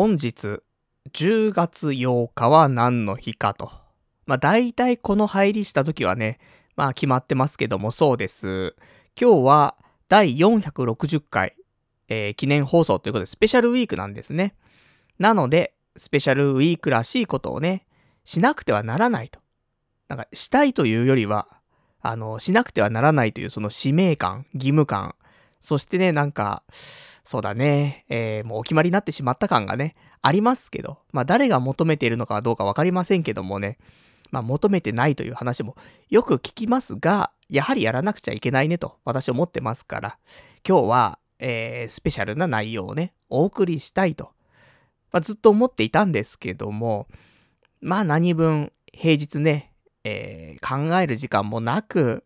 [0.00, 0.60] 本日、
[1.12, 3.72] 10月8日は何の日かと。
[4.26, 6.38] まあ大体この入りした時はね、
[6.76, 8.76] まあ決まってますけどもそうです。
[9.20, 9.76] 今日は
[10.08, 11.56] 第460回、
[12.06, 14.54] えー、記念放送ということでスペシャルウィークなんですね。
[15.18, 17.84] なので、スペシャルウィークらしいことをね、
[18.22, 19.40] しなくてはならないと。
[20.06, 21.48] なんか、したいというよりは、
[22.02, 25.16] あの、しなくてはならないというその使命感、義務感、
[25.60, 26.62] そしてね、なんか、
[27.24, 33.78] そうだね、えー、もうお決まりになってしまった感がね、ありますけど、まあ誰が求めているのかどうかわかりませんけどもね、
[34.30, 35.76] まあ求めてないという話も
[36.08, 40.18] よく聞きますが、やはりやらなくちゃいけないねと私思ってますから、
[40.66, 44.32] 今日は、えー、スペシャルな内容をね、お送りしたいと、
[45.12, 47.08] まあ、ずっと思っていたんですけども、
[47.80, 49.72] まあ何分平日ね、
[50.04, 52.24] えー、考える時間もなく、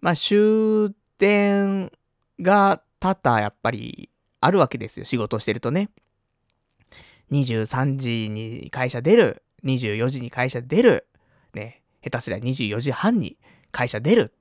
[0.00, 1.90] まあ終電
[2.40, 5.90] が多々やっぱりあるわけですよ、仕事してるとね。
[7.30, 11.06] 23時に会社出る、24時に会社出る、
[11.54, 13.38] ね、下手すりゃ24時半に
[13.72, 14.34] 会社出る。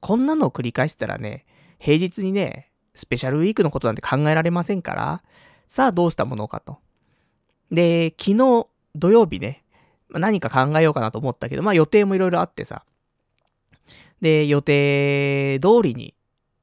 [0.00, 1.44] こんなのを繰り返したらね、
[1.78, 5.22] 平日にね、スペシャルウィークのことなんて考えられませんから、
[5.68, 6.78] さあどうしたものかと。
[7.70, 9.64] で、昨日土曜日ね、
[10.10, 12.84] 何か考えようかなと思ったけど、まあ予定もいろいろあってさ。
[14.20, 16.14] で、予定通りに、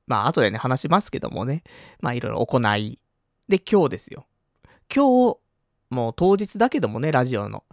[0.08, 1.63] まあ後でね話しますけどもね、
[2.00, 3.00] まあいろいろ行い。
[3.47, 4.25] で、今日ですよ。
[4.94, 5.38] 今日、
[5.89, 7.63] もう当日だけどもね、ラジオの、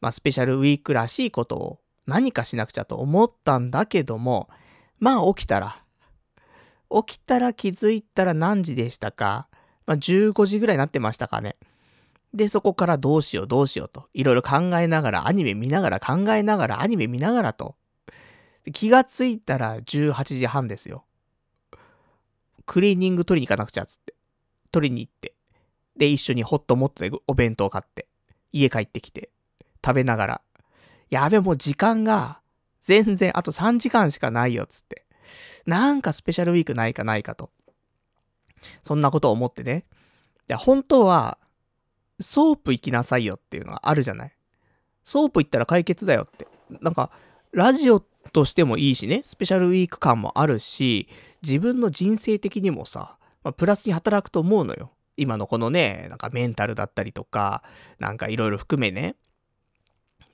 [0.00, 4.48] まあスペシャルウィークらしいことを何かしなくちゃと思ったんだけども、
[4.98, 5.82] まあ起きたら、
[6.90, 9.48] 起きたら気づいたら何時でしたか
[9.86, 11.56] まあ15時ぐらいになってましたかね。
[12.34, 17.76] で、そこからどうしようどうしようと、いろいろ考えながら、アニメ見ながら考えながら、アニメ見ながらと。
[18.72, 21.05] 気がついたら18時半ですよ。
[22.66, 24.14] クリーニング取りに行かなくちゃっつって。
[24.72, 25.34] 取りに行って。
[25.96, 28.06] で、一緒にホットモットでお弁当買って。
[28.52, 29.30] 家帰ってきて。
[29.84, 30.40] 食べながら。
[31.10, 32.40] やべ、もう時間が、
[32.80, 35.06] 全然あと3時間しかないよ、っつって。
[35.64, 37.50] なんかスペシャルウィークないかないかと。
[38.82, 39.84] そんなことを思ってね。
[40.48, 41.38] いや、本当は、
[42.20, 44.32] ソープ行きなさいよっていうのがあるじゃない。
[45.04, 46.46] ソープ行ったら解決だよって。
[46.80, 47.10] なんか、
[47.52, 48.00] ラジオ
[48.32, 51.08] としてもいいしね、スペシャルウィーク感もあるし、
[51.46, 54.92] 自分の人生的にもさ、まあ、プラスに働くと思うのよ。
[55.16, 57.62] 今のこのね、なんかメンタルだったりとか、
[58.00, 59.14] なんかいろいろ含めね。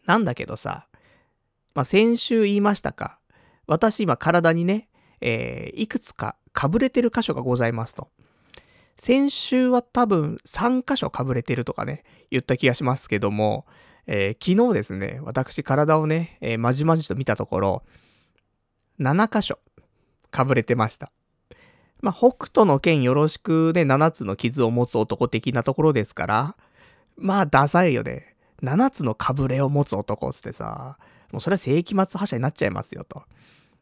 [0.07, 0.89] なんだけどさ、
[1.75, 3.21] まあ、先週言いましたか。
[3.67, 4.89] 私今体にね、
[5.21, 8.09] えー、いくつかかぶれてる箇所がございますと。
[8.97, 13.67] 先週は多分3箇所かぶれてるとかね、言った気がしますけども、
[14.07, 17.83] えー、昨日ですね、私体をね、えー、まじまじと見たところ、
[18.99, 19.59] 7箇所
[20.33, 21.13] かぶれてました。
[22.01, 26.57] まあ、北斗の剣よろしくね、7つの傷を持つ男的なところですから、
[27.17, 28.35] まあ、ダサいよね。
[28.63, 30.99] 7つのかぶれを持つ男つってさ、
[31.31, 33.23] もうそれは世紀末覇者になっちゃいますよ、と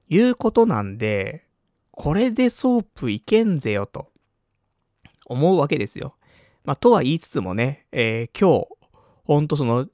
[0.09, 1.47] いうことなんで、
[1.93, 4.11] これでソープいけんぜよ、と
[5.27, 6.15] 思うわけですよ。
[6.65, 8.69] まあ、とは言いつつもね、えー、今日、
[9.25, 9.87] ほんとその、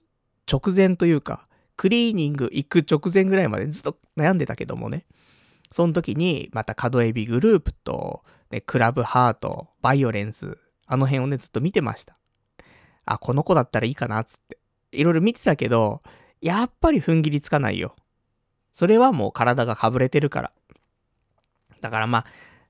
[0.50, 1.46] 直前というか、
[1.76, 5.04] クリーニング行く直前ぐらいまでずっと悩んでたけどもね。
[5.70, 12.16] その時に、また角海老グループと、ね、クラブハート、バイオレンス、あの辺をね、ずっと見てました。
[13.04, 14.58] あ、この子だったらいいかな、つって。
[14.92, 16.02] いろいろ見てたけど、
[16.40, 17.96] やっぱり踏ん切りつかないよ。
[18.72, 20.52] それはもう体がかぶれてるから。
[21.80, 22.26] だからまあ、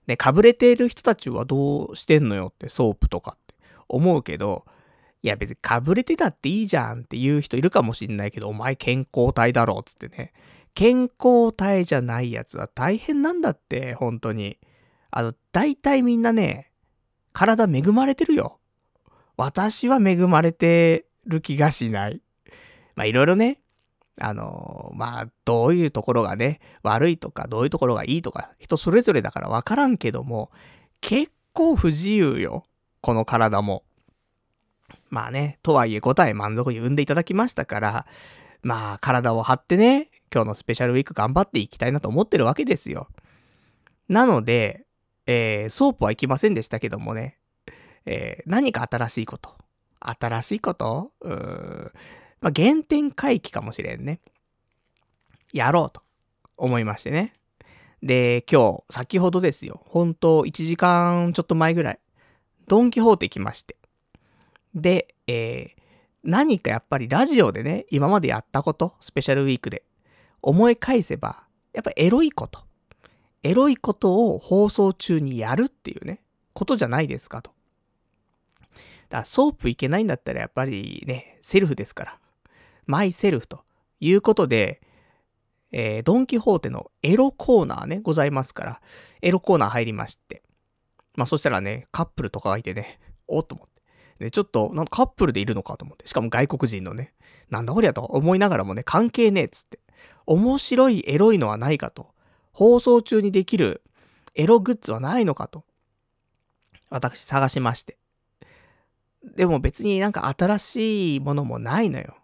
[0.06, 3.54] ね、かぶれてる人たちはどうしてんのよって、ソープとかって
[3.88, 4.64] 思うけど、
[5.22, 10.32] いや別にかぶれてたっていいじゃんっていう人いるかもしんないけど、お前健康体だろうつってね。
[10.76, 14.58] 健康体じゃないやつは大変なんだって、本当に。
[15.10, 16.70] あの、大体みんなね、
[17.32, 18.58] 体恵まれてるよ。
[19.38, 22.20] 私は恵まれてる気がしない。
[22.94, 23.62] まあいろいろね、
[24.20, 30.50] あの、まあ、どういうところがね、悪いとか、どういうところがいいとか、人それぞれだからわからんけども、
[31.00, 32.64] 結構不自由よ。
[33.00, 33.82] この体も。
[35.08, 38.06] まあね、とはいえ答え満足に産んでいただきましたから、
[38.66, 43.06] まあ、体を張ってね、今日のスペシャルウィーク頑張っていきたいなと思ってるわけですよ。
[44.08, 44.86] なので、
[45.26, 47.38] えー、ソープは行きませんでしたけどもね、
[48.06, 49.54] えー、何か新しいこと。
[50.00, 51.12] 新しいこと？
[51.20, 51.92] うー
[52.40, 54.18] まあ、原点回帰かもしれんね。
[55.52, 56.02] やろうと
[56.56, 57.34] 思いましてね。
[58.02, 59.80] で、今日、先ほどですよ。
[59.86, 62.00] 本当1時間ちょっと前ぐらい、
[62.66, 63.76] ドンキホーテ来まして。
[64.74, 65.75] で、えー、
[66.26, 69.84] 何かやっぱりラジオでね、今までやったこと、スペシャルウィークで、
[70.42, 72.64] 思い返せば、やっぱエロいこと。
[73.42, 76.20] エロいことを放送中にやるっていうね、
[76.52, 77.52] ことじゃないですかと。
[79.08, 82.18] だからソープいけないんだったらやっぱりね、セルフですから。
[82.86, 83.62] マイセルフと
[84.00, 84.80] いうことで、
[85.70, 88.80] えー、ドンキホーテのエロコーナーね、ございますから、
[89.22, 90.42] エロコーナー入りまして。
[91.14, 92.98] まあそしたらね、カップルとかがいてね、
[93.28, 93.75] おっと思って。
[94.18, 96.06] で、ちょっと、なんかカップルでいるのかと思って。
[96.06, 97.14] しかも外国人のね、
[97.50, 99.78] なんだこりゃと思いながらもね、関係ねえっつって。
[100.26, 102.08] 面白いエロいのはないかと。
[102.52, 103.82] 放送中にできる
[104.34, 105.64] エログッズはないのかと。
[106.88, 107.98] 私探しまして。
[109.34, 112.16] でも別になんか新しいものもないのよ。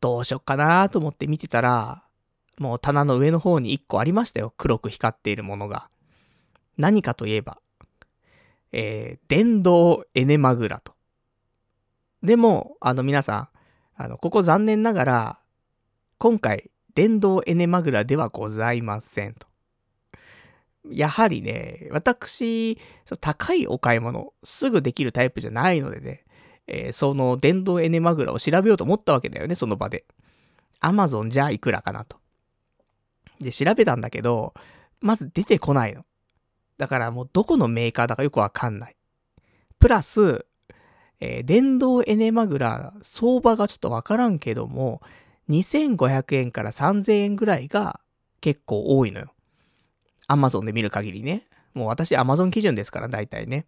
[0.00, 2.02] どうしよっかなと思って見てたら、
[2.58, 4.52] もう棚の上の方に1個ありましたよ。
[4.56, 5.88] 黒く光っているものが。
[6.76, 7.58] 何かといえば、
[8.72, 10.91] えー、電動エネマグラと。
[12.22, 13.48] でも、あの皆さん、
[13.96, 15.38] あの、ここ残念ながら、
[16.18, 19.46] 今回、電動エネマグラではございませんと。
[20.90, 22.78] やはりね、私、
[23.20, 26.24] 高いお買い物、すぐできるタイプじゃないのでね、
[26.66, 30.04] えー、その電動エネマグラを調べようと思ったわけだよね、その場で。
[30.80, 32.18] アマゾンじゃいくらかなと。
[33.40, 34.54] で、調べたんだけど、
[35.00, 36.04] まず出てこないの。
[36.78, 38.96] だからもうどこのメーカーだかよくわかんない。
[39.78, 40.46] プラス、
[41.24, 45.00] えー、電動エネマグラ、相場がちょっとわからんけども、
[45.50, 48.00] 2500円から3000円ぐらいが
[48.40, 49.32] 結構多いのよ。
[50.26, 51.46] アマゾンで見る限りね。
[51.74, 53.66] もう私アマゾン基準ですから、大体ね。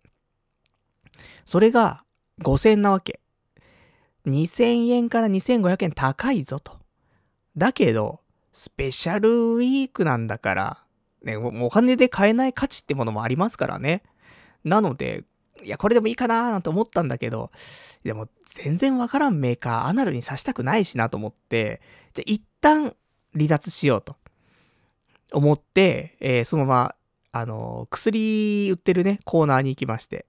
[1.45, 2.03] それが
[2.43, 3.21] 5000なわけ。
[4.27, 6.81] 2000円から2500円高いぞと。
[7.57, 8.19] だけど、
[8.53, 10.79] スペシャルウィークなんだから、
[11.23, 14.03] ね、お金で買えない価値ってものもありますからね。
[14.65, 15.23] なので、
[15.63, 17.51] いや、これでもいいかなーなんて思ったんだけど、
[18.03, 21.81] でも全然わからんメーカー、アナルに刺したくないしなと思って、
[22.13, 22.95] じゃ一旦
[23.35, 24.17] 離脱しようと
[25.33, 26.95] 思って、えー、そのまま、
[27.33, 30.27] あのー、薬売ってるね、コーナーに行きまして、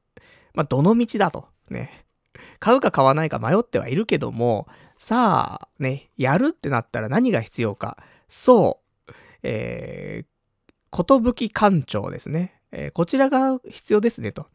[0.53, 2.05] まあ、どの道だと、ね。
[2.59, 4.67] 買うか買わないか迷ってはいるけども、
[4.97, 7.97] さあ、ね、やるってなったら何が必要か。
[8.27, 9.13] そう、
[9.43, 10.25] えー、
[10.89, 12.59] ことぶき館長ですね。
[12.71, 14.47] えー、こちらが必要ですね、と。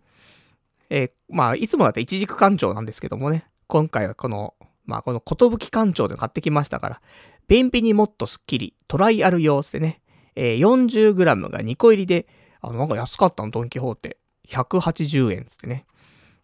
[0.90, 4.54] えー、まあ、いつもだったら一軸館長なんですけどもね、今回はこの、
[4.84, 7.00] まあ、このことぶき館長で買ってきましたから、
[7.48, 10.02] 便秘にもっとスッキリ、トライアル用ってね、
[10.34, 12.26] えー、40g が2個入りで、
[12.60, 14.18] あの、なんか安かったの、ドンキホーテ。
[14.48, 15.86] 180円つってね。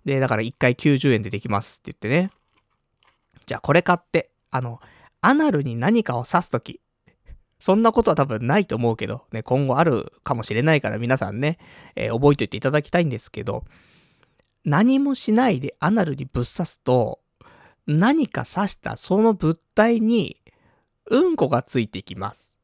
[0.04, 2.30] で、だから1回90円でできますって言ってね。
[3.46, 4.80] じゃあこれ買って、あの、
[5.20, 6.80] アナルに何かを刺すとき、
[7.58, 11.58] そんなことは多分ないと思うけど、ね、今後あるかもしれないから皆さんね、
[11.96, 13.64] えー、覚えておいていただきたいんですけど、
[14.66, 17.20] 何もしないでアナルにぶっ刺すと、
[17.86, 20.42] 何か刺したその物体に、
[21.08, 22.56] うんこがついてきます。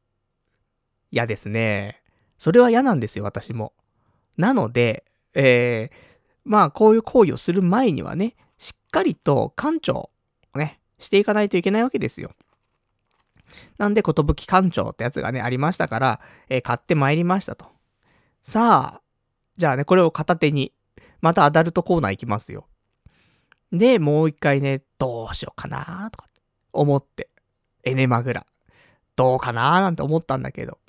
[1.11, 2.03] 嫌ですね。
[2.37, 3.71] それは嫌なんですよ、私も。
[4.35, 5.95] なので、えー、
[6.43, 10.09] まあ、こういう行為をする前にはね、しっかりと館長
[10.53, 12.31] をね、していかないといけないわけですよ。
[13.77, 16.19] なんで、ことぶき館長ってやつがね、ありましたから、
[16.49, 17.67] えー、買って参りましたと。
[18.41, 19.01] さあ、
[19.55, 20.73] じゃあね、これを片手に、
[21.23, 22.67] またアダルトコーナー行きますよ。
[23.71, 26.27] で、もう一回ね、どうしようかなとか
[26.73, 27.29] 思って、
[27.85, 28.45] エネマグラ。
[29.15, 30.79] どうかななんて思ったんだけど。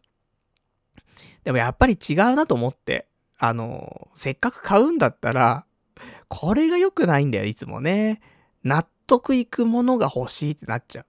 [1.44, 3.06] でもやっぱり違うなと思って、
[3.38, 5.66] あの、せっかく買うんだったら、
[6.26, 8.20] これが良くないんだよ、いつもね。
[8.64, 11.06] 納得いくものが欲しいってなっちゃう。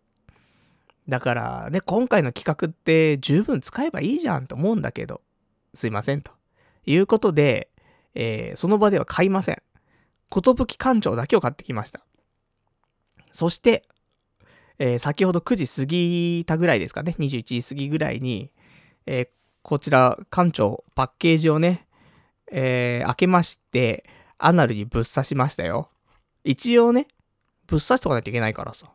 [1.09, 5.21] だからね、今回の企画って十分使えばいいじゃんと思うんだけど、
[5.73, 6.31] すいませんと。
[6.85, 7.71] いうことで、
[8.15, 9.61] えー、その場では買いません。
[10.29, 12.01] ことぶき館長だけを買ってきました。
[13.31, 13.83] そして、
[14.79, 18.51] えー、先ほど9時過ぎたぐらいですかね、21時過ぎぐらいに、
[19.05, 19.27] えー、
[19.61, 21.87] こちら、館長、パッケージをね、
[22.51, 24.05] えー、開けまして、
[24.37, 25.89] アナルにぶっ刺しましたよ。
[26.43, 27.07] 一応ね、
[27.67, 28.91] ぶっ刺しとかないといけないからさ。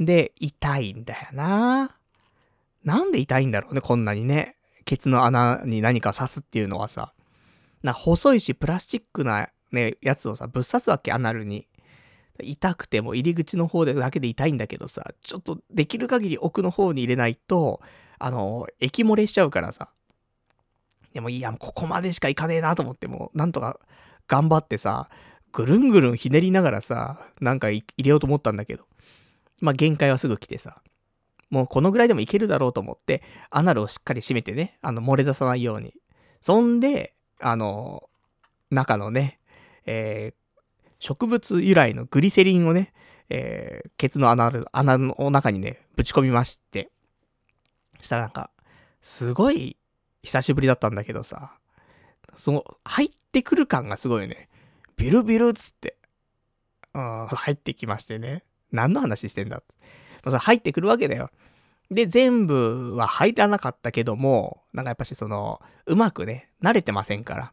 [0.00, 1.96] で、痛いんだよな
[2.84, 4.56] なんで痛いんだろうね、こんなにね。
[4.84, 7.12] ケツの穴に何か刺すっていうのはさ。
[7.82, 11.66] な、細いし、プラスチックなね、やつをさ、ぶっ刺すわけ、アナルに。
[12.40, 17.80] 痛くても入り口の方でだけで痛いんだけどさ、ちょっとできる限り奥の方に入れないと、
[18.18, 19.92] あの、液漏れしちゃうからさ。
[21.12, 23.80] でもいや、ここまでしか行かねえなと思って、もう、なんとか
[24.28, 25.10] 頑張ってさ、
[25.52, 28.84] ぐるんぐるんひねりながらさ、なんか入れようと思ったんだけど。
[29.60, 30.80] まあ、限界はすぐ来てさ。
[31.50, 35.94] もうこのぐらいでもいけるだろうと思って、アナルをしっかり締めてね、あの、漏れ出さないように。
[36.40, 38.08] そんで、あの、
[38.70, 39.38] 中のね、
[39.86, 40.60] えー、
[40.98, 42.92] 植物由来のグリセリンをね、
[43.30, 46.90] えー、ケツの穴穴の中にね、ぶち込みまして。
[48.00, 48.50] したらなんか、
[49.00, 49.76] すごい
[50.22, 51.58] 久しぶりだったんだけどさ、
[52.34, 54.48] その、入ってくる感がすごいね。
[54.96, 55.96] ビルビルっつって。
[56.94, 58.44] うん、入ってきましてね。
[58.72, 59.62] 何の話してんだ
[60.24, 61.30] それ入ってくるわけだよ。
[61.90, 67.52] で、全部は入らなかったけども、なんかやっぱしその、うまくね、慣れてませんから。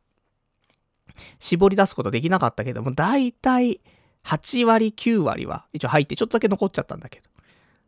[1.39, 3.79] 絞り出すことできなかったけども、だいたい
[4.25, 7.29] 8割、9割は一応入ってちょっとだけ残っちゃったんだけど。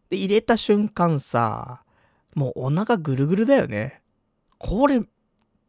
[0.10, 1.84] で、入れた瞬間さ、
[2.34, 4.02] もうお腹ぐるぐるだよね。
[4.58, 5.02] これ、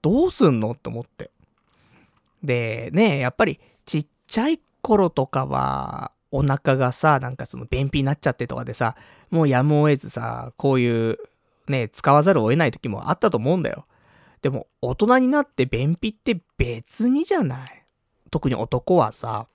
[0.01, 0.71] どうすんの？
[0.73, 1.33] って思って。
[2.45, 8.97] で、ねやっぱりちっちゃい頃とかは、お腹がさ、なんかその便秘になっちゃってとかでさ、
[9.31, 11.19] もうやむを得ずさ、こういう
[11.69, 13.87] ね、使わざるを得ない時もあったと思うんだよ。
[14.43, 17.85] でも、大人になって便秘って別にじゃない
[18.31, 19.49] 特に男はさ。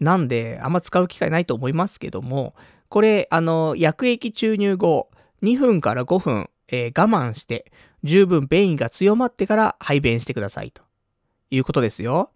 [0.00, 2.54] なんで、あんま使う機会ないと思いますけども、
[2.88, 5.10] これ、あの、薬液注入後、
[5.42, 7.72] 2分から5分、えー、我慢して、
[8.04, 10.82] 十分便意が強まってから排便してくださいと。
[11.50, 12.30] いうことですよ。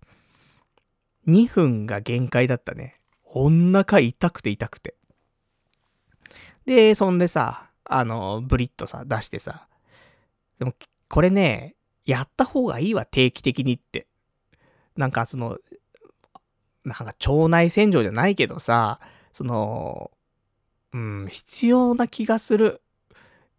[1.31, 3.01] 2分が限界だったね。
[3.25, 4.95] お腹痛くて痛くて。
[6.67, 9.67] で、そんでさ、あの、ブリッとさ、出してさ。
[10.59, 10.75] でも、
[11.09, 14.07] これね、やった方がいいわ、定期的にって。
[14.97, 15.59] なんかその、
[16.85, 19.01] なんか腸内洗浄じゃないけどさ、
[19.33, 20.11] その、
[20.93, 22.83] うん、必要な気がする。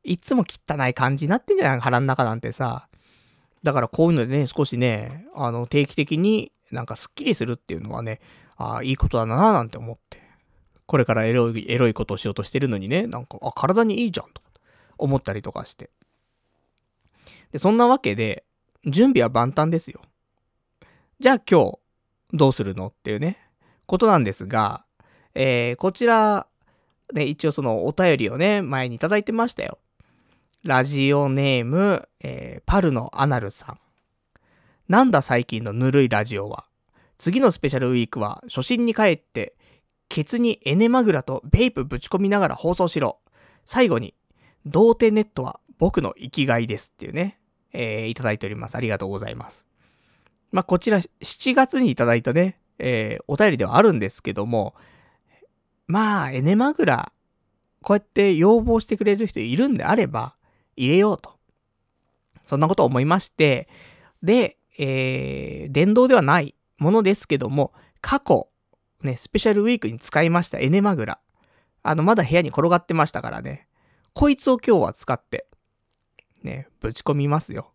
[0.03, 1.79] いつも汚い感じになってんじゃない？
[1.79, 2.87] 腹の中なんてさ。
[3.63, 8.19] だからこういうのでね、少しね、あの、定期的になんかスッキリするっていうのはね、
[8.57, 10.21] ああ、いいことだなぁなんて思って。
[10.85, 14.41] これからエロい、エロいことをしようとしてるのにね、なんか、あ、体にいいじゃんと
[14.97, 15.89] 思ったりとかして。
[17.51, 18.45] で、そんなわけで、
[18.85, 20.01] 準備は万端ですよ。
[21.19, 21.79] じゃあ今日、
[22.33, 23.37] どうするのっていうね、
[23.85, 24.83] ことなんですが、
[25.35, 26.47] えー、こちら、
[27.13, 29.79] ね、一応そのお便りをね、前にいただいてましたよ。
[30.63, 33.79] ラジオネーム、えー、パルのアナルさん。
[34.91, 36.65] なんだ最近のぬるいラジオは。
[37.17, 39.55] 次のスペシャルウィークは初心に帰って、
[40.09, 43.19] ケツにエネマグラとベイプぶち込みながら放送しろ。
[43.63, 44.15] 最後に、
[44.65, 47.39] 童貞ネットは僕の生きがいですっていうね、
[47.71, 48.75] えー、いただいております。
[48.75, 49.65] ありがとうございます。
[50.51, 54.75] まあ、こちら7月にいただいたね、えー、お便りではあるんですけども、
[55.87, 57.13] まあ、エネマグラ、
[57.81, 60.35] こうやって要望してくれる人いるんであれば、
[60.75, 61.37] 入れようと。
[62.45, 63.69] そんなことを思いまして、
[64.21, 67.71] で、えー、電動ではないものですけども、
[68.01, 68.49] 過去、
[69.03, 71.19] ね、スペシャルウィークに使いましたエネマグラ。
[71.83, 73.67] あの、まだ部屋に転がってましたからね。
[74.13, 75.45] こいつを今日は使って、
[76.41, 77.71] ね、ぶち込みますよ。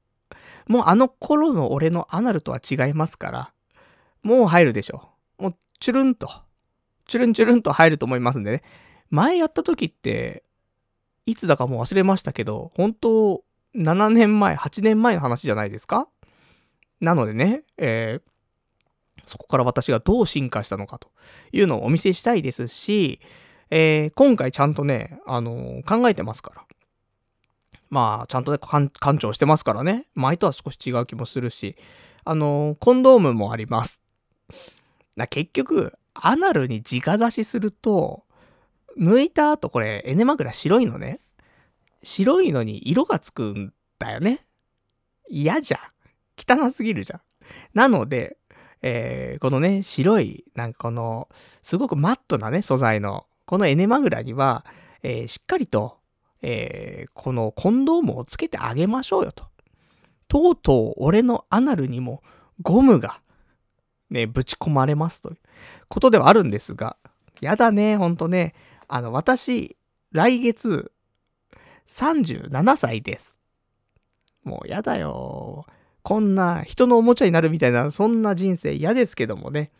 [0.67, 3.53] もうあの頃の俺のアナルとは違いますから、
[4.25, 5.09] もう入るでしょ。
[5.39, 6.29] もう、チュルンと、
[7.07, 8.63] チュルンチュルンと入ると思いますんでね。
[9.11, 10.43] 前やった時って、
[11.25, 13.45] いつだかもう忘れましたけど、本当
[13.77, 16.09] 7年前、8年前の話じゃないですか？
[17.01, 21.11] なのでね、えー、そこから私がどう進化したのかと
[21.53, 23.21] いうのをお見せしたいですし、
[23.71, 26.63] えー、今回ちゃんとね、あのー、考えてますから。
[27.89, 30.07] まあ、ちゃんとね、館長してますからね。
[30.15, 31.77] 前とは少し違う気もするし、
[32.25, 34.03] あのー、コンドームもあります。
[35.17, 38.25] な結局、アナルに直差しすると、
[38.99, 41.21] 抜いた後これ、エネマグラ白いのね。
[42.03, 44.47] 白いのに色がつくんだよね。
[45.29, 45.81] 嫌じゃん。
[46.37, 47.21] 汚すぎるじゃん。
[47.75, 48.37] なので、
[48.83, 51.29] えー、このね、白い、なんかこの、
[51.63, 54.65] すごくマットなね、素材の、このエネマグラには、
[55.03, 55.99] えー、しっかりと、
[56.43, 59.47] えー、このコンドームをつけてあげましょうよと。
[60.29, 62.23] とうとう俺のアナルにも
[62.61, 63.21] ゴムが、
[64.11, 65.37] ね、ぶち込まれますという
[65.89, 66.97] ことではあるんですが、
[67.41, 68.55] やだね、ほんとね。
[68.89, 69.77] あの、私、
[70.13, 70.93] 来月、
[71.87, 73.41] 37歳です。
[74.43, 75.67] もうやだよ。
[76.07, 79.73] こんな人のおもちゃになるみたいな、そんな人生嫌ですけどもね。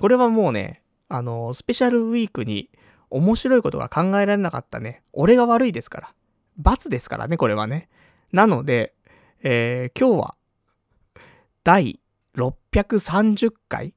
[0.00, 2.68] これはもうね、あの、スペシャルウィークに
[3.10, 5.04] 面白いことが考えられなかったね。
[5.12, 6.14] 俺が悪いですから。
[6.56, 7.88] 罰ですからね、これはね。
[8.32, 8.92] なので、
[9.44, 10.34] えー、今日は、
[11.62, 12.00] 第
[12.34, 13.94] 630回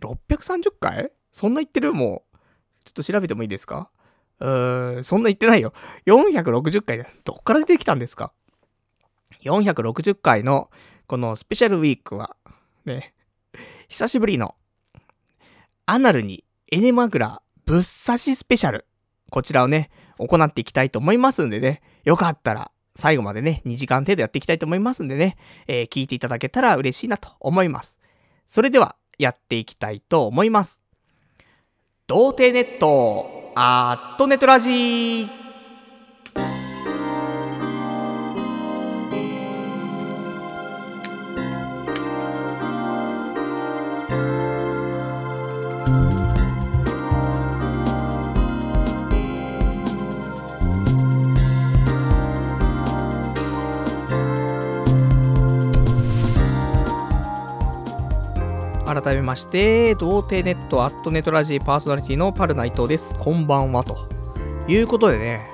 [0.00, 1.12] ?630 回？
[1.30, 1.92] そんな言ってる？
[1.92, 2.38] もう、
[2.86, 3.90] ちょっと調べてもいいですか？
[4.38, 5.74] うーん、そんな言ってないよ。
[6.06, 8.32] 460回だどっから出てきたんですか？
[9.42, 10.70] 460回の
[11.06, 12.36] このスペシャルウィークは、
[12.84, 13.14] ね、
[13.88, 14.54] 久しぶりの
[15.86, 18.86] アナルにエネマグラぶっ刺しスペシャル。
[19.30, 27.98] こちらをね、行っていきたいと思いますんでね、よかったら最後までね、2時間程度やっていきたいと思いますんでね、えー、聞いていただけたら嬉しいなと思います。
[28.46, 30.82] それでは、やっていきたいと思います。
[32.06, 35.39] 童貞ネット、アットネトラジー
[59.10, 63.16] 改めまして、童貞ネットアットネトラジーパーソナリティのパルナイトです。
[63.18, 63.82] こんばんは。
[63.82, 64.06] と
[64.68, 65.50] いうことでね、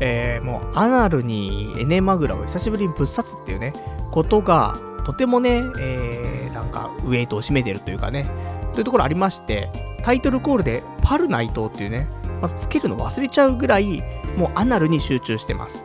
[0.00, 3.72] えー、もうアナルにエネマグラを久しぶりにぶっ刺すっていうね、
[4.10, 8.28] ことが、とてもね、えー、なんかウエイトを占めてるというかね、
[8.72, 9.70] というところありまして、
[10.02, 12.08] タイトルコールでパルナイトっていうね、
[12.42, 14.02] まずつけるの忘れちゃうぐらい、
[14.36, 15.84] もうアナルに集中してます。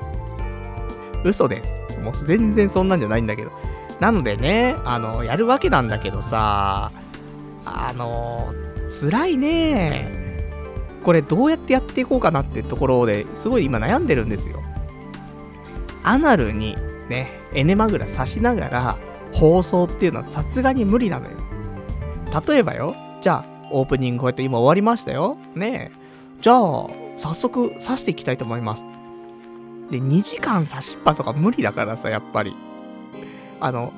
[1.23, 1.79] 嘘です。
[2.01, 3.51] もう全然そんなんじゃないんだけど。
[3.99, 6.91] なのでね、あの、やるわけなんだけどさ、
[7.65, 8.53] あの、
[8.89, 10.23] 辛いね。
[11.03, 14.63] これどうやってやっていこうかなってところですごい今悩んでるんですよ。
[16.03, 16.77] アナルに
[17.09, 18.97] ね、エネマグラ刺しながら
[19.33, 21.37] 放送っていうのはさすがに無理なのよ。
[22.47, 25.37] 例えばよ、じゃあ、オープニングこうやって今終わりましたよ。
[25.55, 25.97] ねえ。
[26.41, 26.57] じゃあ、
[27.17, 28.85] 早速刺していきたいと思います。
[29.91, 32.55] で、2時間刺しっぱとか無理だからさ、やっぱり。
[33.59, 33.93] あの、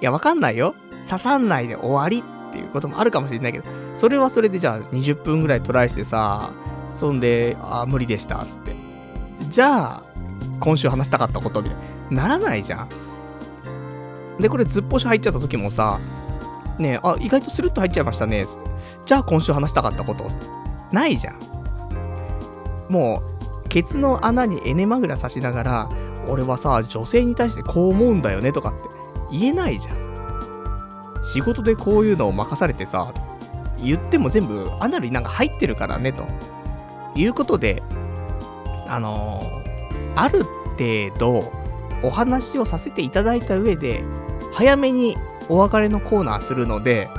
[0.00, 0.74] いや、わかんないよ。
[1.06, 2.22] 刺さんないで終わり
[2.56, 6.50] っていうこともあるかもしれないけど、それはそれでじゃあ20分ぐらいトライしてさ、
[6.94, 8.74] そんで、あ無理でした、つって。
[9.50, 10.02] じゃあ、
[10.60, 11.78] 今週話したかったことみたい
[12.10, 12.22] な。
[12.22, 12.88] ならないじゃん。
[14.40, 15.98] で、これずっぽし入っちゃった時もさ、
[16.78, 18.46] ね、あ、意外とスルッと入っちゃいましたね。
[18.46, 18.70] つって
[19.04, 20.30] じゃあ今週話したかったこと、
[20.90, 21.38] ないじゃん。
[22.88, 23.22] も
[23.64, 25.88] う、ケツの穴にエネマグラ刺しながら、
[26.28, 28.78] 俺はさ、女性に対してこう思うんだよねとかって
[29.30, 30.05] 言えないじゃん。
[31.26, 33.12] 仕事でこういうのを任されてさ、
[33.82, 36.24] 言っても全部アナルになんか入ってるからね、と
[37.14, 37.82] いうことで、
[38.86, 39.66] あのー
[40.18, 41.52] ある程度
[42.02, 44.02] お話をさせていただいた上で、
[44.52, 45.16] 早めに
[45.48, 47.10] お別れのコーナーするので、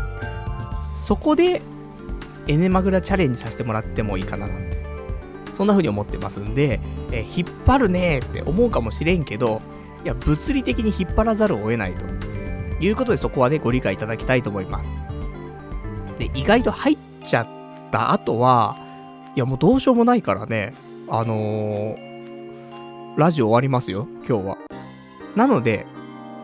[0.96, 1.62] そこで
[2.48, 4.78] エネマグラチャレンジさせてもらってもいいかななんて。
[5.54, 6.80] そんな風に思ってますんで、
[7.12, 9.62] え引っ張るねって思うかもしれんけど、
[10.04, 12.06] いや、物理的に引っ張らざるを得ないと
[12.80, 14.98] いうことで、そこはね、ご理解いただきたいと思います。
[16.18, 17.48] で、意外と入っちゃっ
[17.92, 18.78] た後は、
[19.36, 20.74] いや、もうどうしようもないからね、
[21.10, 22.08] あのー
[23.18, 24.58] ラジオ終わりますよ、今日は。
[25.36, 25.88] なので、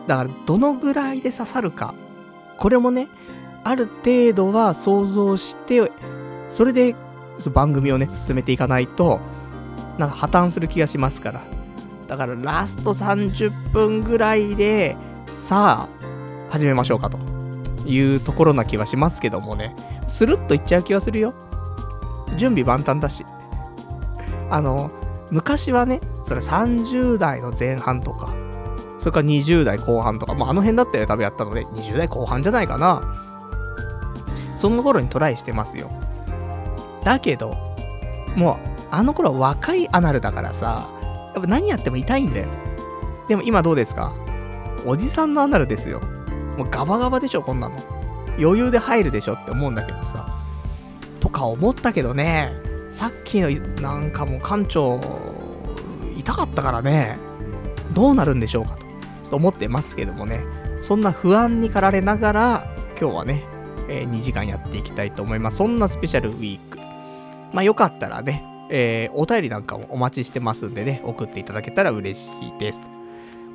[0.08, 1.94] だから、どのぐらいで刺さるか、
[2.58, 3.06] これもね、
[3.62, 5.92] ある程度は想像して、
[6.48, 6.96] それで
[7.52, 9.20] 番組をね、進めていかないと、
[9.98, 11.42] なんか破綻する気がしますから。
[12.08, 14.96] だからラスト30分ぐらいで、
[15.28, 16.03] さあ、
[16.50, 17.18] 始めましょうかと
[17.86, 19.74] いうところな気はしますけどもね。
[20.06, 21.34] スルッといっちゃう気はするよ。
[22.36, 23.24] 準備万端だし。
[24.50, 24.90] あの、
[25.30, 28.32] 昔はね、それ30代の前半とか、
[28.98, 33.02] それから20代後半とか、まあ、あの辺だったよ、多分やったので、20代後半じゃないかな。
[34.56, 35.90] その頃にトライしてますよ。
[37.02, 37.56] だけど、
[38.36, 38.56] もう、
[38.90, 40.88] あの頃は若いアナルだからさ、
[41.34, 42.46] やっぱ何やっても痛いんだよ。
[43.28, 44.12] でも今どうですか？
[44.86, 46.00] おじさんのアナルですよ。
[46.56, 47.76] もうガバガバでしょ、こんなの。
[48.38, 50.28] 余裕で入るでしょって思うんだけどさ。
[51.20, 52.52] とか思ったけどね、
[52.90, 55.00] さっきのなんかもう館長、
[56.16, 57.18] 痛かったからね、
[57.92, 58.86] どうなるんでしょうかと、ちょ
[59.26, 60.40] っと思ってますけどもね、
[60.82, 62.66] そんな不安に駆られながら、
[63.00, 63.44] 今日はね、
[63.88, 65.58] えー2時間やっていきたいと思います。
[65.58, 66.78] そんなスペシャルウィーク。
[67.52, 72.82] まあよかったらね、えーお便りなんかもお待ちしてますんでね、送っていただけたら嬉しいです。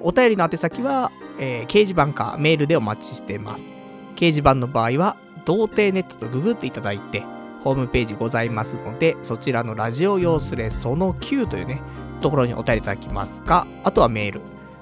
[0.01, 3.73] お便りの宛先は、えー掲示板かメールでお待ちしてます。
[4.15, 7.23] 掲示板の場合は、童貞ネットとググっていただいて、
[7.63, 11.81] ホームページございますので、そちらのラジオ用スレその9というね、
[12.21, 14.41] ところにお便りいただきますか、あとはメール。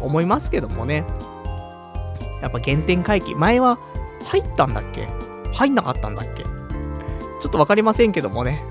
[0.00, 1.04] 思いますけどもね。
[2.42, 3.78] やっぱ原点回帰、前は
[4.24, 5.08] 入ったんだっけ？
[5.52, 6.44] 入んなかったんだっけ？
[6.44, 6.50] ちょ
[7.48, 8.62] っとわかりませんけどもね。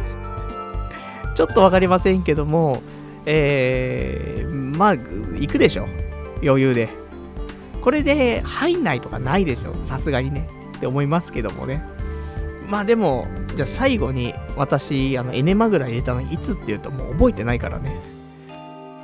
[1.36, 2.82] ちょっとわかりませんけども、
[3.26, 5.88] えー、まあ、行くでしょ。
[6.43, 6.89] 余裕で。
[7.82, 9.73] これで入んないとかないでしょ。
[9.84, 10.50] さすがにね。
[10.78, 11.84] って思いますけどもね。
[12.69, 18.00] まあでも、じゃあ最後に私、あの、エネマグラ入れたのいつっていうともう覚えてないからね。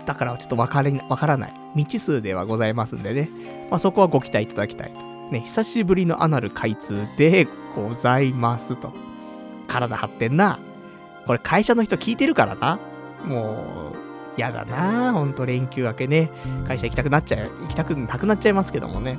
[0.06, 1.54] だからちょっとわかれわからない。
[1.76, 3.30] 未知数ではございますんでね。
[3.70, 4.94] まあそこはご期待いただきたい。
[5.32, 8.94] ね、久しぶりのアナル開通でございますと。
[9.68, 10.60] 体張ってんな。
[11.26, 12.80] これ会社の人聞いてるからな。
[13.26, 14.03] もう、
[14.38, 16.30] やだなぁほんと連休明けね。
[16.68, 19.18] 会社行きたくなっちゃう、行きたくなくなっちゃいますけどもね。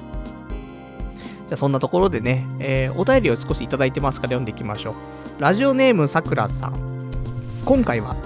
[1.47, 4.95] じゃあそんなところでね、えー、お便りを少しいただいてますから読んでいきましょう。
[5.39, 7.11] ラジオネームさくらさん。
[7.65, 8.17] 今回は、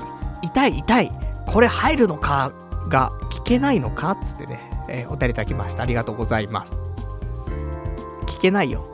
[0.42, 1.12] 痛い痛い、
[1.46, 2.52] これ入るのか
[2.88, 5.82] が聞けないのかつってね、えー、お便りいただきました。
[5.82, 6.76] ありがとうございます。
[8.26, 8.86] 聞けないよ。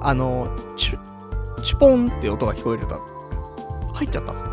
[0.00, 3.00] あの、チュ、チュポンって音が聞こえると、
[3.94, 4.46] 入っちゃったっす。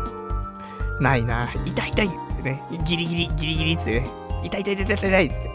[1.00, 1.52] ないな。
[1.64, 4.08] 痛い痛いね、ギリギリ、ギリギリっつってね、
[4.42, 5.50] 痛い痛い痛い痛い痛いっつって。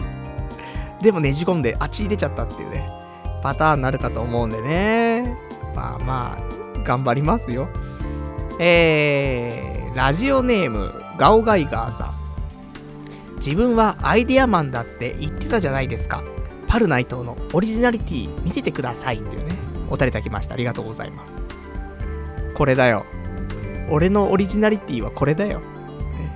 [1.02, 2.88] でもねじ込んで、あっち出ちゃったっていうね、
[3.42, 5.36] パターンになるかと思うんでね。
[5.76, 7.70] まあまあ、頑張りますよ。
[8.60, 12.12] えー、ラジオネーム、ガオガイガーさん。
[13.38, 16.24] 自分はアイデアマンだって言ってたじゃないですか。
[16.68, 19.56] パルナイトのオリジナリティ見せてくださいっていうね、
[19.90, 20.54] お便りたきました。
[20.54, 21.36] ありがとうございます。
[22.54, 23.06] これだよ。
[23.90, 25.62] 俺のオリジナリティはこれだよ。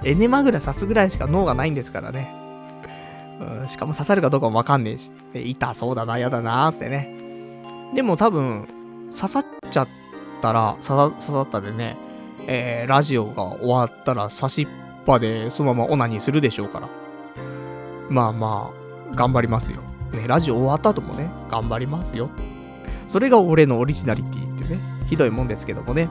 [0.06, 2.34] エネマグラ刺すぐらいしか脳がないんですからね。
[3.42, 5.12] うん、しかも刺さるかどうかもわかんねえし。
[5.34, 7.10] 痛そうだな、やだなってね。
[7.94, 8.68] でも多分、
[9.12, 9.88] 刺さっちゃっ
[10.42, 11.98] たら、刺さったでね、
[12.48, 14.68] えー、ラジオが終わったら刺しっ
[15.06, 16.90] ぱでそのままオナニーするでしょうから。
[18.10, 18.72] まあま
[19.12, 19.82] あ、頑張りますよ。
[20.12, 22.30] ね、ラジオ終わった後もね、頑張りますよ。
[23.08, 26.10] それが俺のオリジナリティっていうね、ひどいもんですけどもね。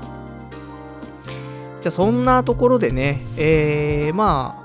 [1.84, 4.56] じゃあそんなところでね、えー、ま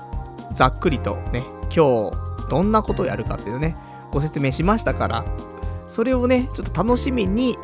[0.48, 3.76] あ、ざっくりとね、今日どんなことをやるかっていうのね、
[4.10, 5.24] ご説明しましたから、
[5.86, 7.58] それをね、ちょっと楽しみに、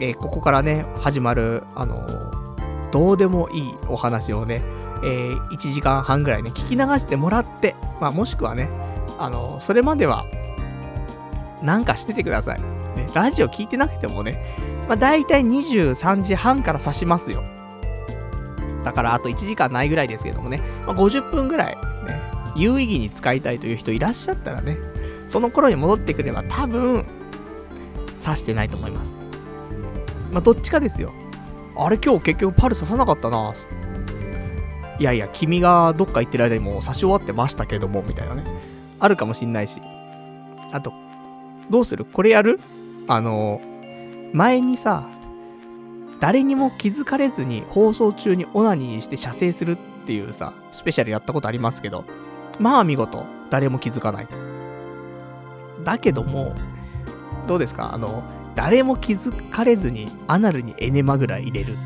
[0.00, 4.60] えー、ここからね、始まる、あのー、どうでもいいお話をね、
[5.04, 8.68] えー、1時間半ぐらいね、聞き流してもらって、まあ、もしくはね、
[9.20, 10.26] あのー、それまでは、
[11.62, 12.60] なんかしててください。
[12.96, 14.44] ね、ラジオ聞いてなくてもね、
[14.88, 17.44] まあ、大体23時半から指しますよ。
[18.84, 22.20] だからあと1時間ないぐらいですけどもね、まあ、50分ぐらい、ね、
[22.56, 24.78] 有意義に使いたいという人いらっしゃったらね、
[25.28, 27.04] その頃に戻ってくれば多分、
[28.22, 29.14] 刺してないと思います。
[30.32, 31.12] まあ、どっちかですよ。
[31.76, 33.66] あれ今日結局パル刺さなかったなぁ。
[34.98, 38.44] いやいや、君がどっか行ってる間にもう刺し終わってましたけども、みたいなね。
[38.98, 39.80] あるかもしんないし。
[40.72, 40.92] あと、
[41.70, 42.04] どうする？
[42.04, 42.60] これやる？
[43.08, 43.62] あの、
[44.34, 45.08] 前にさ、
[46.20, 52.04] 誰にも気づかれずに放送中にオナニーして射精するっていうさ、スペシャルやったことありますけど、
[52.58, 54.36] まあ見事、誰も気づかないと。
[55.82, 56.54] だけども、
[57.46, 57.94] どうですか？
[57.94, 58.22] あの、
[58.54, 61.80] 誰も気づかれずにアナルにエネマぐらい入れるって。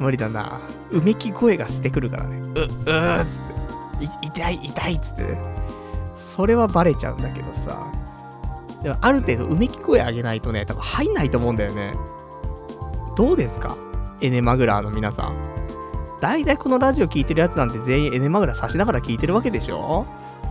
[0.00, 0.60] 無理だな。
[0.90, 2.38] うめき声がしてくるからね。
[2.38, 4.26] う、うーっつって。
[4.26, 5.38] 痛い、痛いっつってね。
[6.16, 7.86] それはバレちゃうんだけどさ。
[8.82, 11.94] でもある程度うめき声上げないとね、多分入んないと思うんだよね。
[13.16, 13.76] どうですか？
[14.20, 15.36] エネマグラーの皆さん。
[16.20, 20.06] 大体このラジオ聞いてるやつなんて全員エネマグラ差しながら聞いてるわけでしょ？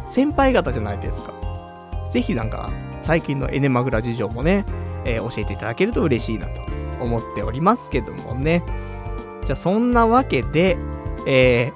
[0.05, 1.33] 先輩方じゃないですか。
[2.11, 2.69] ぜひなんか、
[3.01, 4.65] 最近のエネマグラ事情もね、
[5.05, 6.61] えー、教えていただけると嬉しいなと
[7.01, 8.63] 思っておりますけどもね。
[9.45, 10.77] じゃあそんなわけで、
[11.25, 11.71] え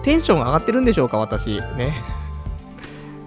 [0.00, 1.60] ー、テンション上がってるんでしょうか、私。
[1.76, 2.02] ね。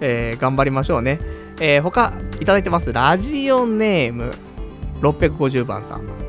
[0.00, 1.20] えー、頑張りましょうね。
[1.60, 2.92] えー、他、いただいてます。
[2.92, 4.32] ラジオネーム、
[5.00, 6.25] 650番さん。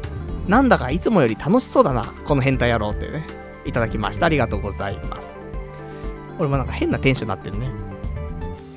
[0.47, 3.25] なんだかいつもより楽しそうだな、この変態野郎ってね、
[3.65, 4.25] いただきました。
[4.27, 5.36] ありがとうございます。
[6.39, 7.69] 俺もなんか変なテンションになってるね。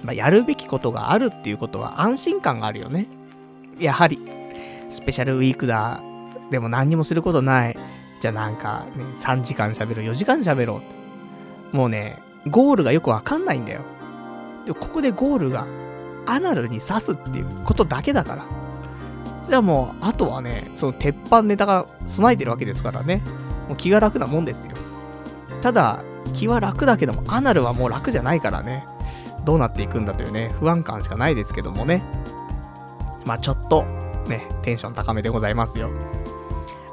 [0.05, 3.07] まあ、やるべきことがあるっていうことは安心感があるよね。
[3.79, 4.19] やはり、
[4.89, 6.03] スペシャルウィークだ。
[6.51, 7.77] でも何にもすることない。
[8.21, 11.77] じゃあなんか、ね、3時間喋ろう、4時間喋ろうって。
[11.77, 13.83] もうね、ゴールがよくわかんないんだよ。
[14.67, 15.67] で、ここでゴールが
[16.27, 18.45] アナルに刺すっていうことだけだから。
[19.51, 23.21] じゃあもう、あとはね、その鉄板ネタが備えてるわけですからね。
[23.67, 24.75] もう気が楽なもんですよ。
[25.61, 28.87] ただ、気は楽だけども、アナルはもう楽じゃないからね。
[29.45, 32.05] どうなっていくんだというね、不安感しかないですけどもね。
[33.25, 33.83] まあちょっと、
[34.29, 35.91] ね、テンション高めでございますよ。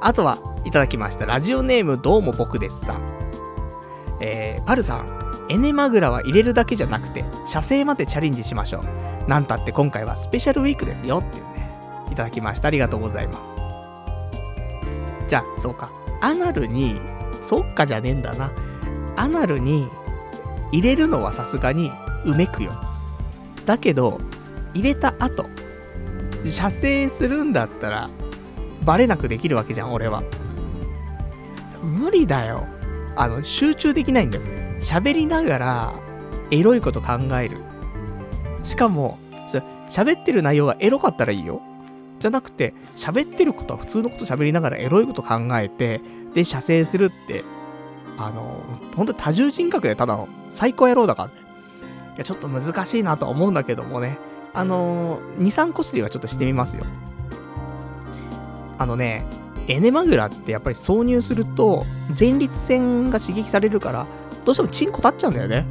[0.02, 1.28] あとは、いただきました。
[1.28, 3.02] ラジオネームどうも僕ですさん。
[4.20, 9.30] えー、パルさん、エネマグラは入れるだけじゃなくて、射精までチャレンジしましょう。
[9.30, 11.57] なんたって今回はスペシャルウィークですよっていうね、
[12.12, 12.68] いただきました。
[12.68, 13.68] ありがとうございます。
[15.30, 15.92] じゃあ、そうか。
[16.22, 17.00] アナルに、
[17.42, 18.52] そっかじゃねえんだな。
[19.16, 19.90] アナルに
[20.72, 21.92] 入れるのはさすがに
[22.26, 22.72] うめくよ。
[23.66, 24.20] だけど、
[24.74, 25.46] 入れた後、
[26.46, 28.10] 射精するんだったら、
[28.86, 30.24] バレなくできるわけじゃん、俺は。
[31.84, 32.66] 無理だよ。
[33.16, 34.44] あの、集中できないんだよ。
[34.80, 35.94] 喋りながら、
[36.52, 37.58] エロいこと考える。
[38.64, 39.18] しかも、
[39.90, 41.62] 喋ってる内容がエロかったらいいよ。
[42.20, 46.02] じゃなくて、喋ってることは普通のこと喋りながらエロいこと考えて、
[46.34, 47.44] で射精するって、
[48.18, 48.64] あの、
[48.96, 51.34] 本当に多重人格でただの最高野郎だからね。
[52.16, 54.18] いや、ちょっと難しいなとは思うんだけどもね。
[54.54, 56.86] あの、2、3こすりはちょっとしてみますよ。
[58.80, 59.26] あのね、
[59.68, 61.86] エネマグラってやっぱり挿入すると、
[62.20, 64.08] 前立腺が刺激されるから、
[64.46, 65.66] どうしてもチンコ立っちゃうんだよね。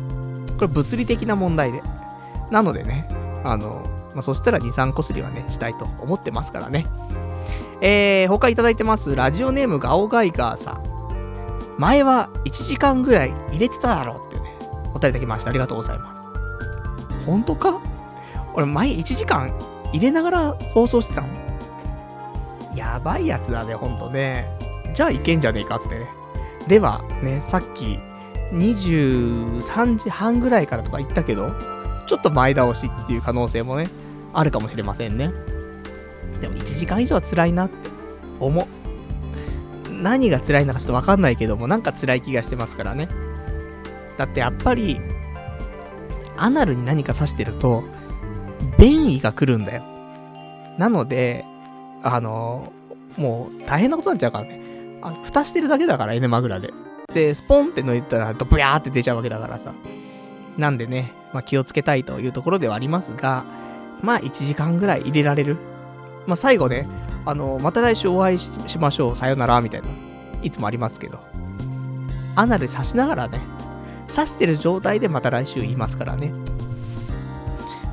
[0.57, 1.83] これ物理的な問題で。
[2.51, 3.09] なのでね、
[3.43, 3.85] あの、
[4.17, 6.87] まあ、そしたら2、3こすりはね、したいと思ってますからね。
[7.83, 9.15] えー、他いただいてます。
[9.15, 10.83] ラジオネームガオガイガーさん。
[11.77, 15.51] 前は1時間ぐらい入れてただろうってね、お便りいただきました。
[15.51, 16.23] ありがとうございます。
[17.27, 17.79] 本当か？
[18.55, 19.53] 俺前1時間
[19.93, 21.29] 入れながら放送してたの？
[22.75, 24.49] やばいやつだね、ほんとね。
[24.95, 26.07] じゃあいけんじゃねえかつってね。
[26.67, 27.99] では、ね、さっき
[28.55, 31.51] 23時半ぐらいからとか言ったけど、
[32.07, 33.89] ちょっと前倒しっていう可能性もね、
[34.39, 35.33] あるかもしれませんね。
[36.41, 37.75] でも1時間以上は辛いなって
[38.39, 38.67] 思う。
[39.91, 43.09] 何が辛いのかちょっとわかんないけども、なんか辛い気がしてますからね。
[44.19, 45.01] だってやっぱり、
[46.37, 47.83] アナルに何か刺してると、
[48.79, 49.83] 便意が来るんだよ。
[50.77, 51.47] なので、
[52.03, 52.73] あの
[53.17, 54.61] もう大変なことになっちゃうからね。
[55.03, 56.73] あ蓋してるだけだから、エネマグラで。
[57.15, 59.73] で、スポンって抜いたら、ドブヤーって出ちゃうわけだからさ。
[60.59, 63.45] なんでね、まあ、気をつけたいというところではありますが、
[64.07, 65.57] まあ1時間ぐらい入れられる。
[66.27, 66.87] まあ最後ね、
[67.25, 69.89] あの、また来週お会いしましょう、さよなら、みたいな、
[70.43, 71.19] いつもありますけど、
[72.37, 73.41] アナル刺しながらね、
[74.09, 76.33] 刺してる状態でまた来週言いますからね。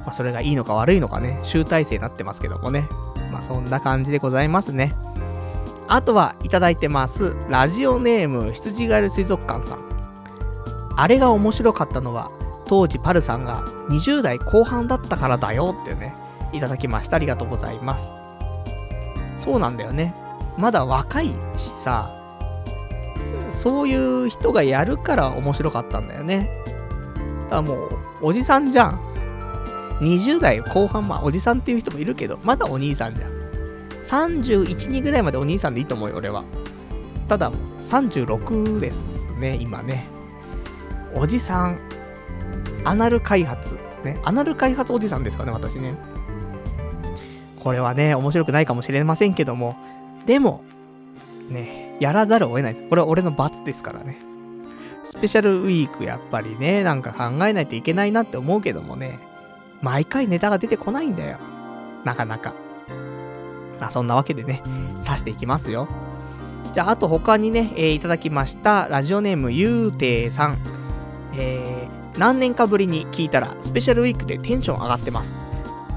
[0.06, 2.88] まあそれがいいのか悪いのかね、集大成になってますけどもね。
[3.32, 4.95] まあそんな感じでございますね。
[5.88, 7.36] あとはいただいてます。
[7.49, 9.80] ラジオネーム、羊ガエル水族館さん。
[10.95, 12.30] あれが面白かったのは、
[12.65, 16.15] 当時パルさんが20代後半だったからだよってね、
[16.54, 17.17] いただきました。
[17.17, 18.15] ありがとうございます。
[19.36, 20.15] そうなんだよね。
[20.58, 22.12] まだ若いしさ、
[23.49, 26.49] そういう人がやるから面白かったんだよね。
[27.45, 28.99] だからもう、おじさんじゃん。
[29.99, 33.32] 20代後半、まあ、おじさんっていう人もいるけど、まだお兄さんじゃん。
[34.04, 36.43] 31、2ぐらいまでお兄さんでいいと思うよ、俺は。
[37.28, 40.08] ただ、36ですね、今ね。
[41.15, 41.80] おじさん、
[42.86, 43.78] アナル開発。
[44.04, 44.19] ね。
[44.24, 45.96] アナル開発おじさんですかね、私ね。
[47.63, 49.78] これはね、面白くないかもしれませんけども、
[50.26, 50.63] でも、
[51.50, 52.89] ね、やらざるを得ないです。
[52.89, 54.17] これは俺の罰ですからね。
[55.04, 59.19] スペシャルウィークやっぱりね、なんか考えないといけないなって思うけどもね、
[59.82, 61.38] 毎回ネタが出てこないんだよ。
[62.04, 62.54] なかなか。
[63.80, 64.62] まあそんなわけでね、
[65.04, 65.88] 刺していきますよ。
[66.74, 70.58] じゃあ、あと他にね、えー、いただきました、ラジオネームゆうていさん。
[71.36, 75.36] えー、何年かぶりに聞いたら、スペシャルウィークでテンション上がってます。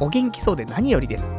[0.01, 1.33] お元気そうで何よりです。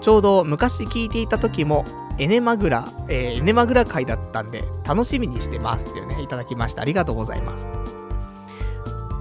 [0.00, 1.84] ちょうど昔聞いていた時も、
[2.18, 6.82] エネマグラ、えー、エネマグラ会だったんで、楽しみにしてますっていうね、いただきました。
[6.82, 7.68] ありがとうございます。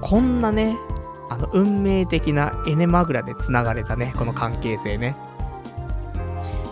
[0.02, 0.78] こんなね、
[1.30, 5.16] あの、運命的なエネマグラで繋がれたね、この関係性ね。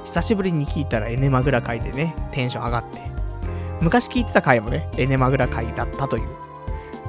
[0.04, 3.02] 久しぶりに聞いたらエネマグラ会でね、テンション上がって。
[3.82, 6.28] 昔聞いてた回もね、エネマグラ会だったという。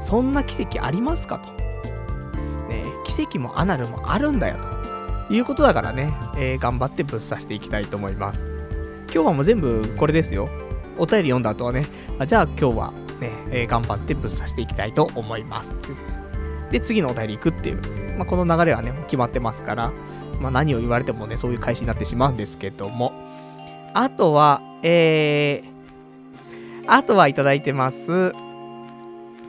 [0.03, 1.53] そんな奇跡ありますかと。
[2.69, 4.57] ね、奇跡もアナルもあるんだよ
[5.29, 5.35] と。
[5.35, 8.51] いうことだからね、えー、頑張ってぶっ刺していきたいと思います。
[9.13, 10.49] 今日はもう全部これですよ。
[10.99, 11.87] お便り読んだ後はね、
[12.19, 15.75] あじゃあ今日はね、えー、頑張ってぶっ刺していきたいと思います。
[16.71, 17.81] で、次のお便り行くっていう。
[18.19, 19.93] まあ、この流れはね、決まってますから、
[20.41, 23.13] まあ、何を言われてもね、そういう開始になってしまうんですけども。
[23.95, 28.33] あとは、えー、あとはいただいてます。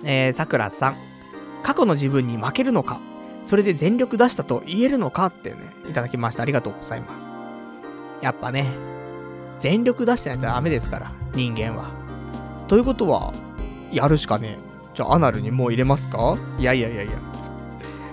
[0.03, 0.95] えー、さくらさん。
[1.63, 2.99] 過去の自分に負けるのか
[3.43, 5.57] それで全力出したと言えるのかってね、
[5.89, 6.43] いただきました。
[6.43, 7.25] ありがとうございます。
[8.21, 8.67] やっぱね、
[9.59, 11.91] 全力出してないとダメですから、人間は。
[12.67, 13.33] ということは、
[13.91, 14.73] やるしかねえ。
[14.93, 16.37] じゃあ、アナルにもう入れますか？
[16.59, 17.13] いやいやいやいや。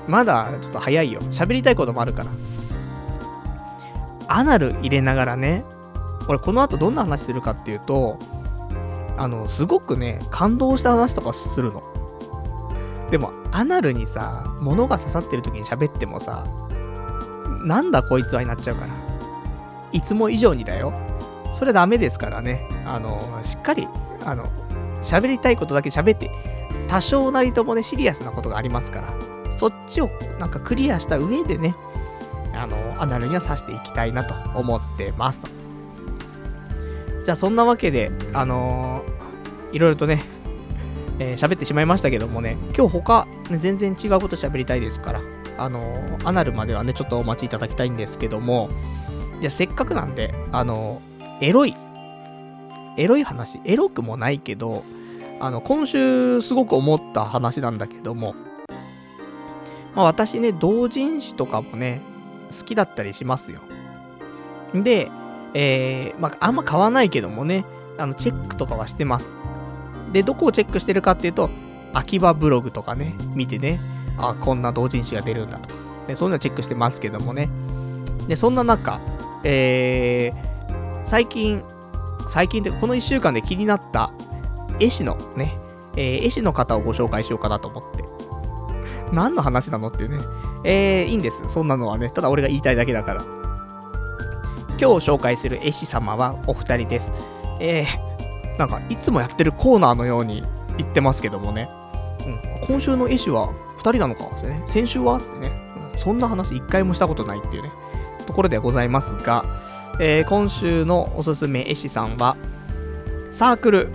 [0.09, 1.21] まだちょっと早いよ。
[1.31, 2.31] 喋りたいこともあるから。
[4.29, 5.65] アナル入れながらね、
[6.29, 8.19] 俺この後どんな話するかっていうと、
[9.21, 11.83] あの、すごくね、感動した話とかするの。
[13.11, 16.47] でも、アナルにさ、物が刺さってる時に喋ってもさ、
[17.63, 18.89] なんだこいつはになっちゃうから。
[19.93, 20.95] いつも以上にだよ。
[21.53, 22.67] それダメですからね。
[22.87, 23.87] あの、しっかり、
[24.25, 24.47] あの、
[25.03, 26.31] 喋りたいことだけ喋って、
[26.89, 31.75] 多少なりともね、シリアスなことがありますから、そっちをなんかクリアした上でね、
[32.55, 35.60] あの、アナルには刺していきたいなと思ってますと。
[37.25, 40.23] じゃあそんなわけで、あのー、いろいろとね、
[41.19, 45.21] えー、喋ってしまいましたけどもね、今日他、ね、全然違うこと喋りたいですから、
[45.59, 48.71] あのー、アナルまではね、ちょっとお待ちいただきたいんですけども、
[49.41, 51.75] じゃあせっかくなんで、あのー、エロい
[52.97, 54.83] エロい話、エロくもないけど、
[55.41, 58.35] あの、今週すごく思った話なんだけども、
[59.95, 62.03] まあ私ね、同人誌とかもね、
[62.51, 63.61] 好きだったりしますよ。
[64.75, 65.11] で、
[65.55, 67.65] えー、まああんま買わないけどもね、
[67.99, 69.35] あの、チェックとかはしてます。
[70.13, 71.51] で、どこをチェックしてるかっていうと、
[71.93, 73.79] 秋葉ブログとかね、見てね、
[74.19, 75.75] あ、こんな同人誌が出るんだとか、
[76.09, 77.49] ね、そういうのチェックしてますけどもね。
[78.27, 79.01] で、そんな中、
[79.45, 81.63] えー、最近、
[82.29, 84.13] 最近で、この1週間で気になった
[84.79, 85.59] 絵師のね、
[85.97, 88.05] えー、絵師の方をご紹介しようかなと思って。
[89.13, 90.19] 何の話なのっていうね。
[90.65, 91.49] えー、いいんです。
[91.49, 92.11] そんなのはね。
[92.11, 93.40] ただ俺が言いたいだけだから。
[94.81, 97.13] 今日紹介する絵師様はお二人です。
[97.61, 100.43] えー、なんか、いつもやってるコーナーのように
[100.79, 101.69] 言ってますけどもね。
[102.25, 104.63] うん、今週の絵師は2人なのかってね。
[104.65, 105.53] 先週はつってね、
[105.93, 105.99] うん。
[105.99, 107.71] そんな話一回もしたことないっていうね。
[108.27, 109.45] ところでございますが、
[110.01, 112.39] えー、今週のおすすめ絵師さんは、
[113.31, 113.89] サークル、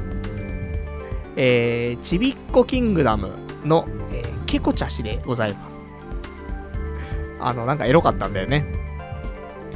[1.36, 3.32] えー、ちびっこキングダム
[3.64, 5.78] の、えー、ケコチャ氏でございます。
[7.40, 8.85] あの、なんかエロかったんだよね。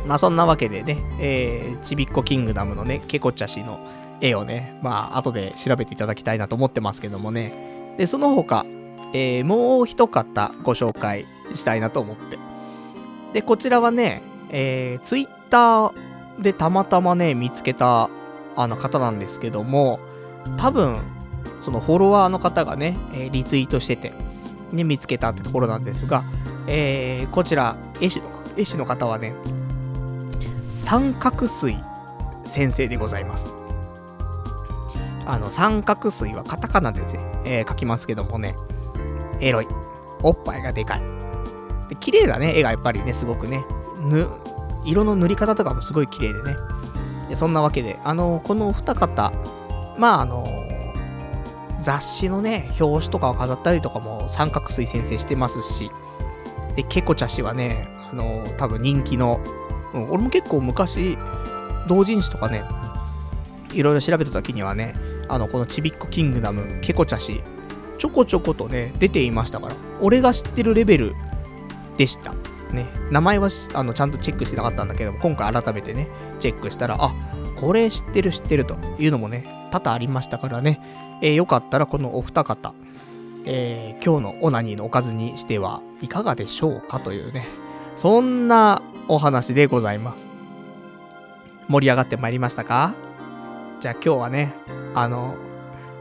[0.05, 3.79] まあそんなわけでね、えー、ちびっこキングダムのね、ケコチャ氏の
[4.21, 7.95] 絵をね、まあ後で調べていただきたいなと思ってますけどもね。
[7.97, 8.65] で、その他、
[9.13, 12.37] えー、もう一方ご紹介したいなと思って。
[13.33, 18.09] で、こちらはね、えー、ツイッターでたまたまね、見つけた
[18.55, 19.99] あの方なんですけども、
[20.57, 20.99] 多分、
[21.61, 24.13] そのフォロワーの方がね、えー、リツイートしてて、
[24.71, 26.23] ね、見つけたってところなんですが、
[26.67, 28.25] えー、こちら、絵師の、
[28.57, 29.33] 絵師の方はね、
[30.79, 31.77] 三角錐
[32.45, 33.55] 先生でございます。
[35.25, 37.07] あの、三角錐はカタカナでね、
[37.45, 38.55] えー、書きますけどもね、
[39.39, 39.67] エロい。
[40.23, 41.01] おっぱいがでかい。
[41.89, 43.63] で、綺麗なね、絵がやっぱりね、すごくね、
[44.01, 44.27] ぬ、
[44.85, 46.55] 色の塗り方とかもすごい綺麗でね。
[47.27, 49.31] でそんなわけで、あの、このお二方、
[49.97, 50.47] まあ、あの、
[51.81, 55.91] 雑誌のね、表紙とかを飾ったりとかも三角錐先生してますし、
[56.75, 59.39] で、ケコチャ氏はね、あの、多分人気の、
[59.93, 61.17] うん、俺も結構昔、
[61.87, 62.63] 同人誌とかね、
[63.73, 64.95] いろいろ調べた時にはね、
[65.27, 67.41] あの、このちびっこキングダム、ケコチャ氏、
[67.97, 71.15] ちょこちょことね、出ていましたから、俺が知ってるレベル
[71.97, 72.33] でした。
[72.73, 76.07] ね、名前はあのちゃんとチェックしてなかったんだけども、今回改めてね、
[76.39, 77.13] チェックしたら、あ、
[77.59, 80.79] これ知ってる知ってるというのもね、多々ありましたからね、
[81.21, 82.73] えー、よかったらこのお二方、
[83.45, 87.47] えー、今日のオナニーのおかずにしてはいかがでしょうかというね、
[87.95, 90.31] そんなお話でございます。
[91.67, 92.93] 盛り上がってまいりましたか？
[93.79, 94.53] じゃあ今日はね、
[94.93, 95.33] あの、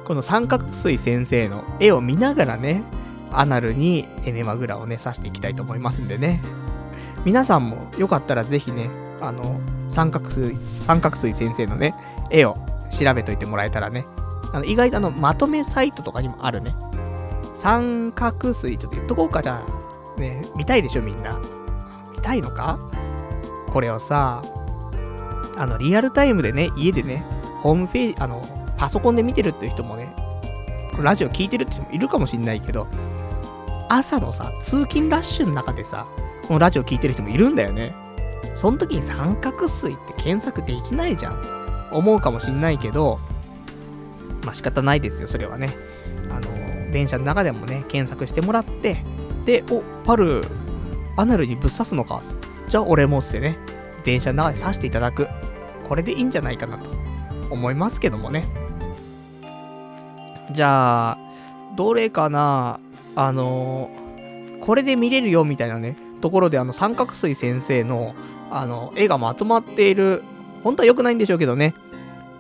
[0.05, 2.83] この三角錐先生の絵を見ながらね、
[3.33, 6.43] アナルにエネマグラをね、刺していきたいと思いますんでね。
[7.25, 8.91] 皆さんもよかったらぜひね、
[9.23, 11.95] あの、三角錐、三角錐先生のね、
[12.31, 12.59] 絵を
[12.91, 14.05] 調べといてもらえたらね、
[14.53, 16.75] あの意外とあの、まとめサイトとかにもあるね。
[17.55, 20.21] 三角錐、ちょっと言っとこうか、じゃあ。
[20.21, 21.41] ね、見たいでしょ、みんな。
[22.19, 22.79] 見たいのか？
[23.71, 24.43] これをさ、
[25.57, 27.23] あの、リアルタイムでね、家でね、
[27.63, 28.43] ホームページ、あの、
[28.77, 30.15] パソコンで見てるっていう人もね、
[31.01, 32.89] ラジオ聞いてるって人もいるかもしんないけど、
[33.89, 36.07] 朝のさ、通勤ラッシュの中でさ、
[36.47, 37.95] このラジオ聞いてる人もいるんだよね。
[38.55, 41.89] その時に三角錐って検索できないじゃん。
[41.93, 43.19] 思うかもしんないけど、
[44.45, 45.77] まあ仕方ないですよ、それはね。
[46.31, 49.05] あの、電車の中でもね、検索してもらって、
[49.45, 50.43] で、お、パル、
[51.19, 52.23] アナルにぶっ刺すのか。
[52.69, 53.59] じゃあ俺もつってね、
[54.05, 55.29] 電車の中で刺していただく。
[55.89, 56.91] これでいいんじゃないかなと
[57.51, 58.45] 思いますけどもね。
[60.53, 61.19] じゃあ、
[61.77, 62.79] どれかな
[63.17, 68.15] あのー、これで見れるよみたいなね、ところであの三角錐先生の、
[68.51, 70.23] あの、絵がまとまっている、
[70.63, 71.75] 本当は良くないんでしょうけどね。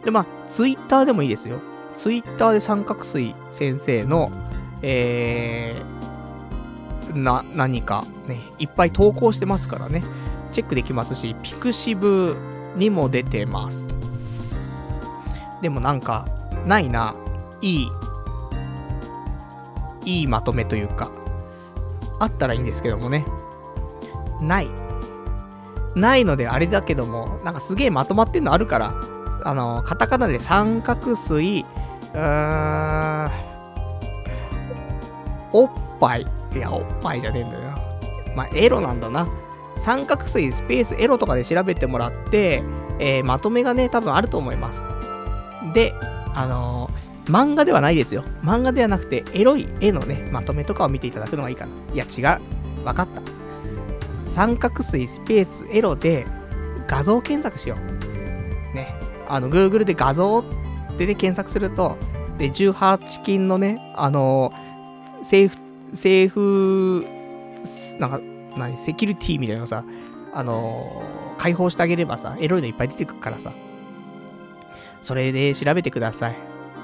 [0.04, 1.60] で、まあ、ツイッターでもいいですよ。
[1.96, 4.30] ツイッターで三角錐先生の、
[4.82, 5.97] えー、
[7.24, 10.02] な、何かね、いっぱい投稿してますからね。
[10.52, 12.36] チェックできますし、ピクシブ
[12.76, 13.94] にも出てます。
[15.62, 16.26] でもなんか、
[16.66, 17.14] ないな。
[17.60, 17.88] いい
[20.04, 21.10] いいまとめというか、
[22.18, 23.26] あったらいいんですけどもね。
[24.40, 24.68] ない。
[25.94, 28.94] ないのであれだけども、なんかすげえまとまってんのあるから、
[29.44, 31.66] あの、カタカナで三角錐、
[32.14, 33.30] うーん、
[35.52, 35.70] おっ
[36.00, 36.26] ぱい。
[36.54, 37.70] いや、おっぱいじゃねえんだよ。
[38.34, 39.28] まあ、エロなんだな。
[39.80, 42.62] 三角錐スペースエロとかで調べてもらって、
[42.98, 44.84] えー、まとめがね、多分あると思います。
[45.72, 45.94] で、
[46.34, 46.90] あの
[47.26, 48.24] 漫画ではないですよ。
[48.42, 51.72] 漫画ではなくて、エロい絵のね、まとめとかを見ていただくのがいいかな。
[51.94, 52.22] いや、違
[52.82, 52.84] う。
[52.84, 53.22] わかった。
[54.24, 56.26] 三角錐スペースエロで
[56.86, 58.74] 画像検索しよう。
[58.74, 58.94] ね。
[59.28, 60.42] あの、Google で画像
[60.96, 61.96] で、検索すると、
[62.38, 67.06] で、18金のね、あのー、政府、政府、
[67.98, 68.20] なんか、
[68.56, 69.84] 何、セキュリティみたいなのさ、
[70.32, 73.52] あのー、解放してあげればさ、エロいのいっぱい出てくるからさ、
[75.00, 76.36] それで調べてください。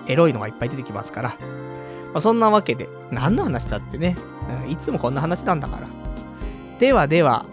[0.07, 1.29] エロいのがいっぱい出てきますから。
[1.31, 4.17] まあ、そんなわけで、何の話だってね、
[4.65, 5.89] うん、いつもこんな話なんだから。
[6.79, 7.47] ではでは、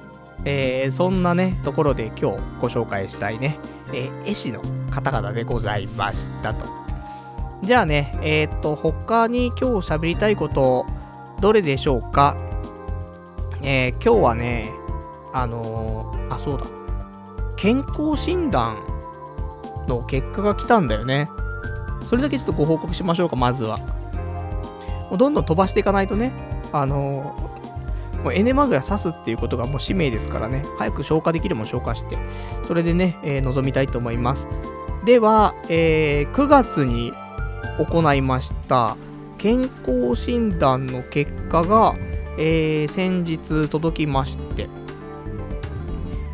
[0.45, 2.23] えー、そんなね、ところで今日
[2.59, 3.59] ご紹介したいね、
[3.93, 6.65] えー、絵師の方々でございましたと。
[7.63, 10.85] じゃあね、えー、っと、他に今日喋りたいことを、
[11.41, 12.37] どれでしょうか？
[13.63, 14.71] えー、今日はね、
[15.33, 16.65] あのー、あ、そうだ。
[17.57, 18.77] 健康診断
[19.87, 21.29] の結果が来たんだよね。
[22.03, 23.77] それだけちょっとご報告しましょうか、まずは。
[25.09, 26.31] もうどんどん飛ばしていかないとね、
[26.71, 32.17] あのー、もうエネマグラ刺すっていうことがもう使命ですからね、早く消化できるもん消化して、
[32.61, 34.47] それでね、えー、臨みたいと思います。
[35.05, 37.13] では、えー、9月に
[37.79, 38.95] 行いました
[39.41, 41.95] 健康診断の結果が、
[42.37, 44.69] えー、先日届きまして、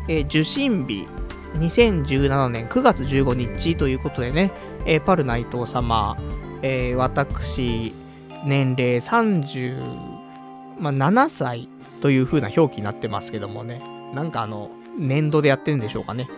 [0.08, 1.06] えー、受診日
[1.54, 4.52] 2017年9月15日ということでね、
[4.84, 6.18] えー、パル内藤様、
[6.60, 7.94] えー、私、
[8.44, 11.66] 年齢37歳
[12.02, 13.80] という風な表記になってますけどもね、
[14.14, 16.28] なんかあの、年度でやってるんでしょうかね。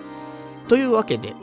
[0.69, 1.35] というわけで、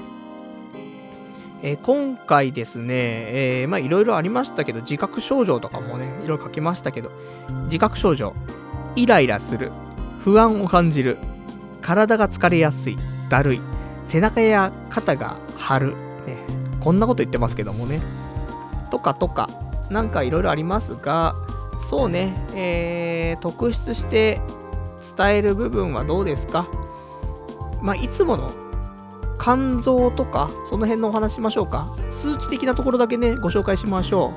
[1.64, 7.12] えー、今回ですね、えー、まあいろいろありましたけど、自覚症状とかもね、いろいろ書きましたけど、
[7.66, 8.34] 自覚症状、
[8.95, 9.72] イライラする、
[10.20, 11.18] 不安を感じる、
[11.82, 12.97] 体が疲れやすい、
[13.30, 13.62] だるい、
[14.03, 15.88] 背中や肩が張る、
[16.26, 16.38] ね、
[16.80, 18.01] こんなこと言ってますけどもね、
[18.91, 19.49] とかとか、
[19.89, 21.34] なんかいろいろありますが、
[21.89, 24.41] そうね、えー、特筆して
[25.16, 26.68] 伝える部分はどうですか？
[27.82, 28.51] まあ、いつもの
[29.40, 31.96] 肝臓とか、その辺のお話しましょうか。
[32.10, 34.34] 数値的なところだけね、ご紹介しましょ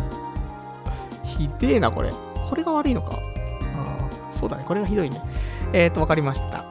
[1.24, 1.26] う。
[1.26, 2.12] ひでえな、これ。
[2.48, 3.18] これが悪いのか。
[3.76, 4.64] あ、そうだね。
[4.66, 5.22] これがひどいね。
[5.72, 6.64] えっ、ー、と、わかりました。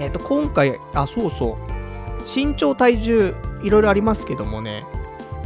[0.00, 1.78] えっ、ー、と、今回、あ、そうそう。
[2.22, 4.84] 身長、体重、いろいろありますけどもね、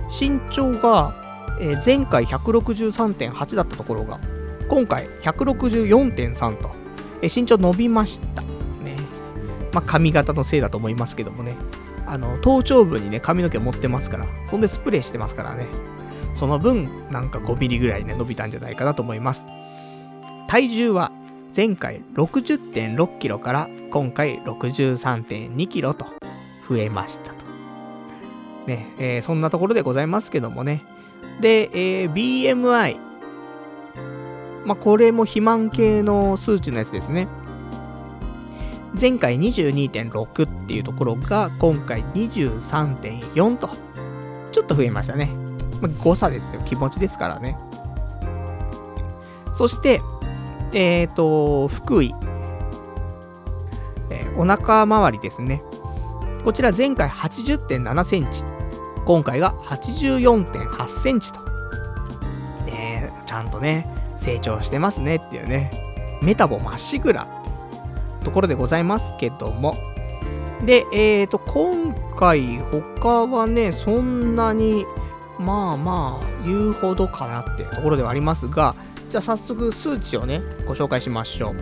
[0.08, 1.14] 身長が、
[1.60, 4.18] えー、前回163.8だったところが、
[4.68, 6.70] 今回164.3と、
[7.22, 8.51] えー、身長伸びました。
[9.72, 11.54] まあ、髪型のせいだと思いますけどもね。
[12.06, 15.66] あの、頭頂部にね、髪の毛持ってますから、そんでスプレーしてますからね。
[16.34, 19.46] その分、なんか5ミリぐらいね、伸びたんじゃないかなと思います。
[20.48, 21.12] 体重は、
[21.54, 26.06] 前回60.6キロから今回63.2キロと
[26.68, 27.44] 増えましたと。
[28.66, 30.82] ね、えー、そんなところでございますけどもね。
[31.40, 32.96] で、えー、BMI。
[34.64, 37.28] まあ、これも肥満系の数値のやつですね。
[38.98, 43.70] 前回22.6っていうところが、今回23.4と。
[44.52, 45.30] ちょっと増えましたね。
[45.80, 46.60] まあ、誤差ですよ。
[46.66, 47.56] 気持ちですからね。
[49.54, 50.02] そして、
[50.72, 52.14] えっ、ー、と、福井。
[54.10, 55.62] えー、お腹周りですね。
[56.44, 58.44] こちら前回80.7センチ。
[59.06, 61.40] 今回が84.8センチと。
[62.66, 66.18] ねちゃんとね、成長してますねっていうね。
[66.22, 67.41] メタボまっしぐら
[68.22, 69.76] ところでございますけども。
[70.64, 74.86] で、えっ、ー、と、今回他はね、そんなに、
[75.38, 78.74] まあまあ、言うほどかなってところではありますが、
[79.10, 81.56] じゃあ早速数値をね、ご紹介しましょう。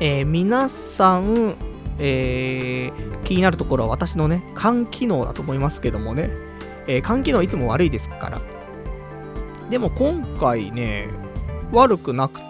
[0.00, 1.54] えー、皆さん、
[1.98, 6.30] えー、気になるところは私のね、肝機能だと思いますけどもね、
[6.86, 8.40] えー、肝機能いつも悪いですから。
[9.70, 11.08] でも今回ね、
[11.72, 12.46] 悪くなくて、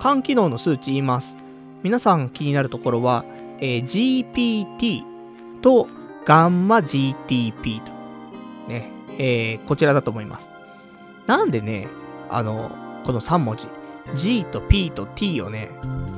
[0.00, 1.43] 肝機能の数値言います。
[1.84, 3.26] 皆さん気になるところは、
[3.60, 5.04] えー、GPT
[5.60, 5.86] と
[6.24, 7.92] ガンマ GTP と。
[8.68, 10.50] ね、えー、こちらだと思います。
[11.26, 11.88] なんでね、
[12.30, 12.70] あの、
[13.04, 13.68] この3文字、
[14.14, 15.68] G と P と T をね、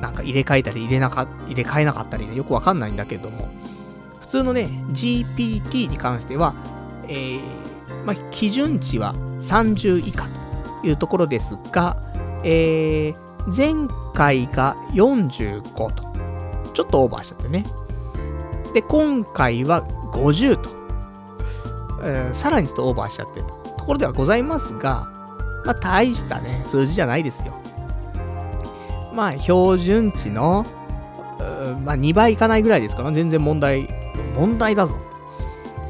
[0.01, 3.49] なんか入れ替えたり入れなか入れ替えなかったりね、よくわかんないんだけども、
[4.21, 6.55] 普通のね、GPT に関しては、
[7.09, 7.41] えー、
[8.05, 10.29] まあ、基準値は30以下
[10.81, 11.97] というところですが、
[12.45, 15.63] えー、前回が45
[15.95, 16.05] と、
[16.73, 17.65] ちょっとオーバーしちゃってね。
[18.75, 19.83] で、今回は
[20.13, 20.71] 50と、
[22.03, 25.09] えー、さらにちょっとオーバーしちゃってるところではございますが、
[25.65, 27.55] まあ、大したね、数字じゃないですよ。
[29.15, 30.67] まあ、標準値の、
[31.85, 33.89] まあ、2倍いかないぐらいですから、全然問題、
[34.37, 34.97] 問題だぞ。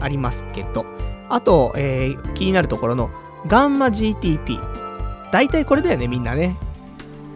[0.00, 0.84] ありますけど。
[1.28, 3.10] あと、えー、気になるところの、
[3.46, 4.60] ガンマ GTP。
[5.32, 6.54] 大体これだよね、みんなね。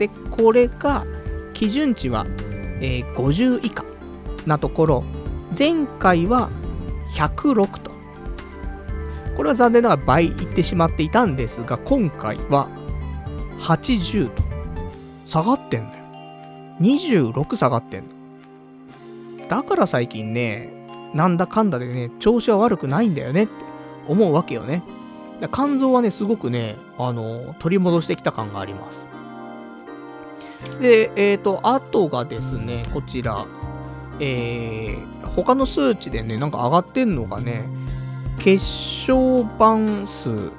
[0.01, 1.05] で、これが、
[1.53, 2.24] 基準値は、
[2.80, 3.84] えー、50以下
[4.46, 5.05] なところ、
[5.57, 6.48] 前回は
[7.14, 7.90] 106と。
[9.36, 12.66] これは残念ながら倍いってしまっていたんですが、今回は
[13.59, 14.42] 80と
[15.26, 16.05] 下がってんだよ。
[16.80, 18.09] 26下がってんの。
[19.51, 20.72] だから最近ね、
[21.12, 23.53] なんだかんだでね、調子は悪くないんだよねって
[24.09, 24.82] 思うわけよね。
[25.53, 29.07] 肝臓はね、すごくね、あの、取り戻してきた感があります。
[30.80, 33.46] で、えっ、ー、と、あとがですね、こちら、
[34.18, 37.68] えー、他の数値でね、なんか上がってんのがね、
[38.38, 40.50] 血小板数。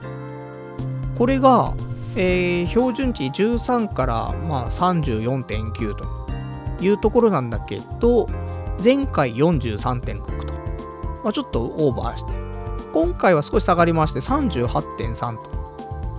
[1.17, 1.73] これが、
[2.15, 6.05] えー、標準値13から、まあ、34.9と
[6.83, 8.27] いうところなんだけど、
[8.83, 10.53] 前回43.6と。
[11.23, 12.33] まあ、ちょっとオーバーして。
[12.93, 15.49] 今回は少し下がりまして38.3と。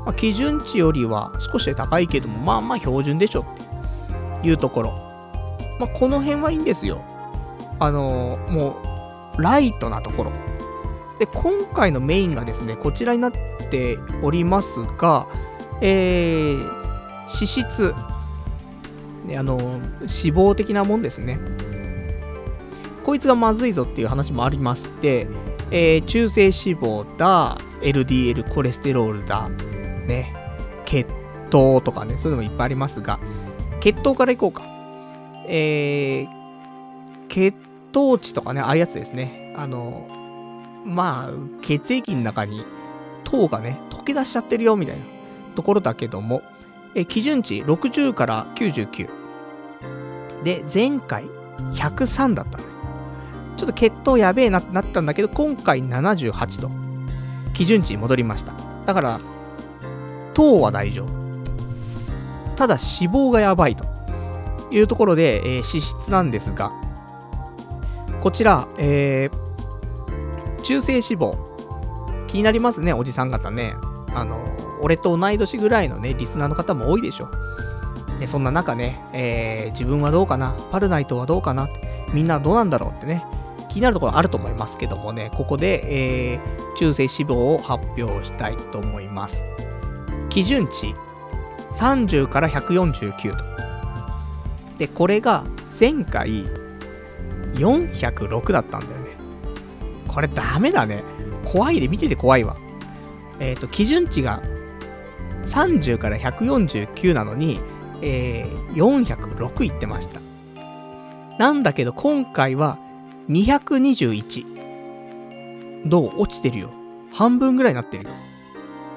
[0.04, 3.71] まあ、基準値よりは少し高いけども、まあまあ標準でしょって
[4.42, 4.90] いうところ。
[5.78, 7.02] まあ、この辺はいいんですよ。
[7.78, 8.76] あのー、も
[9.36, 10.32] う、ライトなところ。
[11.18, 13.32] で、今回のメインがですね、こちらになっ
[13.70, 15.26] ておりますが、
[15.80, 17.94] えー、脂質。
[19.26, 21.38] ね、あのー、脂肪的なもんですね。
[23.04, 25.26] こいつがまずいぞっていう話もありまして、
[25.70, 30.34] えー、中性脂肪だ、LDL コレステロールだ、ね、
[30.84, 31.06] 血
[31.50, 33.18] 糖とかね、そういうのもいっぱいありますが、
[33.82, 34.62] 血糖からいこうか。
[35.48, 37.56] えー、血
[37.90, 39.56] 糖値とかね、ああいうやつですね。
[39.58, 40.06] あの、
[40.84, 41.30] まあ、
[41.62, 42.64] 血液の中に
[43.24, 45.04] 糖がね、溶け出しちゃってるよ、みたいな
[45.56, 46.42] ところだけども、
[46.94, 49.08] え基準値60から99。
[50.44, 51.24] で、前回
[51.72, 52.64] 103だったね。
[53.56, 56.70] ちょっと血糖やべえなってなったんだけど、今回78と、
[57.52, 58.54] 基準値に戻りました。
[58.86, 59.20] だから、
[60.34, 61.21] 糖は大丈夫。
[62.62, 63.84] ただ脂肪がやばいと
[64.70, 66.70] いうところで、えー、脂質なんですが、
[68.20, 71.36] こちら、えー、中性脂肪。
[72.28, 73.74] 気になりますね、おじさん方ね。
[74.14, 74.38] あの、
[74.80, 77.28] 俺と同い年ぐらいのね、リスナーの方も多いでしょ。
[78.20, 80.54] ね、そんな中ね、えー、自分はどうかな？
[80.70, 81.68] パルナイトはどうかな？
[82.14, 83.24] みんなどうなんだろうってね、
[83.70, 89.44] 気になるところあると思いますけどもね、ここで、えー、中性脂肪を発表したいと思います。
[90.28, 90.94] 基準値
[91.74, 93.44] 30から149と。
[94.78, 95.44] で、これが
[95.78, 96.44] 前回
[97.54, 99.16] 406だったんだよね。
[100.08, 101.02] これダメだね。
[101.44, 102.56] 怖いで、見てて怖いわ。
[103.40, 104.42] えっ、ー、と、基準値が
[105.44, 107.60] 30から149なのに、
[108.00, 110.20] えー、406いってました。
[111.38, 112.78] なんだけど、今回は
[113.28, 114.52] 221。
[115.86, 116.20] どう？
[116.20, 116.70] 落ちてるよ。
[117.12, 118.10] 半分ぐらいになってるよ。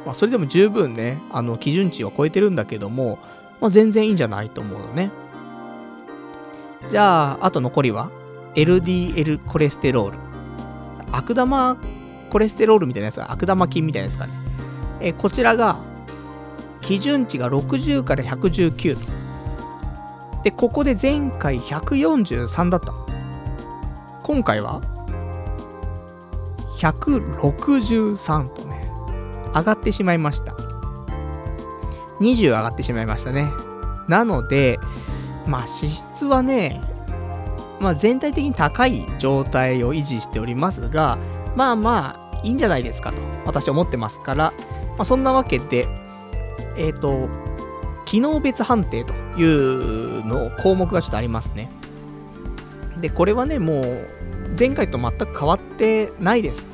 [0.06, 3.20] まあ、それでも十分ね、あの、基準値を超えてるんだけども、
[3.60, 5.12] まあ、全然いいんじゃないと思うのね。
[6.90, 8.12] じゃあ、あと残りは
[8.56, 10.18] ？LDL コレステロール。
[11.12, 11.78] 悪玉
[12.30, 14.34] コレステロールみたいなやつが、悪玉菌みたいなやつかね。
[15.02, 15.80] えこちらが、
[16.82, 19.12] 基準値が60から119と。
[20.44, 22.94] で、ここで前回143だった。
[24.22, 24.82] 今回は
[26.78, 28.65] 163と、
[29.56, 30.54] 上がってしまいました。
[32.20, 33.52] 20上がってしまいましたね。
[34.08, 34.80] なので、
[35.48, 36.82] まあ脂質はね、
[37.80, 41.18] まあ、全体的に高い状態を維持しておりますが、
[41.56, 44.54] まあまあ、いいんじゃないですかと、私は思ってますから、
[44.98, 45.88] まあ、そんなわけで、
[46.78, 47.30] えっ、ー、と、
[48.06, 51.70] 機能別判定というの項目がちょっとありますね。
[53.02, 54.08] で、これはね、もう、
[54.58, 56.70] 前回と全く変わってないです。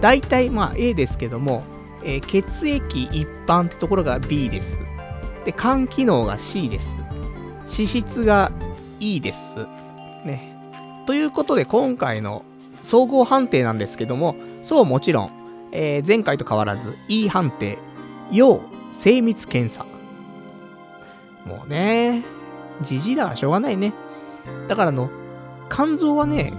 [0.00, 1.62] 大体、まあ A ですけども、
[2.04, 4.80] えー、血液一般ってところが B です。
[5.44, 6.98] で、肝機能が C です。
[7.66, 8.50] 脂質が
[8.98, 9.58] いいです。
[10.24, 10.56] ね。
[11.06, 12.44] ということで、今回の
[12.82, 15.30] 総合判定なんですけども、そうもちろん、
[15.72, 17.78] えー、前回と変わらず E 判定、
[18.30, 18.60] 要
[18.92, 19.86] 精密検査。
[21.46, 22.24] もうね、
[22.82, 23.92] じじだからしょうがないね。
[24.68, 25.10] だからあの、
[25.70, 26.52] 肝臓はね、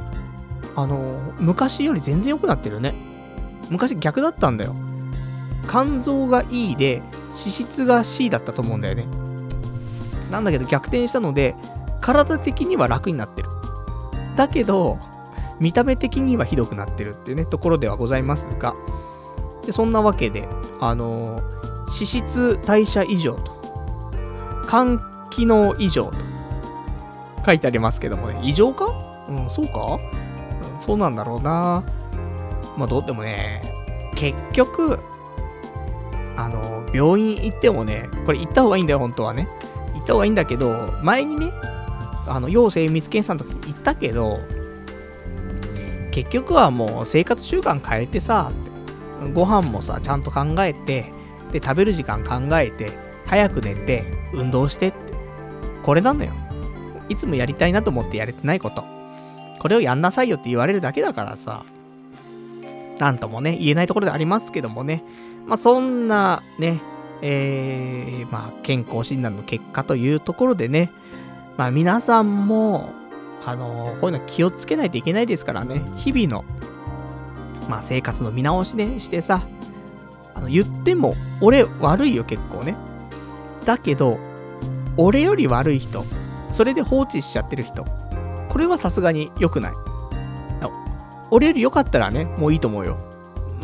[0.75, 2.93] あの、昔より全然良くなってるね。
[3.71, 4.75] 昔逆だったんだよ。
[5.67, 9.07] 肝臓が E で、脂質が C だったと思うんだよね。
[10.29, 11.55] なんだけど逆転したので、
[12.01, 13.49] 体的には楽になってる。
[14.35, 14.99] だけど、
[15.59, 18.75] 見た目的にはひどくなってるっていうね、ところではございますが、
[19.65, 20.47] でそんなわけで、
[20.79, 21.41] あのー、
[21.85, 24.11] 脂質代謝異常と、
[24.69, 24.99] 肝
[25.29, 26.13] 機能異常と
[27.45, 28.87] 書いてありますけどもね、異常か？
[29.29, 29.99] うん、そうか、
[30.75, 31.83] うん、そうなんだろうな。
[32.77, 33.61] まあ、どうでもね、
[34.15, 34.99] 結局、
[36.35, 39.47] あの、病院行ってもね、これ行った方がいいんだよ、本当はね。
[39.93, 41.51] 行った方がいいんだけど、前にね、
[42.27, 44.39] あの、要精密検査の時に言ったけど、
[46.11, 48.51] 結局はもう生活習慣変えてさ、
[49.33, 51.05] ご飯もさ、ちゃんと考えて、
[51.51, 52.91] で、食べる時間考えて、
[53.25, 54.97] 早く寝て、運動してって。
[55.83, 56.31] これなのよ。
[57.09, 58.83] いつもやりたいなと思ってやれてないこと。
[59.59, 61.65] これをやんなさいよって言われるだけだからさ、
[62.99, 65.03] なんともね、言えないところでありますけどもね、
[65.47, 66.81] まあそんなね、
[67.21, 70.91] えー、まあ健康診断の結果というところでね、
[71.57, 72.93] まあ皆さんも、
[73.45, 76.45] あのー、こういうの気をつけないといけないですからね、日々の、
[77.69, 79.47] まあ生活の見直しね、してさ、
[80.33, 82.75] あの、言っても、俺悪いよ結構ね。
[83.65, 84.19] だけど、
[84.97, 86.03] 俺より悪い人、
[86.51, 87.85] それで放置しちゃってる人、
[88.49, 89.71] これはさすがに良くない。
[91.31, 92.97] 俺より良かったらね、もういいと思うよ。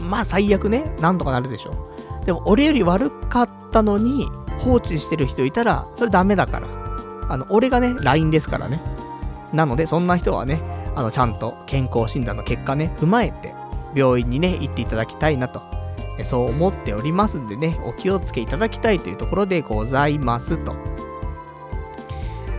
[0.10, 1.92] まあ最悪ね、なんとかなるでしょ。
[2.26, 4.28] でも俺より悪かったのに
[4.60, 6.68] 放置してる人いたら、それダメだから。
[7.30, 8.82] あの、俺がね、LINE ですからね。
[9.54, 10.62] なので、そんな人はね、
[10.96, 13.54] あの、ちゃんと健康診断の結果ね、踏まえて、
[13.96, 15.62] 病院にね、行っていただきたいなと、
[16.24, 20.76] そう思っておりますんでね、お気をつけいただきたいというところでございますと。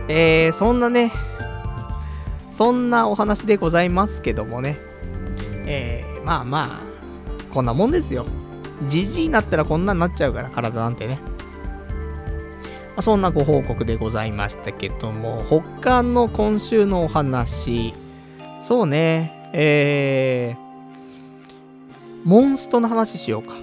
[0.07, 1.11] えー、そんなね、
[2.51, 4.77] そんなお話でございますけどもね、
[5.71, 8.25] えー、まあまあ、こんなもんですよ。
[8.87, 11.19] じじいになったらこんなになっちゃうから、体なんてね。
[12.95, 17.93] まあ、そんなご報告でございましたけども、他の今週のお話、
[18.61, 23.53] そうね、えー、モンストの話しようか。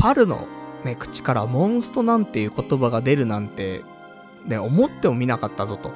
[0.00, 0.48] パルの
[0.84, 3.84] ね、口からモンストなんていう言葉が出るなんて、
[4.44, 5.92] ね、思ってもみなかったぞと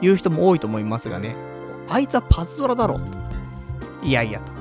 [0.00, 1.36] いう人も多いと思いますがね、
[1.92, 3.00] あいつはパズドラだろ。
[4.02, 4.52] いやいやと。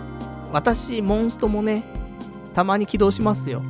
[0.52, 1.86] 私、モンストもね、
[2.54, 3.64] たまに起動しますよ。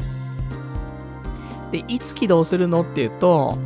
[1.72, 3.59] で、いつ起動するのっていうと、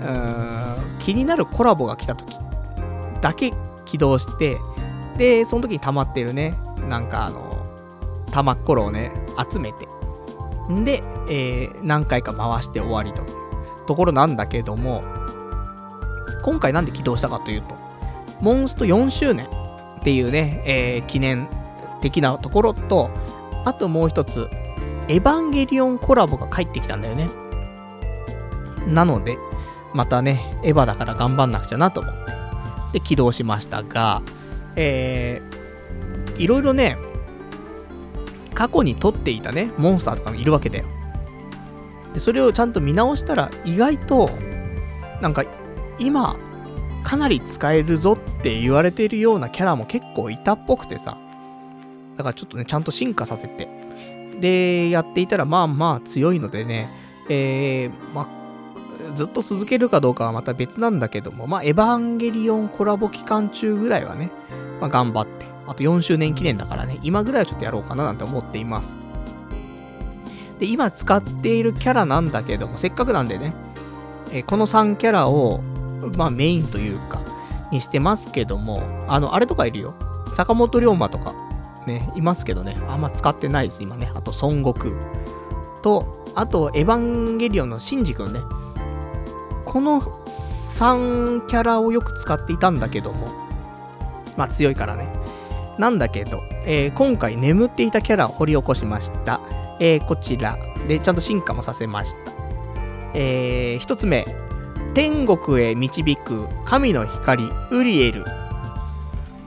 [0.00, 2.36] うーん、気になるコラボが来た時
[3.20, 3.52] だけ
[3.84, 4.58] 起動して、
[5.16, 6.58] で、その時に溜まってるね、
[6.88, 7.64] なんかあの、
[8.32, 9.12] 玉っころをね、
[9.50, 9.88] 集めて、
[10.70, 13.28] んで、えー、何回か回して終わりという
[13.86, 15.04] ところなんだけども、
[16.42, 17.77] 今回なんで起動したかというと、
[18.40, 19.46] モンスト4周年
[20.00, 21.48] っていうね、えー、記念
[22.00, 23.10] 的なところと、
[23.64, 24.48] あともう一つ、
[25.08, 27.28] エヴァンゲリオンコラボが帰ってきたんだよね。
[28.86, 29.38] なので、
[29.94, 32.32] またね、エヴァだから頑張んなくちゃなと思って。
[32.92, 34.22] で、起動しましたが、
[34.76, 36.98] えー、いろいろね、
[38.54, 40.84] 過去に撮っていたね、モンスターとかもいるわけだよ。
[42.14, 44.30] で、それをちゃんと見直したら、意外と、
[45.20, 45.44] なんか、
[45.98, 46.36] 今、
[47.08, 51.16] かなり使えるぞって言われてるようなキャラも結構いたっぽくてさ。
[52.18, 53.66] だからちょっとね、ちゃんと進化させて。
[54.38, 56.86] で、やっていたら、まあまあ強いのでね、
[57.30, 64.30] えー、まあ、ずっと続けるかどうかはまた別なんだけども、まあ、エヴァンゲリオンコラボ期間中ぐらいはね、
[64.78, 68.98] まあ、頑張って、あと4周年記念だからね、今ぐらいはちょっとやろうかななんて思っています。
[70.58, 73.54] で、今使っているキャラなんだけども、せっかくなんでね、
[74.30, 75.62] えー、この3キャラを、
[76.16, 77.20] まあメインというか、
[77.70, 79.94] にしてますけども、あの、あれとかいるよ。
[80.34, 81.34] 坂本龍馬とか、
[81.86, 84.10] ね、いますけどね、あんま使ってないです、今ね。
[84.14, 84.92] あと、孫悟空。
[85.82, 86.96] と、あと、エヴァ
[87.34, 88.40] ンゲリオンのシンジ君ね。
[89.64, 93.28] この3キャラをよく使っていたんだけども、
[94.36, 95.08] まあ強いからね。
[95.78, 99.40] なんだけど、えー、今回眠っていたキャラを掘り起こしました。
[99.80, 100.58] えー、こちら。
[100.88, 102.32] で、ちゃんと進化もさせました。
[103.14, 104.26] えー、一つ目。
[104.94, 108.24] 天国へ導く神の光、ウリエル。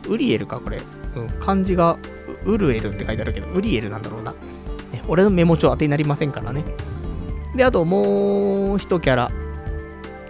[0.07, 0.79] ウリエルか、これ。
[1.15, 1.97] うん、漢字が
[2.45, 4.31] ウルエルって書いてあるけど、ウリエルなんだろうな。
[4.31, 6.63] ね、俺のメモ帳当てになりませんからね。
[7.55, 9.31] で、あともう一キャラ。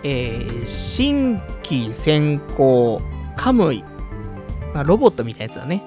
[0.03, 3.01] えー、新規先行
[3.35, 3.83] カムイ。
[4.73, 5.83] まあ、ロボットみたいなやつだね。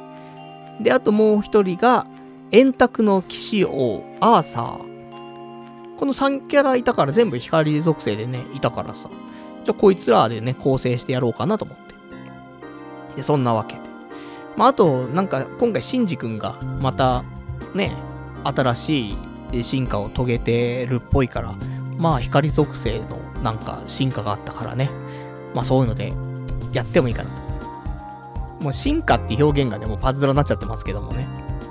[0.81, 2.07] で、あともう一人が、
[2.53, 4.94] 円卓の騎士王、アーサー。
[5.99, 9.09] この3キャラいたから全部光属性でね、いたからさ。
[9.65, 11.95] じゃあこいつらでね、構成してやろうかなと思って。
[13.17, 13.81] で、そんなわけで。
[14.57, 17.25] まあ、あと、なんか、今回、シンジ君が、また、
[17.75, 17.97] ね、
[18.45, 19.17] 新し
[19.53, 21.55] い進化を遂げてるっぽいから、
[21.99, 24.91] まあ、光属性の、なんか、進化があったからね。
[25.55, 26.13] まあ、そういうので、
[26.73, 28.65] やってもいいかなと。
[28.65, 31.27] もう、進化って表現がね、もうパズドラになっちゃってますけどもね。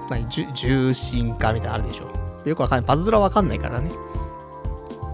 [0.09, 2.23] 何、重心化みたいなのあるでしょ。
[2.45, 2.85] よくわかんない。
[2.85, 3.91] パズドラわかんないからね。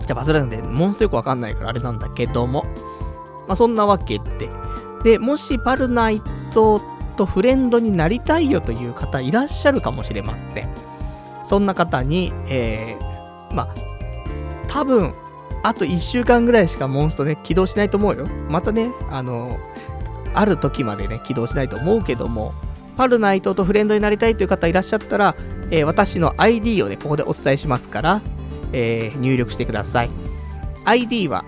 [0.09, 2.65] じゃあ、パズドラなんで、モンストよくわかんないからあれなんだけども。
[3.47, 4.49] まあ、そんなわけで。
[5.03, 6.19] で、もしパルナイ
[6.51, 6.81] ト
[7.15, 10.69] とフレンドになりたいよという方いらっしゃるかもしれません。
[11.43, 13.75] そんな方に、えー、まあ、
[14.67, 15.13] 多分、
[15.61, 18.25] あと1週間ぐらいしかモンストね、起動しないと思うよ。
[18.49, 19.59] またね、あの、
[20.33, 22.51] ある時までね、起動しないと思うけども、
[22.97, 25.35] パルナイトとフレンドになりたいという方いらっしゃったら、
[25.69, 28.21] えー、私の ID をね、ここでお伝えしますから、
[28.73, 30.09] えー、入力してください。
[30.85, 31.45] ID は、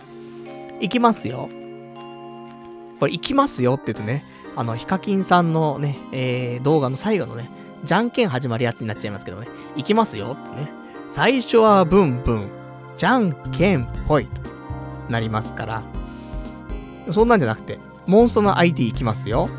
[0.81, 1.49] いきますよ。
[2.99, 4.23] これ、いきますよって言うとね、
[4.55, 7.49] あの、ヒカキンさんのね、えー、動画の最後のね、
[7.83, 10.71] じゃんけん始まるやつになっちゃいますけどね、いきますよってね。
[11.07, 12.49] 最初はブンブン、
[12.95, 14.41] じゃんけんぽいと
[15.09, 15.83] なりますから、
[17.11, 19.49] そんなんじゃなくて、モンストの ID いきますよ。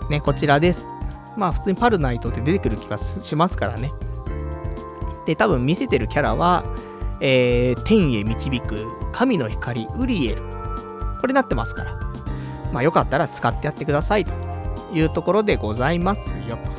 [0.10, 0.90] ね、こちらです。
[1.38, 3.92] まあ普通にパルナイトって出てくる気がしますからね。
[5.26, 6.66] で、多分見せてるキャラは、
[7.20, 10.42] えー、天へ導く神の光ウリエル。
[11.22, 12.00] これなってますから。
[12.74, 14.34] まあよかったら使ってやってくださいと
[14.94, 16.72] いうところでございますよと。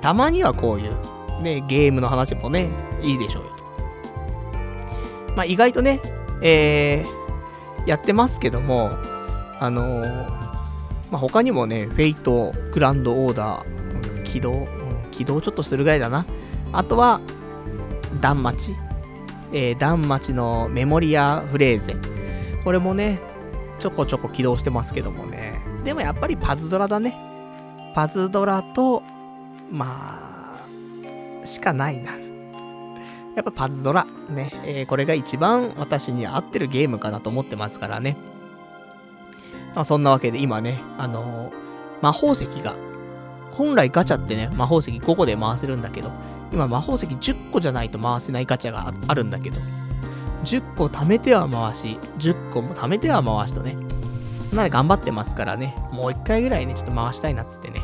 [0.00, 0.96] たまにはこういう
[1.40, 2.68] ね、ゲームの話もね、
[3.02, 5.34] いいでしょうよと。
[5.36, 6.00] まあ意外とね、
[6.42, 8.90] えー、やってますけども、
[9.60, 10.28] あのー、
[11.10, 14.68] まあ他にもね、フェイト、グランドオーダー、起動、
[15.10, 16.26] 起動ちょっとするぐらいだな。
[16.72, 17.20] あとは、
[18.20, 18.74] ダンマチ。
[19.52, 21.96] えー、ダンマチのメモリアフレーゼ。
[22.64, 23.18] これもね、
[23.78, 25.58] ちょこちょこ起動してますけどもね。
[25.84, 27.16] でもやっぱりパズドラだね。
[27.94, 29.02] パズドラと、
[29.70, 30.27] まあ、
[31.44, 32.12] しかないな。
[33.36, 34.06] やっぱパズドラ。
[34.28, 34.52] ね。
[34.66, 38.16] えー、これが一番私に合ってるゲームかなと思ってますからね。
[39.74, 41.52] まあ、そんなわけで今ね、あのー、
[42.02, 42.74] 魔法石が、
[43.52, 46.10] 本来ガチャってね、魔法石5個で回せるんだけど、
[46.52, 49.58] 今魔法石10個じゃないと回せないガチャがあるんだけど、
[50.44, 53.76] 10個貯めては回し、10個も貯めては回しとね。
[54.52, 57.80] なので頑張ってますからね、もう1回ぐらいね、ちょっと回したいなっつってね。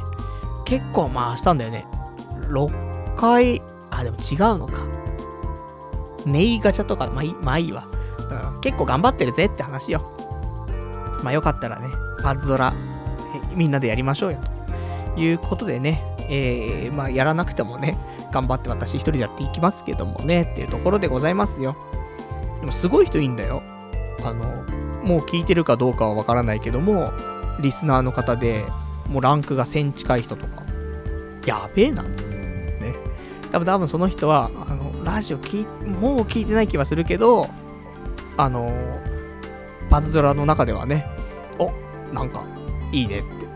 [0.64, 1.86] 結構回したんだよね。
[2.48, 4.86] 6回、あ、でも違うのか。
[6.26, 7.86] ネイガチャとか、まあいい、まあいいわ。
[8.54, 10.10] うん、結構頑張ってるぜって話よ。
[11.22, 11.88] まあよかったらね、
[12.22, 12.72] パズドラ、
[13.54, 14.38] みんなでやりましょうよ。
[15.14, 17.98] ということでね、えー、まあやらなくてもね、
[18.32, 21.76] 頑張って私一人でやっていきますけどもね、っていうところでございますよ。
[22.60, 23.62] でもすごい人いいんだよ。
[24.24, 24.44] あの、
[25.04, 27.12] もう聞いてるかどうかはわからないけども、
[27.60, 28.64] リスナーの方で、
[29.10, 30.62] もうランクが1000近い人とか、
[31.46, 32.43] やべえな、つって。
[33.54, 37.48] 多分多分その人は、あの、ラジオ聞い、もう聞いてない気はするけど、
[38.36, 38.72] あの、
[39.90, 41.06] パズドラの中ではね、
[41.60, 41.70] お、
[42.12, 42.44] なんか、
[42.90, 43.46] いいねって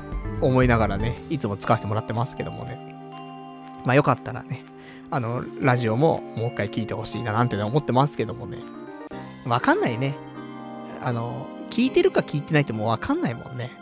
[0.41, 2.79] 思いながらね、いつも使わせてもらってますけどもね。
[3.85, 4.65] まあよかったらね、
[5.11, 8.59] あの、ラジオももう一回聞いてほしいななんて思ってますけどもね。
[9.49, 10.15] わかんないね。
[11.03, 13.73] あの、聞いてるか聞いてないってもうわかんないもんね。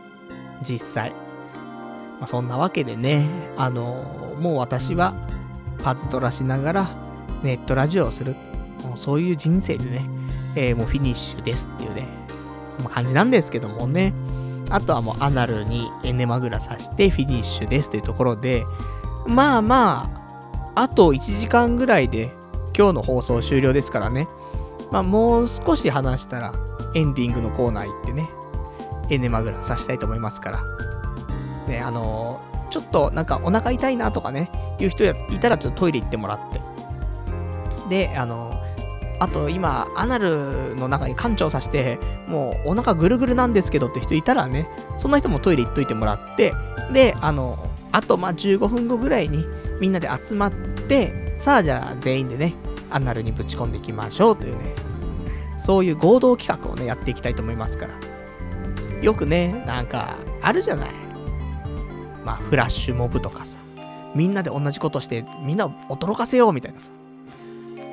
[0.63, 1.11] 実際。
[1.11, 5.15] まあ、そんなわけでね、あの、もう私は
[5.83, 6.91] パズドラしながら
[7.43, 8.37] ネットラジオをする。
[8.85, 10.09] もうそういう人生でね、
[10.55, 12.07] えー、もうフィニッシュですっていうね、
[12.83, 14.13] ま、感じなんですけどもね。
[14.71, 18.65] あとはもうアナルにエネマグラさしてフィニッシュですというところで、
[19.27, 20.11] まあま
[20.75, 22.33] あ、あと1時間ぐらいで
[22.77, 24.29] 今日の放送終了ですからね。
[24.91, 26.53] まあもう少し話したら
[26.95, 28.29] エンディングのコーナー行ってね、
[29.09, 30.63] エネマグラさしたいと思いますから。
[31.69, 36.61] ね、あのー、ちょっとなんかお腹痛いなとかね、いう人いたらちょっとトイレ行ってもらって。
[37.89, 38.63] で、あの、
[39.19, 41.99] あと今、アナルの中に館長さして、
[42.29, 44.69] もうお腹ぐるぐるなんですけどって人いたらね、
[44.99, 46.53] そんな人もトイレ行っといてもらって、
[46.93, 47.57] で、あの
[47.93, 49.47] あとまあ15分後ぐらいに
[49.81, 52.53] みんなで集まって、さあじゃあ全員でね、
[52.91, 54.75] アナルにぶち込んでいきましょうというね、
[55.57, 57.95] そういう合同企画をね、やっていきたいと思いますから。
[59.01, 61.06] よくね、なんか、あるじゃない。
[62.27, 63.57] まあ、フラッシュモブとかさ、
[64.17, 66.91] みんなで同じことして、みんなを驚かせようみたいなさ。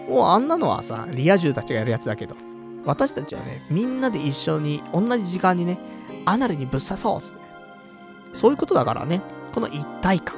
[0.10, 2.36] もうあんなのはさ、リア充たちがやるやつだけど、
[2.84, 5.78] 私たちはね、みんなで一緒に、同じ時間にね、
[6.26, 7.40] アナルにぶっ刺そうっつって。
[8.34, 9.22] そういうことだからね。
[9.54, 10.36] この一体感。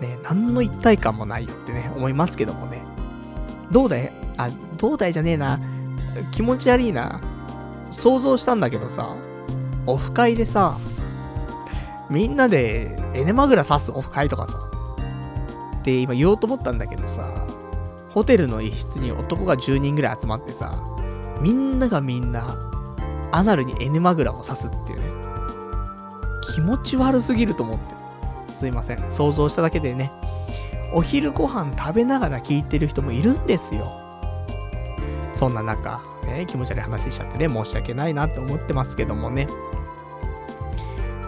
[0.00, 2.80] ね、何の一体感もないよってね、思いますけどもね。
[3.72, 4.12] どうだい？
[4.36, 5.58] あ、どうだいじゃねえな。
[6.30, 7.20] 気持ち悪いな。
[7.90, 9.16] 想像したんだけどさ、
[9.86, 10.78] オフ会でさ、
[12.10, 14.58] みんなでエネマグラ刺すオフ会とかさ、
[15.78, 17.26] って今言おうと思ったんだけどさ、
[18.10, 20.82] ホテルの一室に男が10人ぐらい集まってさ、
[21.40, 22.56] みんながみんな、
[23.30, 25.06] アナルにエネマグラを刺すっていうね。
[26.54, 28.54] 気持ち悪すぎると思って。
[28.54, 29.04] すいません。
[29.10, 30.10] 想像しただけでね、
[30.92, 34.00] お昼ご飯食べながら聞いてる人もいるんですよ。
[35.34, 39.46] そんな中、ね、気持ち悪い話しちゃってね、申し訳ないなって思ってますけどもね。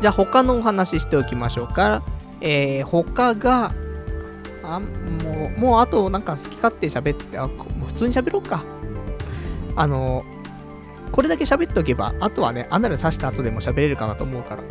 [0.01, 2.03] じゃあ他のお話しておきましょうか。
[2.41, 3.73] えー、他が、
[4.65, 8.65] あ、もう、もうあとなんか好き勝手喋って、あ、もう普通に喋ろうか。
[9.77, 10.25] あの、
[11.13, 14.63] これだけ喋っておけば、あとはね、アナル刺した後でも喋れるかなと思うから。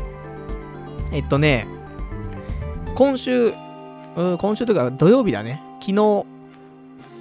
[1.12, 1.68] えっとね、
[2.96, 3.54] 今週、
[4.16, 5.62] うん、今週というか土曜日だね。
[5.80, 6.26] 昨日、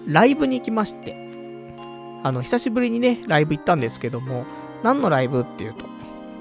[0.09, 1.15] ライブに行きまして、
[2.23, 4.47] あの、久しぶりにね、ライブ行ったんですけども、
[4.83, 5.85] 何のライブっていうと、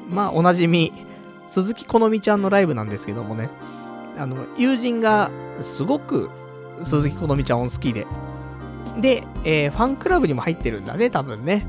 [0.09, 0.93] まあ、おなじみ、
[1.47, 3.49] 鈴木好美ちゃんのライブなんですけどもね、
[4.17, 5.31] あの、友人が
[5.61, 6.29] すごく
[6.83, 8.05] 鈴木好美ちゃんを好きで、
[8.99, 11.65] で、えー、ファンクラブにも入ってるんだね、多分ね。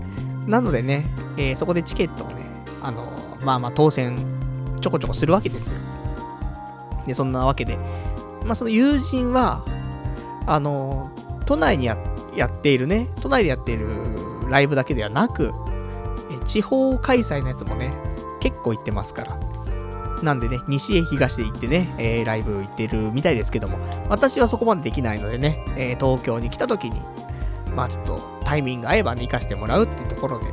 [0.47, 1.05] なのでね、
[1.37, 2.37] えー、そこでチケットをね、
[2.83, 3.13] あの、
[3.43, 4.17] まあまあ当選
[4.81, 5.81] ちょこちょこするわけですよ。
[7.07, 7.79] で、そんなわけで、
[8.45, 9.65] まあその友人は、
[10.47, 11.11] あの、
[11.45, 13.89] 都内にやっているね、都内でやっている
[14.49, 15.53] ライブだけではなく、
[16.45, 17.93] 地方開催のやつもね、
[18.41, 19.38] 結構行ってますから。
[20.23, 27.01] なんでね、西へ東へ行ってね、えー、ライブ行ってるみたいですけども、私はそこまでできないのでね、えー、東京に来た時に、
[27.75, 30.47] まあちょっとタイミング合えばね、行かしてもらうっていうところで、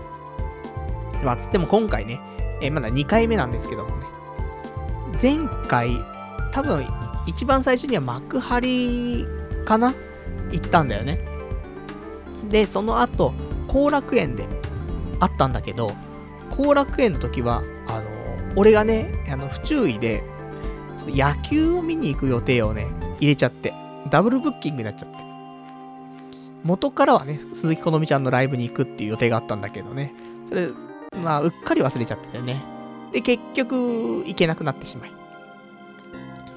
[1.24, 2.20] まあつっても今回ね、
[2.62, 4.06] えー、まだ2回目なんですけどもね、
[5.22, 6.04] 前回、
[6.52, 6.86] 多分
[7.26, 9.26] 一番最初には幕張
[9.66, 9.94] かな？
[10.52, 11.20] 行ったんだよね。
[12.50, 13.34] で、その後、
[13.68, 14.48] 後楽園で
[15.20, 15.92] あったんだけど、
[16.52, 17.64] 後楽園の時は、
[18.56, 20.24] 俺がね、あの、不注意で、
[21.08, 22.88] 野球を見に行く予定をね、
[23.20, 23.74] 入れちゃって、
[24.10, 25.18] ダブルブッキングになっちゃって。
[26.64, 30.14] 元からはね、鈴木好美ちゃんのライブに行くっていう予定があったんだけどね、
[30.46, 30.70] それ、
[31.24, 32.64] まあ、うっかり忘れちゃってたよね。
[33.12, 35.12] で、結局、行けなくなってしまい。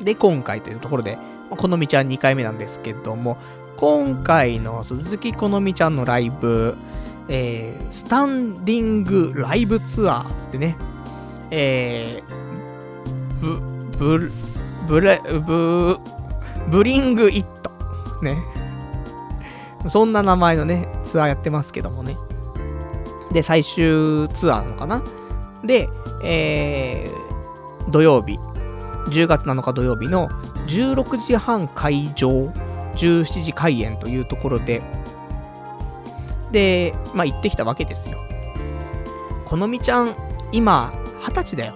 [0.05, 1.19] で、今回というところで、
[1.51, 3.39] 好美ちゃん2回目なんですけども、
[3.77, 6.77] 今回の鈴木好美ちゃんのライブ、
[7.29, 10.77] えー、スタンディングライブツアーつってね、
[11.51, 13.61] えー、ブ、
[13.99, 14.33] ブ、
[14.89, 15.99] ブレ、ブ、
[16.71, 17.71] ブリングイット。
[18.23, 18.39] ね。
[19.87, 22.17] そんな名前のね、ツアーやってますけどもね。
[23.33, 25.03] で、最終ツアーなのかな
[25.65, 25.89] で、
[26.23, 28.39] えー、土曜日、
[29.09, 30.29] 10月7日土曜日の
[30.67, 32.53] 16時半会場、
[32.97, 34.83] 17時開演というところで、
[36.53, 38.19] で、まあ行ってきたわけですよ。
[39.45, 40.15] このみちゃん、
[40.53, 41.75] 今、20歳だよ。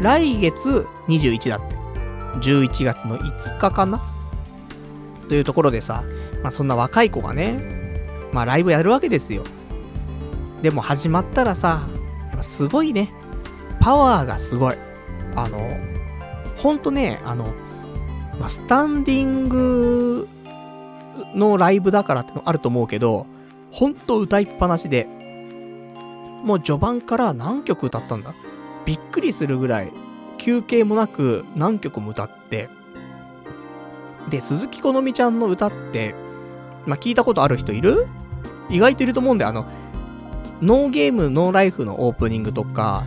[0.00, 1.76] 来月21だって。
[2.40, 4.00] 11月の5日かな
[5.28, 6.04] というところでさ、
[6.42, 7.58] まあそんな若い子がね、
[8.32, 9.42] まあライブやるわけですよ。
[10.62, 11.86] でも始まったらさ、
[12.40, 13.10] すごいね。
[13.80, 14.76] パワーがすごい。
[15.36, 15.58] あの、
[16.56, 17.52] ほんとね、あの、
[18.38, 20.28] ま、スタンディング
[21.34, 23.26] のライブだからってのあると思うけど、
[23.70, 25.06] ほんと歌いっぱなしで、
[26.44, 28.32] もう序盤から何曲歌ったんだ？
[28.88, 29.92] びっくりするぐらい、
[30.38, 32.70] 休憩もなく何曲も歌って、
[34.30, 36.14] で、鈴木好美ちゃんの歌って、
[36.86, 38.06] まあ、聞いたことある人いる？
[38.70, 39.50] 意外といると思うんだよ。
[39.50, 39.66] あの、
[40.62, 43.02] ノーゲーム、ノーライフのオープニングとか、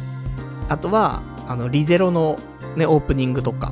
[0.69, 2.38] あとは、あの、リゼロの
[2.75, 3.71] ね、オープニングとか、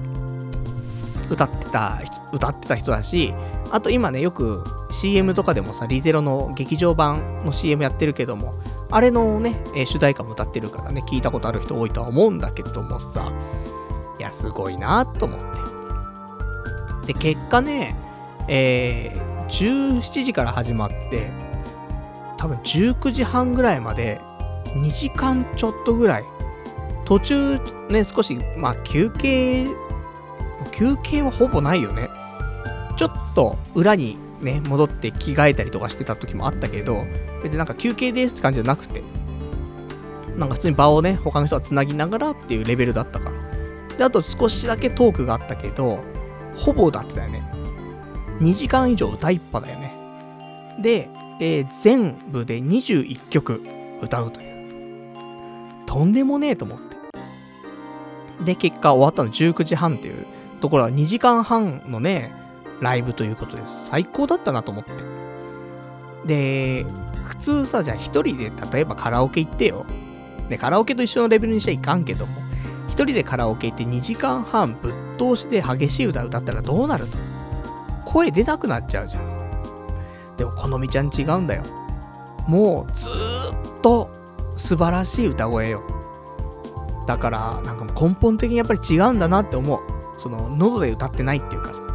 [1.29, 3.33] 歌ってた人、歌ってた人だし、
[3.71, 8.53] あと今ね、よく CM とかでもさ、リゼロの劇場版の CM やってるけども、
[8.91, 13.31] あれのね、主題歌も歌ってるからね、聞いたことある人多いとは思うんだけどもさ、
[14.17, 15.39] いや、すごいなと思っ
[17.05, 17.13] て。
[17.13, 17.95] で、結果ね、
[18.47, 21.31] えー、17時から始まって、
[22.37, 24.21] 多分19時半ぐらいまで、
[24.75, 26.25] 2時間ちょっとぐらい、
[27.05, 27.59] 途中
[27.89, 29.67] ね、少し、まあ休憩、
[30.71, 32.09] 休憩はほぼないよね。
[32.99, 37.05] ちょっと裏にね、戻って着替えたりとかしてた時もあったけど、
[37.41, 39.01] 別になんか休憩ですって感じじゃなくて、
[40.35, 43.95] なんか普通に場をね、他の人は繋ぎながらっていうレベルだったから。
[43.95, 46.01] で、あと少しだけトークがあったけど、
[46.57, 47.49] ほぼ歌ってたよね。
[48.41, 49.93] 2時間以上歌いっぱだよね。
[50.81, 53.61] で、えー、全部で21曲
[54.01, 54.67] 歌うという。
[55.85, 56.97] とんでもねえと思って。
[58.43, 60.25] で、結果終わったの19時半っていう
[60.59, 62.37] ところは2時間半のね、
[62.81, 63.87] ライブということです。
[63.87, 64.91] 最高だったなと思って。
[66.25, 66.85] で、
[67.23, 69.85] 普通さ、じゃあ一人で例えばカラオケ行ってよ。
[70.49, 72.33] ね、カラオケと一緒のレベルにしちゃいかんけども、
[72.87, 77.17] 一人でカラオケ行って2時間半ぶっ通しで激しい歌歌ったらどうなると。
[78.05, 80.35] 声出なくなっちゃうじゃん。
[80.37, 81.63] でも、このみちゃん違うんだよ。
[82.47, 84.09] もう、ずっと
[84.57, 85.83] 素晴らしい歌声よ。
[87.05, 89.79] だから、なんかもう根本的にやっぱり違うんだなって思う。
[90.17, 91.88] その、喉で歌ってないっていうかさ。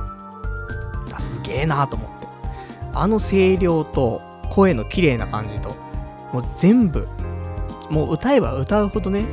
[1.55, 2.27] すげえなと思って。
[2.95, 5.71] あの声量と声の綺麗な感じと、
[6.33, 7.07] もう全部、
[7.91, 9.25] もう歌えば歌うほどね、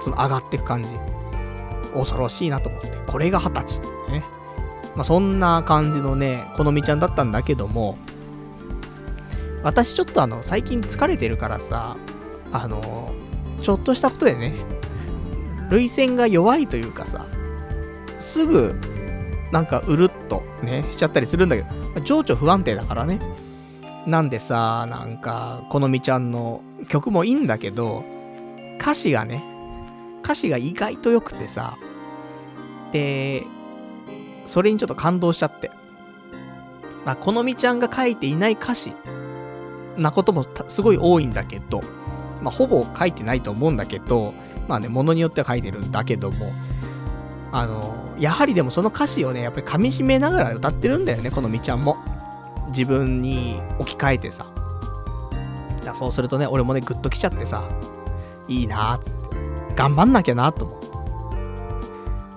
[0.00, 0.90] その上がっていく感じ。
[1.94, 2.90] 恐ろしいなと思って。
[3.06, 4.24] これが二十歳ってね。
[4.94, 7.98] まあそんな感じのね、このみちゃんだったんだけども、
[9.62, 11.96] 私ちょっとあの、最近疲れてるからさ、
[12.52, 13.12] あの、
[13.62, 14.54] ちょっとしたことでね、
[15.70, 17.26] 涙腺が弱いというかさ、
[18.18, 18.74] すぐ、
[19.50, 23.18] なんかうるっとね、しちゃったりするんだけど、情緒不安定だからね。
[24.06, 28.04] なんでさ、なんか、このみちゃんの曲もいいんだけど、
[28.80, 29.44] 歌詞がね、
[30.22, 31.76] 歌詞が意外と良くてさ、
[32.92, 33.44] で、
[34.46, 35.70] それにちょっと感動しちゃって。
[37.04, 38.92] まあ、このみちゃんが書いていない歌詞
[39.96, 41.82] なこともすごい多いんだけど、
[42.42, 44.34] まあ、ほぼ書いてないと思うんだけど、
[44.68, 46.36] まあね、ものによっては書いてるんだけども、
[47.52, 51.96] あの、やはりでもその歌詞をね、やっぱり噛み締めながら歌ってるんだよね、このみちゃんも。
[52.68, 54.46] 自分に置き換えてさ。
[55.84, 57.64] だそうするとね、俺もね、グッときちゃってさ、
[58.46, 59.36] いいなーっつって。
[59.74, 60.88] 頑張んなきゃなと思って。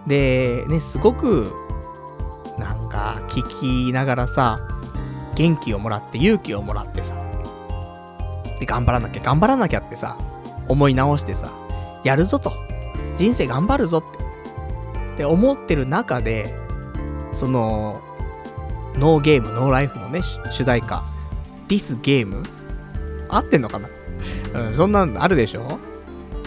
[0.08, 1.52] で、ね、すごく、
[2.58, 4.60] なんか、聞きながらさ、
[5.36, 7.16] 元気をもらって、勇気をもらってさ、
[8.60, 10.18] で、頑張らなきゃ、頑張らなきゃってさ、
[10.68, 11.52] 思い直してさ、
[12.04, 12.54] やるぞと。
[13.18, 14.22] 人生頑張るぞって。
[15.22, 16.56] って思ってる中で、
[17.32, 18.02] その、
[18.96, 21.04] ノーゲーム、ノーライフのね、主題歌、
[21.68, 22.44] This Game?
[23.30, 23.88] 合ってんのかな？
[24.56, 25.78] うん、そんなのあるでしょ？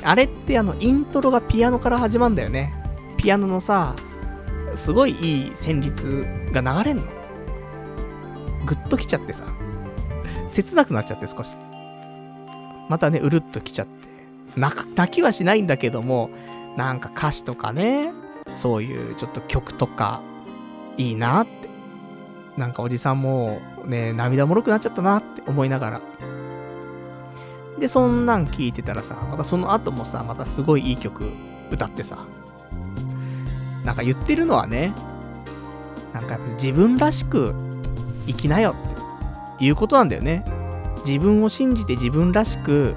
[0.02, 2.74] あれってあの、イントロがピアノから始まるんだよね。
[3.16, 3.94] ピアノのさ、
[4.74, 7.04] すごいいい旋律が流れんの。
[8.66, 9.44] ぐっときちゃってさ、
[10.50, 11.56] 切なくなっちゃって少し。
[12.88, 14.08] またね、うるっときちゃって。
[14.96, 16.30] 泣きはしないんだけども、
[16.76, 18.12] なんか歌詞とかね、
[18.56, 20.20] そういうちょっと曲とか、
[20.96, 21.64] いいなって。
[22.56, 26.00] なんかおじさんもね、涙もろくなっちゃったなって思いながら。
[27.78, 31.30] で、そんなん聞いてたらさ、またその後もさ、またすごいいい曲
[31.70, 32.18] 歌ってさ、
[33.84, 34.94] なんか言ってるのはね、
[36.12, 37.54] なんかやっぱ自分らしく
[38.26, 38.74] 生きなよ
[39.54, 40.44] っていうことなんだよね。
[41.04, 42.94] 自分を信じて自分らしく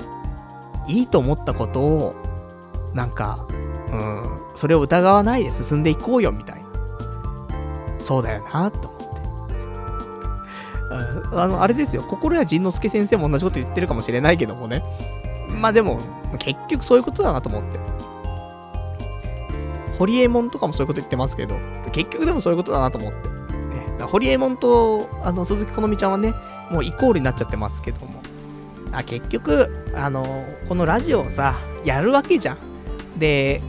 [0.88, 2.16] いいと思ったことを、
[2.94, 3.48] なんか、
[3.92, 6.68] うん、それを疑わないで進んでいこうよみたいな。
[8.00, 9.08] そうだよな、と思って。
[11.38, 14.84] あの、あれですよ、心谷仁之助先生も同じこと言ってるかもしれないけどもね。
[15.62, 16.00] まあでも、
[16.40, 17.80] 結局そういうことだなと思って。
[20.00, 21.56] ホリエモンとかもそういうこと言ってますけど、
[21.92, 23.30] 結局でもそういうことだなと思って。
[23.30, 26.34] ね、ホリエモンと、あの、鈴木好美ちゃんはね、
[26.72, 28.22] もうイコールになっちゃってますけども。
[28.92, 31.54] あ、結局、あの、このラジオをさ、
[31.86, 32.58] やるわけじゃん。
[33.20, 33.62] で、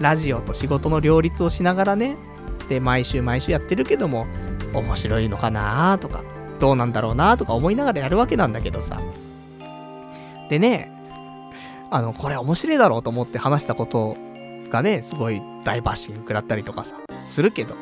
[0.00, 2.16] ラジオと仕事の両立をしながらね、
[2.68, 4.26] で、毎週毎週やってるけども、
[4.72, 6.22] 面白いのかなとか、
[6.60, 9.00] どうなんだろうなとか思いながらやるわけなんだけどさ。
[10.48, 10.92] でね、
[11.90, 14.16] あの、これ面白いだろうと思って話したこと
[14.70, 17.74] がね、すごい大バッシング食らったりとかさ、するけど、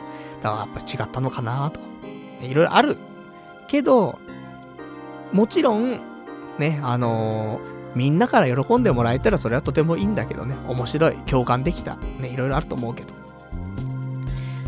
[0.42, 1.86] だからやっぱ違ったのかなとか、
[2.42, 2.96] いろいろある。
[3.68, 4.18] けど、
[5.32, 6.00] もちろん、
[6.58, 13.08] ね、あのー、みんなから喜んでもらえたらそれはとてもいいんだけどね、面白い、共感できた、ね、いろいろあると思うけど。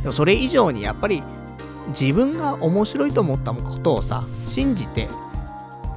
[0.00, 1.22] でもそれ以上にやっぱり
[1.88, 5.08] 自分が面白いと思ったことをさ、信じて、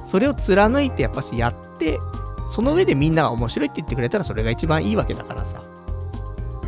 [0.04, 1.98] それを貫いてやっぱしやって、
[2.48, 5.62] その上でみんなが面白いって言ってくれたらそれが一番いいわけだからさ。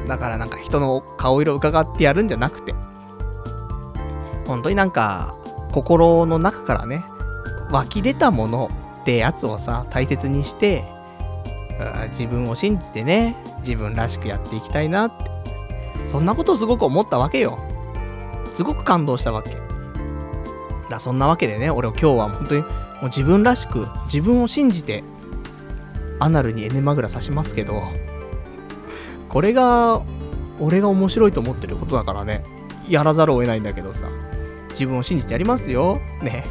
[0.08, 2.74] だからなんか人の顔色伺ってやるんじゃなくて、
[4.46, 5.36] 本当になんか
[5.72, 7.04] 心の中からね、
[7.70, 8.70] 湧き出たもの
[9.04, 10.82] ってやつをさ、大切にして、
[12.08, 15.30] 自分を信じてね、自分らしくやっていきたいなって。
[16.08, 17.58] そんなことをすごく思ったわけよ。
[18.46, 19.58] すごく感動したわけ。
[20.88, 22.68] だそんなわけでね、俺は今日は本当にも
[23.02, 25.04] う自分らしく、自分を信じて、
[26.18, 27.82] アナルにエネマグラ刺しますけど、
[29.28, 30.00] これが、
[30.60, 32.42] 俺が面白いと思ってることだからね、
[32.88, 34.08] やらざるを得ないんだけどさ、
[34.70, 36.00] 自分を信じてやりますよ。
[36.22, 36.46] ね。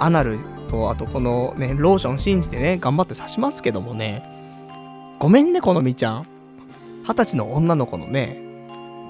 [0.00, 4.22] アナルと、あとこのね、ローション信じてね、頑張って刺しますけどもね、
[5.18, 6.26] ごめんね、このみちゃん。
[7.06, 8.40] 二十歳の女の子のね、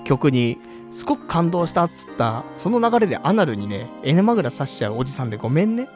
[0.05, 0.59] 曲に
[0.91, 5.89] すごく感動したっつった、その流れでアナルにね、エネマグラ刺しちゃうおじさんでごめんね。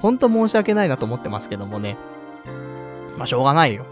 [0.00, 1.96] ほんと申し訳ないなと思ってますけどもね。
[3.16, 3.86] まあ、しょうがないよ。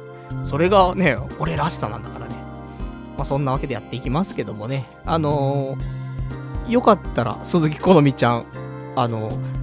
[0.44, 2.34] それがね、俺らしさなんだからね。
[3.16, 4.88] まあ、そんなわけでやっていきますけどもね。
[5.04, 8.46] あのー、よかったら、鈴木好美ちゃん、
[8.96, 9.59] あのー、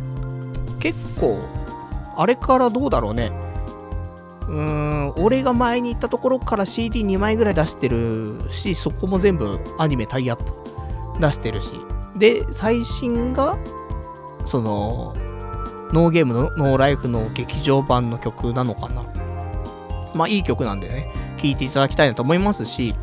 [0.79, 1.37] 結構、
[2.15, 3.31] あれからどうだろうね。
[4.47, 10.51] うーん、俺が前に行ったところから CD2 枚ぐらい出してるし、そこも全部アニメタイアップ
[11.19, 11.79] 出してるし。
[12.15, 13.57] で、最新が、
[14.45, 15.15] その、
[15.93, 19.05] ノーゲームのノーライフの劇場版の曲なのかな。
[20.13, 22.95] まあいい曲なんでね、聴いていただきたいなと思いますし、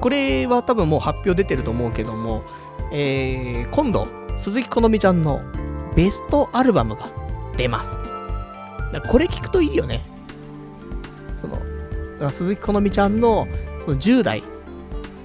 [0.00, 2.42] これは多分もう発表出てると思うけども、
[2.92, 4.06] えー、今度、
[4.36, 5.40] 鈴木好美ちゃんの
[5.96, 7.08] ベストアルバムが
[7.56, 7.98] 出ます。
[9.10, 10.02] これ聞くといいよね。
[11.36, 11.58] その、
[12.30, 13.48] 鈴木好美ちゃんの
[13.80, 14.42] その10代、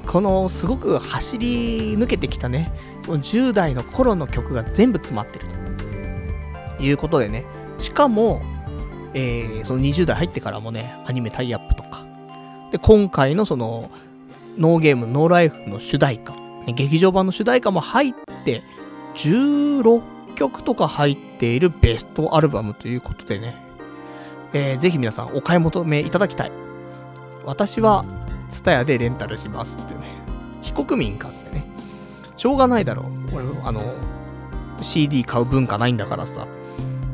[0.07, 2.71] このすごく走り抜けてきたね、
[3.05, 5.61] その10代の頃の曲が全部詰まってると。
[6.83, 7.45] いうことでね、
[7.77, 8.41] しかも、
[9.13, 12.05] えー、その20代入ってからもね、アニメタイアップとか、
[12.71, 13.91] で、今回のその、
[14.57, 16.33] ノーゲーム、ノーライフの主題歌、
[16.73, 18.13] 劇場版の主題歌も入っ
[18.45, 18.61] て、
[19.15, 20.01] 16
[20.41, 23.63] 曲とか入っているベストアルバムということでね、
[24.53, 26.51] えー、ぜひ皆さんお買い求めいただきたい。
[27.45, 28.03] 私は、
[28.49, 30.19] ツタヤでレンタルしますってね。
[30.63, 31.63] 非国民かつてね。
[32.37, 33.35] しょうがないだろう。
[33.35, 33.81] 俺、あの、
[34.81, 36.47] CD 買う文化ないんだからさ。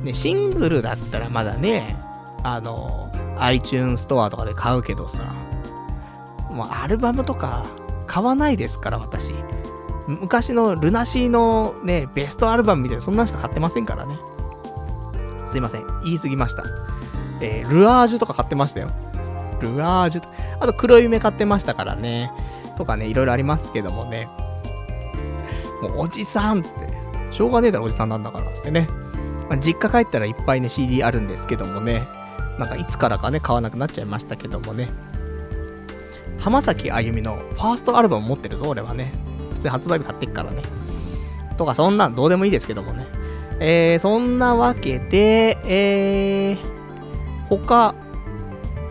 [0.03, 1.97] ね、シングルだったらまだね、
[2.43, 5.35] あの、iTunes ストアとかで買うけどさ、
[6.49, 7.65] もうアルバムとか
[8.05, 9.33] 買わないですから、私。
[10.07, 14.17] 昔のルナシーのね、ベストアルバムみたいな、そんなんしか買ってませんからね。
[15.45, 15.85] すいません。
[16.03, 16.63] 言い過ぎました。
[17.41, 18.89] えー、ルアージュとか買ってましたよ。
[19.61, 20.29] ルアージュと
[20.59, 22.31] あと黒夢買ってましたからね。
[22.77, 24.29] とかね、いろいろありますけどもね。
[25.81, 26.97] もうおじさんつって。
[27.31, 28.87] しょうがねえだろ、おじさんなんだからつってね。
[29.49, 32.07] まあ、実家帰ったらいっぱいね、CD あるんですけどもね。
[32.57, 34.89] なんかいつからかね、買わなくなっちゃいましたけどもね。
[36.39, 39.13] 浜崎あゆみのファーストアルバム持ってるぞ、俺はね。
[39.57, 40.61] 普通に発売日買ってっからね。
[41.57, 43.07] とか、そんなんどうでもいいですけどもね。
[43.59, 46.57] えー、そんなわけで、えー、
[47.49, 47.95] 他、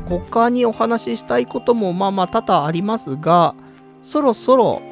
[0.09, 3.55] 他にお話ししたいこともまあまあ多々ありますが、
[4.03, 4.83] そろそろ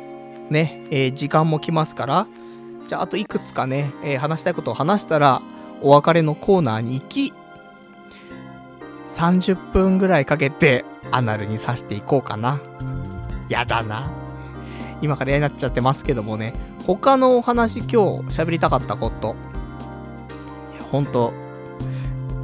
[0.50, 2.26] ね、えー、時間も来ますから、
[2.88, 5.42] じゃああといくつかね、えー、話したいことを話したら、
[5.82, 7.32] お別れのコーナーに行き、
[9.08, 12.60] 30分ぐらいかけてアナルに刺していこうかな。
[13.48, 14.23] やだな。
[15.02, 16.54] 今から嫌になっちゃってますけどもね、
[16.86, 17.96] 他のお話今日
[18.28, 19.34] 喋りたかったこと。
[20.74, 21.32] いや、ほんと、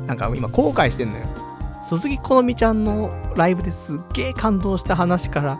[0.06, 1.26] なんか今後悔してんのよ。
[1.82, 5.58] 鈴木好美ちゃんのライブですっげえ感動した話から、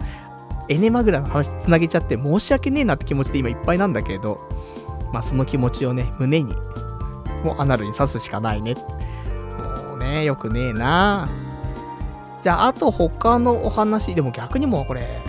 [0.68, 4.41] エネマグラの話つなげちゃって申し訳ねえなって気持ちで今いっぱいなんだけど、
[5.12, 6.55] まあその気持ちをね、胸に、
[7.45, 8.74] もうアナルに刺すしかないね。
[8.74, 11.28] もうね、よくねえな
[12.43, 15.22] じゃあ、あと他のお話、でも逆にもうこれ、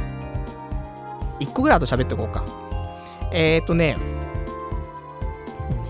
[1.41, 2.45] 1個ぐらいあと喋っておこうか。
[3.31, 3.97] えーとね、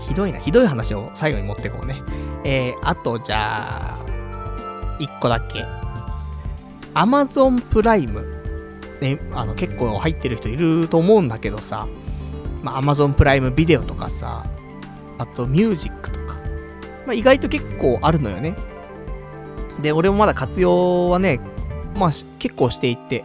[0.00, 2.02] ひどいな、ひどい話を最後に持ってこうね。
[2.44, 4.06] えー、あとじゃあ、
[4.98, 5.64] 1個だけ。
[6.94, 8.40] Amazon プライム。
[9.00, 11.88] ね、あの、結構入ってる人いると思うんだけどさ、
[12.62, 14.44] まあ、Amazon プライムビデオとかさ、
[15.18, 16.34] あとミュージックとか、
[17.06, 18.54] まあ、意外と結構あるのよね。
[19.80, 21.40] で、俺もまだ活用はね、
[21.96, 23.24] まあ、結構していて、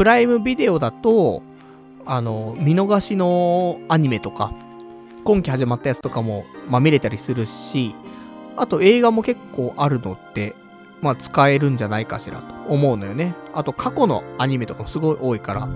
[0.00, 1.42] プライムビデオだと、
[2.06, 4.50] あの、見逃しのアニメとか、
[5.24, 7.94] 今期始まったやつとかも、まあ、見れたりするし、
[8.56, 10.54] あと映画も結構あるのって、
[11.02, 13.34] まあ、使えるんじゃないかしらと思うのよね。
[13.52, 15.68] あと過去のアニメとかもすごい多いから、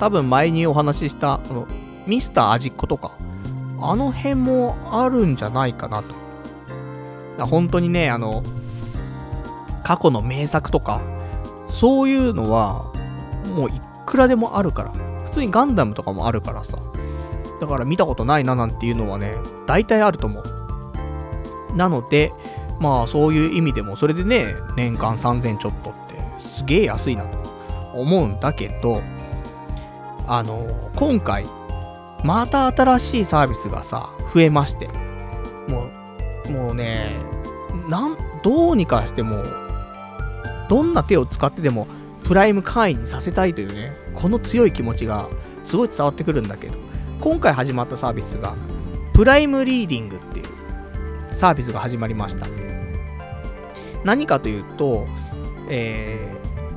[0.00, 1.68] 多分前にお話しした、この、
[2.08, 3.12] ミスター味っ子とか、
[3.80, 6.02] あの辺もあるんじゃないかな
[7.38, 7.46] と。
[7.46, 8.42] 本当にね、あの、
[9.84, 11.19] 過去の名作とか、
[11.70, 12.92] そういうのは、
[13.56, 14.92] もういくらでもあるから。
[15.24, 16.78] 普通にガンダムとかもあるからさ。
[17.60, 19.34] だから見たことないななんていうのはね、
[19.66, 21.76] 大体あると思う。
[21.76, 22.32] なので、
[22.80, 27.38] まあそういう意味でも、それでね、年間3000ちょっとってすげえ安いなと
[27.94, 29.02] 思うんだけど、
[30.26, 30.66] あの、
[30.96, 31.46] 今回、
[32.24, 34.88] また新しいサービスがさ、増えまして、
[35.68, 35.86] も
[36.48, 37.16] う、もうね、
[37.88, 39.44] なん、どうにかしても、
[40.70, 41.88] どんな手を使ってでも、
[42.22, 45.28] プライム会員にさせたいというね、この強い気持ちが
[45.64, 46.78] すごい伝わってくるんだけど、
[47.20, 48.54] 今回始まったサービスが、
[49.12, 52.46] プライムリーディングっていうサービスが始まりました。
[54.04, 55.06] 何かというと、
[55.68, 56.32] え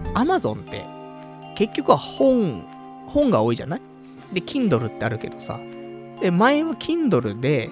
[0.05, 0.85] ー、Amazon って
[1.55, 2.65] 結局は本、
[3.05, 3.81] 本が多いじゃない？
[4.33, 5.59] で、Kindle ってあるけどさ。
[6.19, 7.69] で、前は Kindle で、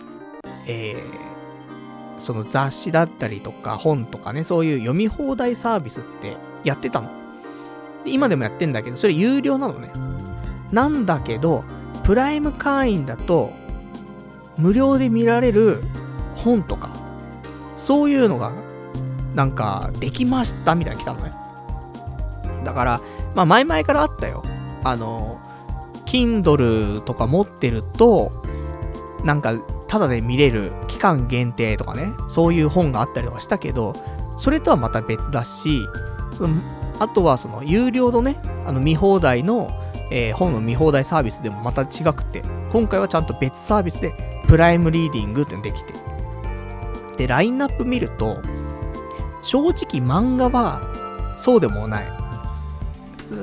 [0.67, 1.30] えー、
[2.21, 7.09] その雑誌だったりとか本とかね、そういう読み放題サービスってやってたの。
[8.05, 9.91] で今でもやってんだけど、それ有料なのね。
[10.71, 11.63] なんだけど、
[12.03, 13.51] プライム会員だと、
[14.57, 15.81] 無料で見られる
[16.35, 16.89] 本とか、
[17.75, 18.51] そういうのが
[19.35, 21.33] なんか、できましたみたいに来たのね。
[22.65, 23.01] だから、
[23.33, 24.43] まあ前々からあったよ。
[24.83, 25.39] あの、
[26.05, 28.31] Kindle とか持ってると、
[29.23, 29.53] なんか
[29.91, 33.93] ただで見れる期間限定とかね、そういう本があったりとかしたけど、
[34.37, 35.85] それとはまた別だし、
[36.31, 36.55] その
[36.97, 39.69] あとはその有料のね、あの見放題の、
[40.09, 42.41] えー、本の見放題サービスでもまた違くて、
[42.71, 44.13] 今回はちゃんと別サービスで
[44.47, 45.93] プライムリーディングってのできて。
[47.17, 48.41] で、ラインナップ見ると、
[49.41, 52.05] 正直漫画はそうでもない。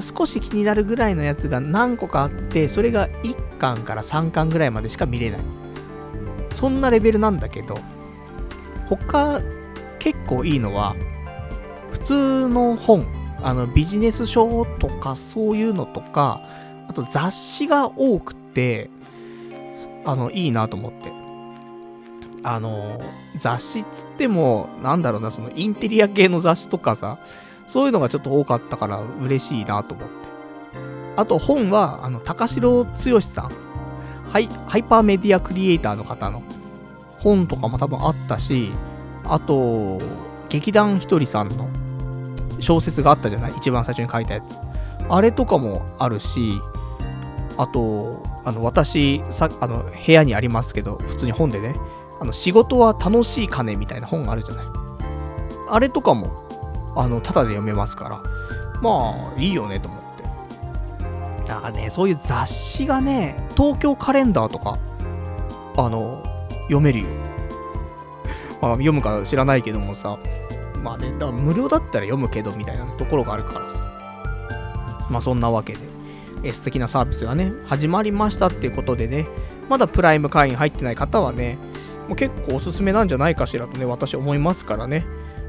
[0.01, 5.68] 少し気になるぐらいのやつが何個かあって、それが1巻から3巻ぐらいまでしか見れない。
[6.51, 7.79] そんなレベルなんだけど、
[8.89, 9.41] 他、
[9.99, 10.95] 結構いいのは、
[11.91, 13.07] 普通の本、
[13.43, 16.41] あの、ビジネス書とかそういうのとか、
[16.89, 18.91] あと雑誌が多くて、
[20.05, 21.12] あの、いいなと思って。
[22.43, 23.01] あの、
[23.37, 27.19] 雑誌っつっても、なんだろうな、そのインテリア系の雑誌とかさ、
[27.66, 30.15] そういうのがちょっと多かったから嬉しいなと思って。
[31.16, 33.68] あと本は、あの、高城剛さん。
[34.30, 36.42] ハイ、ハイパーメディアクリエイターの方の
[37.18, 38.70] 本とかも多分あったし、
[39.24, 40.00] あと、
[40.48, 41.68] 劇団ひとりさんの
[42.60, 43.52] 小説があったじゃない？
[43.56, 44.60] 一番最初に書いたやつ。
[45.09, 46.60] あれとかもあるし、
[47.56, 51.74] あと、あの、私、さ、あの、部屋にありますけど、普通に本でね、
[52.20, 54.66] あの、仕事は楽しい金みたいな本があるじゃない？
[55.70, 56.46] あれとかも、
[56.96, 58.22] あの、ただで読めますから、
[58.80, 59.98] まあ、いいよね、と思。
[61.49, 64.79] なんかね、そういう雑誌がね、東京カレンダーとか、
[65.79, 66.23] あの、
[66.62, 67.07] 読めるよ。
[68.61, 70.19] まあ、読むか知らないけどもさ、
[70.83, 73.83] まあね、だから無料だったら読むけど、みたいなところがあるからさ。
[75.11, 75.79] まあ、そんなわけで、
[76.45, 79.27] え素敵なサービスがね、始まりましたっていうことでね、
[79.70, 81.57] まだプライム会員入ってない方はね、
[82.09, 85.07] もう結構おすすめなんじゃないかしらとね、私思いますからね。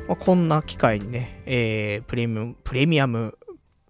[0.07, 3.37] まあ、こんな機会にね、えー、プレミアム、プレミアム、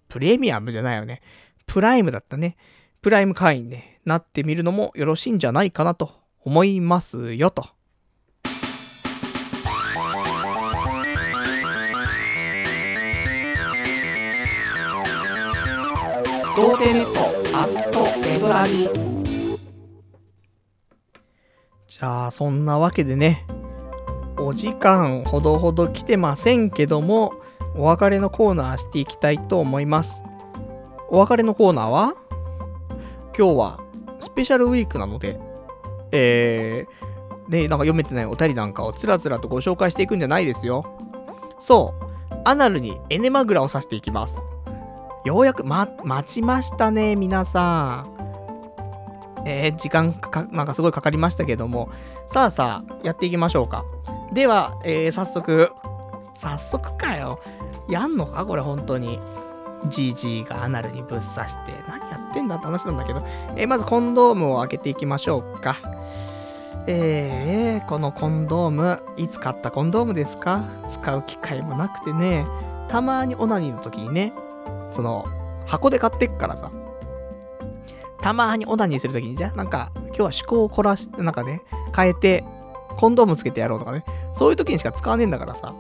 [0.08, 1.22] プレミアムじゃないよね。
[1.70, 2.58] プライムだったね。
[3.04, 7.68] プライム会員ね、なってみるのもよろしいんじゃないかなと思いますよと。
[16.58, 18.90] 童貞ネットアットエドラジ
[21.88, 23.46] じゃあそんなわけでね
[24.38, 27.34] お時間ほどほど来てませんけども
[27.78, 30.22] お別れのコーナーしていきたいと思います
[31.12, 32.14] お別れのコーナーは
[33.38, 33.80] 今日は
[34.20, 35.40] スペシャルウィークなので
[36.12, 40.86] えー、で、なんか読めてないお便りなんかをつらつらとご紹介していくんじゃないですよ。
[41.60, 41.94] そ
[42.32, 44.44] う、アナルにエネマグラを刺していきます。
[45.24, 49.44] ようやく、ま、待ちましたね、皆さん。
[49.46, 51.90] えー、時間かなんかすごいかかりましたけども。
[52.26, 53.86] さあさあ、やっていきましょうか。
[54.34, 55.72] では、えー、早速、
[56.34, 57.40] 早速かよ。
[57.88, 58.46] やんのか？
[58.48, 59.20] これ本当に。
[59.86, 63.24] GG がアナルにぶっ刺して、何やってんだって話なんだけど。
[63.56, 65.78] えー、まずコンドームを開けていきましょうか。
[66.88, 70.64] えー、このコンドーム、いつ買ったコンドームですか？
[70.90, 72.46] 使う機会もなくてね、
[72.88, 74.34] たまにオナニーの時にね、
[74.90, 75.26] その、
[75.66, 76.72] 箱で買ってっからさ、
[78.22, 81.62] たまにオナニーするときに、じゃあなんか、今日は趣向を凝らして、なんかね、
[81.96, 82.44] 変えて、
[82.98, 84.04] コンドームつけてやろうとかね、
[84.34, 85.74] そういう時にしか使わねえんだからさ。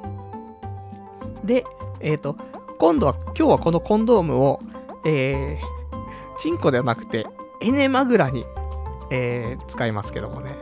[1.43, 1.65] で、
[1.99, 2.35] えっ、ー、と、
[2.79, 4.61] 今度は、今日はこのコンドームを、
[5.03, 7.27] えー、チンコではなくて、
[7.59, 8.45] エネマグラに、
[9.11, 10.55] えー、使いますけどもね。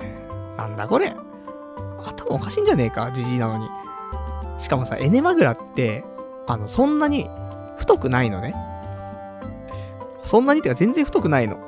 [0.57, 1.15] なんだこれ。
[2.03, 3.69] 頭おかしいんじゃねえか、ジジイなのに。
[4.57, 6.03] しかもさ、エネマグラって、
[6.47, 7.29] あの、そんなに
[7.77, 8.55] 太くないのね。
[10.23, 11.59] そんなにってか全然太くないの。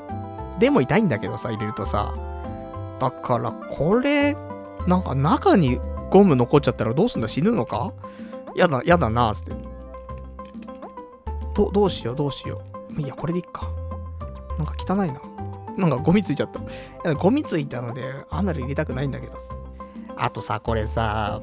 [0.58, 2.16] でも痛いんだけどさ、入れるとさ。
[2.98, 4.36] だから、これ、
[4.88, 7.28] なんか中にゴム残っちゃったらどうすんだ？
[7.28, 7.94] 死ぬのか？
[8.56, 9.52] やだ、やだな、つって。
[11.54, 12.62] ど、どうしよう、どうしよ
[12.98, 13.02] う。
[13.02, 13.70] いや、これでいっか。
[14.58, 15.22] なんか汚いな。
[15.78, 16.50] なんかゴミついちゃっ
[17.04, 17.14] た。
[17.16, 19.38] ゴミついたので、アナル入れたくないんだけど。
[20.18, 21.42] あとさ、これさ、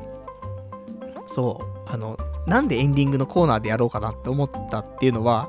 [1.27, 5.49] そう、あの、なんでエンディングのコーナーでやろうかなって思ったっていうのは、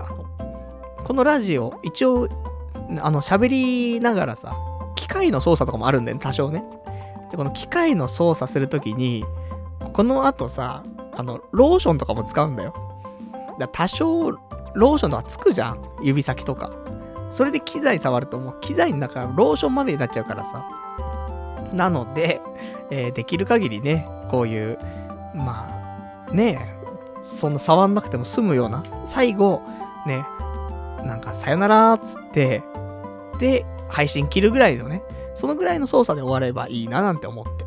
[0.00, 2.28] あの、このラジオ、一応、
[3.00, 4.54] あの、喋りながらさ、
[4.96, 6.64] 機械の操作とかもあるんだよね、多少ね。
[7.30, 9.24] で、この機械の操作するときに、
[9.92, 12.74] この後さ、あの、ローションとかも使うんだよ。
[13.58, 15.82] だ多少、ローションとかつくじゃん。
[16.02, 16.70] 指先とか。
[17.30, 20.64] それで機材触るともう機材の中ローションまみれになっちゃうからさ。
[21.72, 22.40] なので、
[22.90, 24.78] えー、できる限りね、こういう、
[25.34, 25.66] ま
[26.28, 26.76] あ、ねえ
[27.22, 29.62] そんな触んなくても済むような、最後、
[30.06, 30.24] ね、
[31.04, 32.62] なんかさよならっつって、
[33.38, 35.02] で、配信切るぐらいのね、
[35.34, 37.66] そのぐらいの操作で終わればいいななんて思って。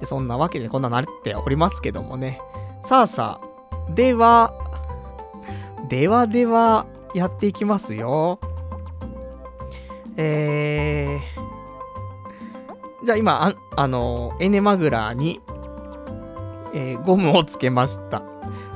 [0.00, 2.40] で、そんなわけでこんななっておりますけどもね。
[2.82, 4.52] さあさあ、では、
[5.88, 8.38] ではでは、やっていきますよ。
[10.16, 11.42] えー
[13.04, 15.40] じゃあ今、あ、あのエネマグラに、
[16.72, 18.22] えーゴムをつけました。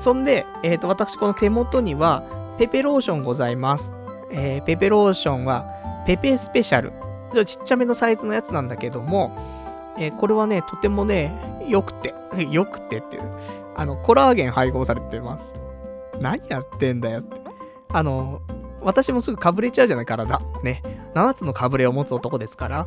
[0.01, 2.25] そんで、えっ、と、私、この手元には、
[2.59, 3.95] ペペローションございます。
[4.33, 5.65] えーペペローションは、
[6.07, 6.93] ペペスペシャル。
[7.33, 9.31] ちょちっちゃめのサイズのやつなんだけども、
[9.97, 12.13] えーこれはね、とてもね、良くて、
[12.51, 13.23] 良くてっていう、
[13.77, 15.55] あの、コラーゲン配合されてます。
[16.21, 17.41] 何やってんだよって。
[17.89, 18.41] あの、
[18.83, 20.41] 私もすぐかぶれちゃうじゃない、体。
[20.63, 20.83] ね。
[21.15, 22.87] 7つのかぶれを持つ男ですから、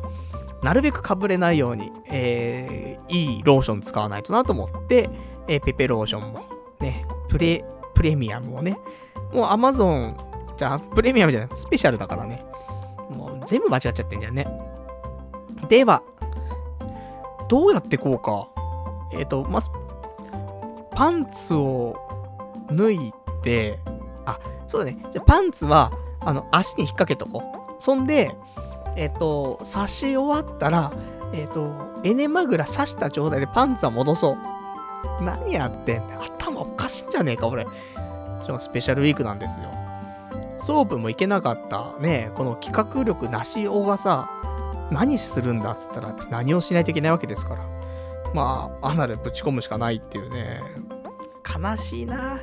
[0.62, 5.10] なるべくかぶれないように、えーいいローション使わないとなと思って、
[5.48, 6.44] えーペペローションも、
[6.80, 8.78] ね、プレ、プレミアムをね、
[9.32, 10.14] もう Amazon、
[10.56, 12.44] じゃあ、プレミアムじゃない、スペシャルだからね。
[13.10, 14.46] もう全部間違っちゃってんじゃんね。
[15.68, 16.02] では、
[17.48, 18.48] どうやってこうか。
[19.12, 19.70] えっ、と、まず、
[20.94, 21.96] パンツを
[22.70, 23.12] 脱い、
[24.26, 25.04] あ、そうだね。
[25.10, 27.42] じゃパンツは、あの、足に引っ掛けとこ
[27.78, 27.82] う。
[27.82, 28.36] そんで、
[28.96, 30.92] えっ、と、刺し終わったら、
[31.32, 31.72] えっ、と、
[32.04, 34.50] エネマグラ刺した状態でパンツは戻そう。
[35.22, 36.20] 何やってんだ。
[36.22, 37.64] 頭おかしいんじゃねえか、俺。
[37.64, 39.70] しかもスペシャルウィークなんですよ。
[40.58, 44.28] ソープもいけなかったね、この企画力なしおがさ、
[44.90, 47.64] 何するんだっつったら何をしないといけないわけですから。
[48.34, 50.60] まあ、アナルぶち込むしかないっていうね。
[51.58, 52.40] 悲しいな。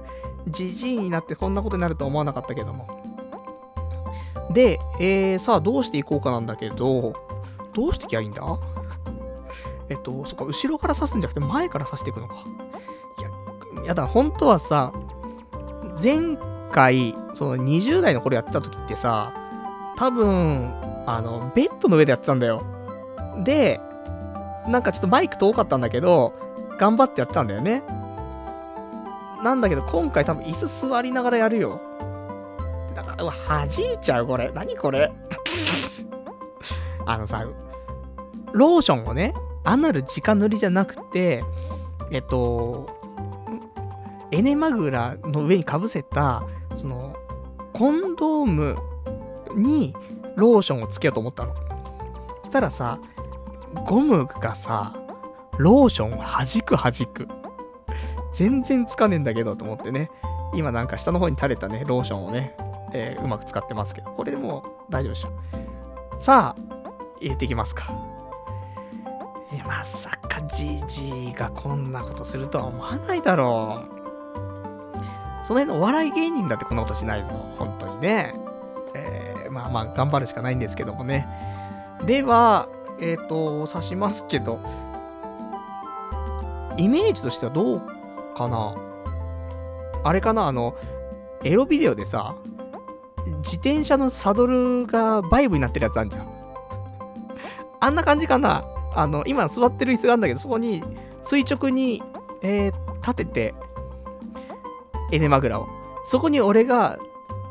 [0.48, 2.88] じじいになってこんなことになるとは思わなかったけども。
[4.52, 7.14] で、えー、さあどうしていこうかなんだけど、
[7.74, 8.44] どうしてきゃいいんだ？
[9.90, 12.36] えっと、そっか、後ろから刺すんじゃなくて前から刺していくのか。
[13.19, 13.22] い
[13.82, 14.91] や、やだ、本当はさ、
[16.02, 16.38] 前
[16.72, 19.34] 回、その20代の頃やってた時ってさ、
[19.95, 20.74] 多分、
[21.06, 22.64] あの、ベッドの上でやってたんだよ。
[23.44, 23.80] で、
[24.68, 26.34] なんかちょっとマイク遠かったんだけど、
[26.78, 27.82] 頑張ってやってたんだよね。
[29.43, 31.80] なんだけど、今回多分椅子座りながらやるよ。
[32.95, 33.69] だから、うわ、弾い
[34.01, 34.51] ちゃう、これ。
[34.53, 35.11] 何これ。
[37.05, 37.45] あのさ、
[38.53, 39.34] ローションをね、
[39.64, 41.43] アナル直塗りじゃなくて、
[42.11, 42.88] えっと、
[44.31, 46.43] エネマグラの上にかぶせた、
[46.76, 47.15] その、
[47.73, 48.76] コンドーム
[49.55, 49.93] に
[50.35, 51.53] ローションをつけようと思ったの。
[52.43, 52.99] そしたらさ、
[53.85, 54.95] ゴムがさ、
[55.57, 57.27] ローションを弾く弾く。
[58.32, 60.10] 全然つかねえんだけどと思ってね。
[60.54, 62.56] 今なんか下の方に垂れたね、ローションをね、
[62.94, 65.30] えーうまく使ってますけど、これでもう大丈夫でしょ。
[66.20, 66.62] さあ、
[67.20, 67.94] 入れていきますか。
[69.54, 73.98] えまさかじじいがこんなことするとは思わないだろう。
[75.44, 77.34] その辺のお笑い芸人だってこんなことしないぞ。
[77.58, 78.36] 本当にね。
[78.94, 81.28] えーまあまあ頑張るしかないんですけどもね。
[82.06, 82.68] では、
[82.99, 84.60] えっ、と、刺しますけど、
[86.78, 87.97] イメージとしてはどう
[88.38, 88.76] かな
[90.03, 90.76] あれかなあの、
[91.43, 92.35] エロビデオでさ、
[93.43, 96.27] 自転車のサドルがバイブになってるやつあんじゃん。
[97.80, 98.65] あんな感じかな
[98.95, 100.84] あの、今座ってる椅子があるんだけど、そこに
[101.22, 102.01] 垂直に、
[102.41, 103.53] えー立てて、
[105.11, 105.68] エネマグラを。
[106.03, 106.99] そこに俺が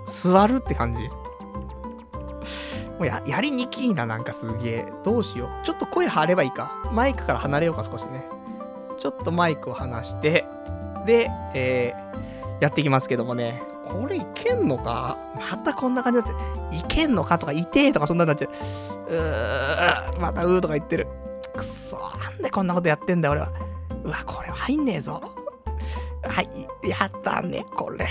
[0.05, 1.09] 座るって感じ。
[2.99, 4.87] もうや、やりにきいな、なんかすげえ。
[5.03, 5.65] どうしよう。
[5.65, 6.91] ちょっと声張ればいいか。
[6.93, 8.27] マイクから離れようか、少しね。
[8.99, 10.47] ちょっとマイクを離して、
[11.07, 13.63] で、えー、やっていきますけどもね。
[13.87, 15.17] これいけんのか？
[15.37, 18.51] またこんな感じになって、いけんのかとか、いてえとかそんなになっちゃう。
[19.15, 21.07] うー、またうーとか言ってる。
[21.57, 23.53] くそ、なんでこんなことやってんだ、俺は。
[24.05, 25.23] うわ、これ入んねえぞ。
[26.25, 26.49] はい、
[26.89, 28.09] やったね、これ。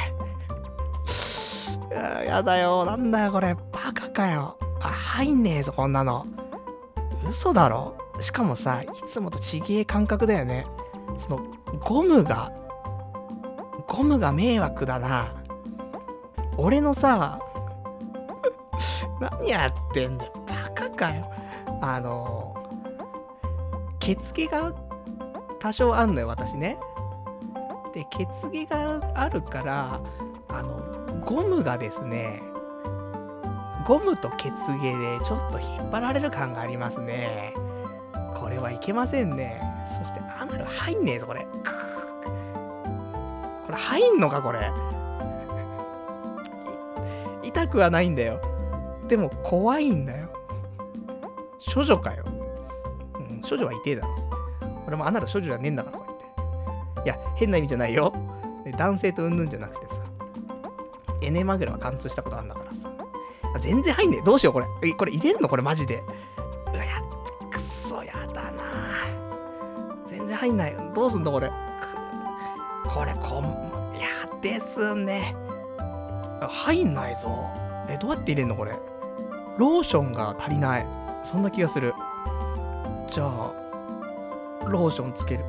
[2.25, 3.53] やだよ、なんだよ、これ。
[3.53, 4.57] バカかよ。
[4.81, 6.25] あ、入んねえぞ、こんなの。
[7.29, 7.97] 嘘だろ？
[8.21, 10.65] しかもさ、いつもとちげえ感覚だよね。
[11.17, 11.39] その、
[11.83, 12.51] ゴムが、
[13.87, 15.33] ゴムが迷惑だな。
[16.57, 17.39] 俺のさ、
[19.19, 20.31] 何やってんだよ。
[20.47, 21.31] バカかよ。
[21.81, 22.55] あの、
[23.99, 24.73] 血毛が
[25.59, 26.77] 多少あんのよ、私ね。
[27.93, 29.99] で、血毛があるから、
[30.47, 32.41] あの、ゴムがですね、
[33.85, 37.53] ゴムと血毛でちょっと引っ張られる感がありますね。
[38.35, 39.61] これはいけませんね。
[39.85, 41.47] そしてアナル入んねえぞ、これ。
[43.65, 44.71] これ入んのか、これ？
[47.43, 48.39] 痛くはないんだよ。
[49.07, 50.29] でも怖いんだよ。
[51.73, 52.23] 処女かよ。
[53.15, 54.29] うん、処女は痛えだろ、つって。
[54.87, 56.17] 俺もアナル処女じゃねえんだから、こうやっ
[57.03, 57.09] て。
[57.09, 58.13] いや、変な意味じゃないよ。
[58.77, 60.01] 男性とうんぬんじゃなくてさ。
[61.21, 62.89] エネマグラは貫通したことあんだからさ。
[63.59, 64.21] 全然入んねえ。
[64.21, 64.65] どうしよう、これ。
[64.93, 65.47] これ入れんの？
[65.47, 66.03] これマジで。
[66.73, 67.01] うわ、や、
[67.51, 68.63] くそ、やだな
[70.05, 70.75] 全然入んない。
[70.93, 71.51] どうすんのこれ？
[72.95, 73.43] これ、こん、
[73.97, 74.07] いや、
[74.41, 75.35] ですね。
[76.39, 77.27] 入んないぞ。
[77.89, 78.71] え、どうやって入れんのこれ？
[79.57, 80.87] ローションが足りない。
[81.21, 81.93] そんな気がする。
[83.11, 83.51] じゃあ、
[84.69, 85.43] ローションつける。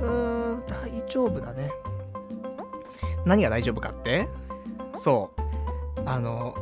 [0.00, 1.70] うーん、大丈夫だね。
[3.24, 4.28] 何が大丈夫かって？
[4.96, 6.00] そう。
[6.04, 6.52] あの、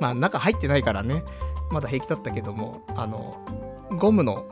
[0.00, 1.22] まあ中入ってないからね、
[1.70, 3.36] まだ平気だったけども、あの、
[3.96, 4.44] ゴムの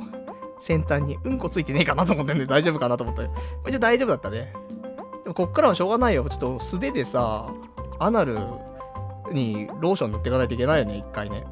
[0.61, 3.29] 先端にうんこついてねえかなと思ってんで大丈夫かなと思って。
[3.69, 4.53] 一応大丈夫だったね。
[5.25, 6.25] でもこっからはしょうがないよ。
[6.29, 7.47] ちょっと素手でさ、
[7.99, 8.39] アナル
[9.33, 11.45] にローション塗っていかないといけないよね、一回ね。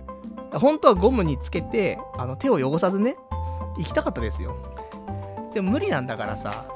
[0.53, 3.17] 本当はゴムにつけて、あの手を汚さずね、
[3.79, 4.55] 行きたかったですよ。
[5.55, 6.67] でも無理なんだからさ、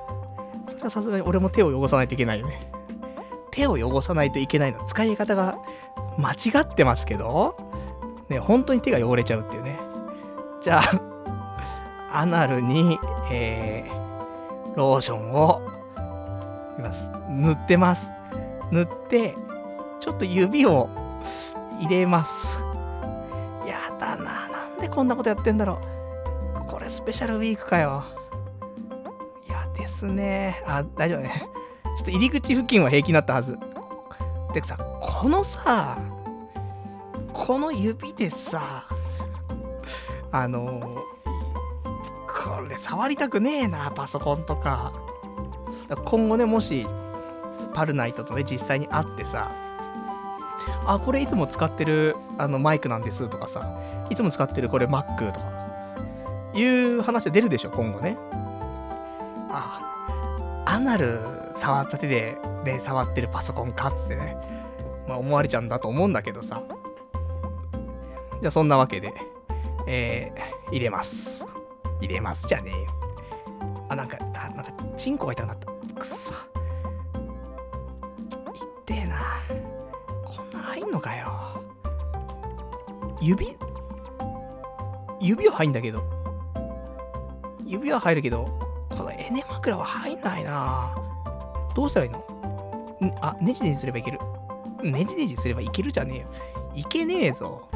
[0.67, 2.73] それはさすがに俺も手を汚さないといけないよね。
[3.51, 5.59] 手を汚さないといけないの使い方が
[6.19, 7.57] 間違ってますけど、
[8.29, 9.79] ね、本当に手が汚れちゃうっていうね。
[10.61, 12.99] じゃあ、アナルに、
[13.31, 15.63] えー、ローションを、
[16.79, 16.91] 今
[17.29, 18.13] 塗ってます。
[18.71, 19.35] 塗って、
[20.01, 20.89] ちょっと指を
[21.81, 22.59] 入れます。
[23.67, 24.49] やだな。
[24.49, 25.81] なんでこんなことやってんだろ
[26.63, 26.67] う。
[26.67, 28.05] これスペシャルウィークかよ。
[29.49, 30.63] 嫌ですね。
[30.67, 31.49] あ、大丈夫ね。
[31.97, 33.59] ちょっと入り口付近は平気になったはず。
[34.53, 35.99] てかさ、このさ、
[37.33, 38.87] この指でさ、
[40.33, 44.93] あのこれ触りたくねえな、パソコンとか。
[45.95, 46.87] 今後ね、もし、
[47.75, 49.51] パルナイトとね、実際に会ってさ、
[50.87, 53.79] あ、これいつも使ってるあのマイクなんですとかさ、
[54.11, 55.47] いつも使ってるこれ Mac とか、
[56.55, 58.17] いう話が出るでしょ、今後ね。
[59.51, 61.21] あ、アナル
[61.55, 64.37] 触った手で、ね、触ってるパソコンかっつってね、
[65.07, 66.63] まあ思われちゃうんだと思うんだけどさ。
[68.41, 69.15] じゃあそんなわけで、
[69.87, 71.47] えー、入れます。
[72.01, 72.87] 入れますじゃねえよ。
[73.89, 75.66] あ、なんか、あ、なんか、チンコが痛くなった。
[75.97, 76.33] くそ。
[76.33, 76.39] いっ
[78.85, 79.21] てえな。
[80.25, 81.33] こんなん入んのかよ。
[83.21, 83.57] 指、
[85.21, 86.03] 指は入んだけど。
[87.65, 88.47] 指は入るけど、
[88.91, 90.95] このエネ枕は入んないな。
[91.75, 92.19] どうしたらいいの？
[92.19, 92.23] ん？
[93.21, 94.21] あ、ネジネジすればいける。
[94.83, 96.27] ネジネジすればいけるじゃねえよ。
[96.75, 97.69] いけねえぞ。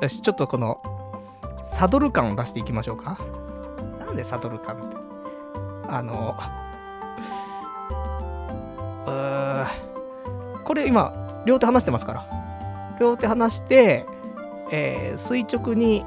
[0.00, 0.82] よし、ちょっとこの、
[1.62, 3.18] サドル感を出していきましょうか。
[4.00, 4.96] なんでサドル感って？
[5.88, 6.34] あの、
[9.04, 12.26] これ今、両手離してますから。
[13.00, 14.06] 両手離して、
[14.70, 16.04] えー垂直に、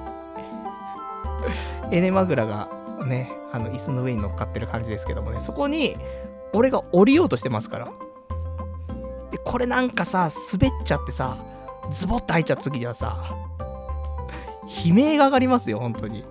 [1.91, 2.69] エネマグラが
[3.05, 5.97] ね、あの、椅子の上に乗っかってる感じですけどもね、そこに、
[6.53, 7.91] 俺が降りようとしてますから。
[9.31, 11.38] で、これなんかさ、滑っちゃってさ、
[11.89, 13.17] ズボッと入っちゃった時にはさ、
[14.85, 16.26] 悲鳴が上がりますよ、本当に。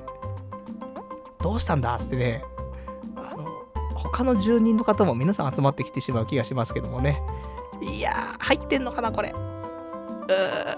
[1.40, 2.42] どうしたんだっつってね、
[4.04, 7.22] 他の住人の方も皆さん集まってきてしまう気がしますけどもね。
[7.80, 9.30] いやー、入ってんのかな、これ。
[9.30, 10.76] うー、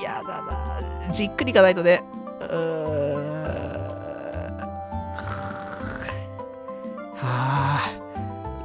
[0.00, 1.12] 嫌だな。
[1.12, 2.04] じっくりいかないとね。
[2.40, 2.48] うー
[7.16, 7.90] はあ、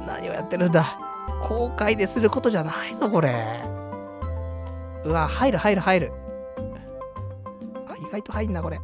[0.06, 0.98] 何をやってるんだ。
[1.42, 3.34] 後悔ですることじゃないぞ、これ。
[5.04, 6.12] うわ、入る、入る、入る。
[7.88, 8.80] あ、意外と入んな、これ。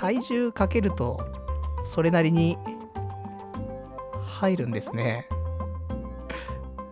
[0.00, 1.20] 体重かけると、
[1.84, 2.56] それなりに
[4.24, 5.28] 入るんですね。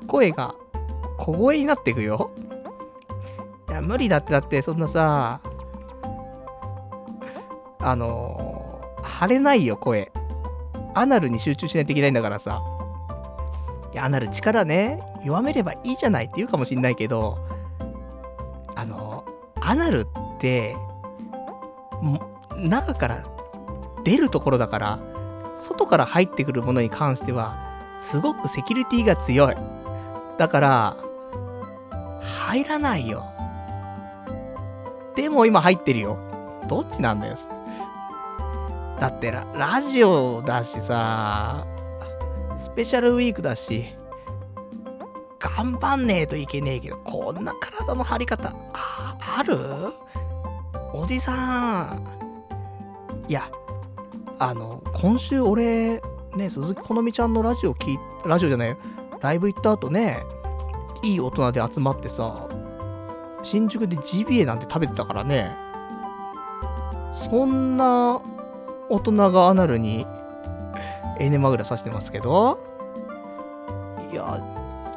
[0.06, 0.54] 声が
[1.16, 2.30] 小声になっていくよ。
[3.70, 5.40] いや、無理だって、だって、そんなさ、
[7.78, 10.12] あのー、張れないよ、声。
[10.94, 12.60] アナルに集中しないといけないんだからさ。
[13.94, 17.38] いや、アナル力ね、弱めればいいじゃないって言うかもしんないけど、
[18.76, 19.24] あの、
[19.62, 20.06] アナルっ
[20.38, 20.76] て、
[22.58, 23.24] 中から
[24.04, 24.98] 出るところだから、
[25.56, 27.58] 外から入ってくるものに関しては、
[27.98, 29.56] すごくセキュリティが強い。
[30.36, 30.96] だから、
[32.20, 33.24] 入らないよ。
[35.16, 36.16] でも今入ってるよ。
[36.68, 37.36] どっちなんだよ。
[39.00, 41.66] だってラ、ラジオだしさ、
[42.56, 43.94] スペシャルウィークだし、
[45.38, 49.58] 頑張んねえといけねえけど、こんな体の張り方、あ、ある？
[50.92, 52.17] おじさん。
[53.28, 53.50] いや、
[54.38, 56.00] あの、今週俺、
[56.34, 58.76] ね、鈴木好美ちゃんのラジオ聞い、ラジオじゃない、
[59.20, 60.24] ライブ行った後ね、
[61.02, 62.48] いい大人で集まってさ、
[63.42, 65.54] 新宿でジビエなんて食べてたからね、
[67.12, 68.20] そんな
[68.88, 70.06] 大人がアナルに
[71.18, 72.58] エネマグラさしてますけど、
[74.10, 74.40] いや、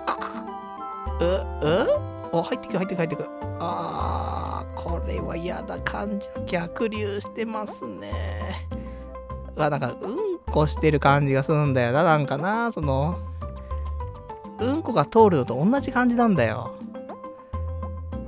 [0.06, 3.26] くくく、う、うあ、入ってく入ってく入ってく。
[3.60, 6.28] あー、これは嫌な感じ。
[6.46, 8.68] 逆流してますね。
[9.56, 13.20] うわ、なんか、うんこしてる感じがするんだよな、なんかな、その、
[14.60, 16.76] うんこが通るのと同じ感じなんだよ。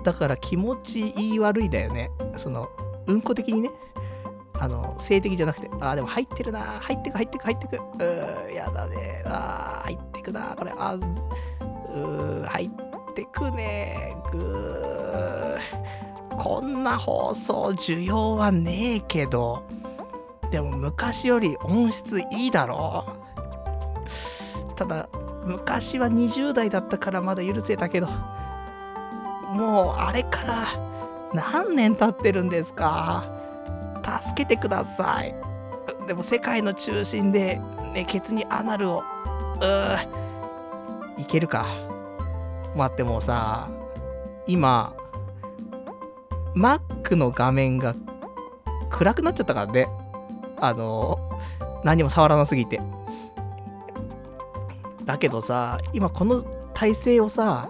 [0.03, 2.11] だから気持ちいい悪いだよね。
[2.37, 2.69] その、
[3.07, 3.69] うんこ的にね。
[4.59, 7.75] あの、性的じゃなくて、あでも入ってるな入ってく入ってく入ってく。
[7.75, 9.23] うー、やだね。
[9.25, 11.23] あー入ってくなこれ、あー、
[11.93, 15.43] うー、入ってくねぐー。
[16.37, 19.63] こんな放送需要はねえけど、
[20.51, 23.05] でも昔より音質いいだろ
[24.75, 25.07] ただ、
[25.45, 28.07] 昔は20代だったからまだ許せたけど、
[29.53, 30.65] もうあれから
[31.33, 33.31] 何年経ってるんですか
[34.03, 35.35] 助けてください。
[36.07, 37.61] でも世界の中心で、
[37.93, 39.03] ね、ケツにアナルを、
[39.61, 41.65] うー、いけるか。
[42.75, 43.69] 待ってもうさ、
[44.47, 44.95] 今、
[46.55, 47.95] Mac の画面が
[48.89, 49.87] 暗くなっちゃったからね。
[50.59, 51.17] あの、
[51.83, 52.81] 何も触らなすぎて。
[55.05, 56.43] だけどさ、今この
[56.73, 57.69] 体勢をさ、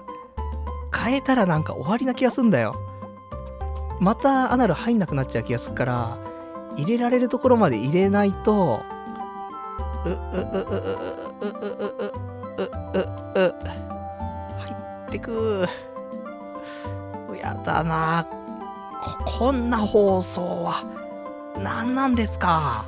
[0.96, 2.76] 変えたらなんか終わりな気がすんだよ。
[4.00, 6.18] またアナル入んなくなっちゃう気がするから、
[6.76, 8.82] 入れられるところまで入れないと、
[10.06, 10.84] う、う、う、う、う、
[11.42, 11.84] う、う、う、
[12.58, 12.74] う、う、
[13.36, 13.83] う、う、入
[15.14, 15.68] ってく。
[17.40, 18.38] やだなこ、
[19.26, 20.84] こんな放送は、
[21.60, 22.86] 何なんですか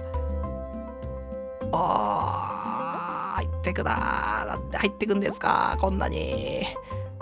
[1.71, 4.47] あ、入ってくなー。
[4.47, 6.63] だって入ってくんですかこんなに。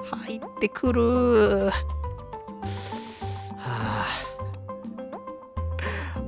[0.03, 1.71] 入ってくる。
[3.57, 4.05] は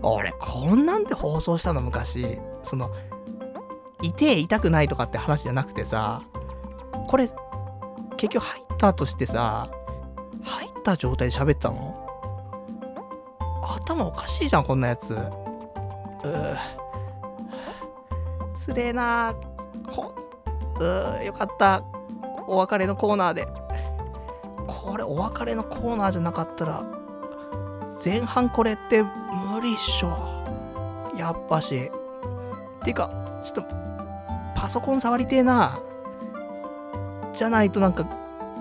[0.01, 1.79] あ、俺、こんなんで放送したの？
[1.81, 2.39] 昔。
[2.63, 2.89] その、
[4.01, 6.21] 痛え痛くないとかって話じゃなくてさ、
[7.07, 7.29] これ、
[8.17, 9.69] 結局入ったとしてさ、
[10.43, 12.01] 入った状態で喋ったの？
[13.79, 15.13] 頭おかしいじゃん、こんなやつ。
[15.13, 16.57] うぅ。
[18.55, 19.35] つれえな
[19.93, 20.13] こ
[20.79, 21.83] うよかった。
[22.47, 23.47] お別れのコーナーで。
[24.67, 26.83] これ、お別れのコーナーじゃなかったら、
[28.03, 30.09] 前半これって無理っしょ。
[31.17, 31.91] やっぱし。
[32.83, 33.09] ていうか、
[33.43, 33.75] ちょっと、
[34.55, 35.79] パソコン触りてえな。
[37.33, 38.05] じゃないとなんか、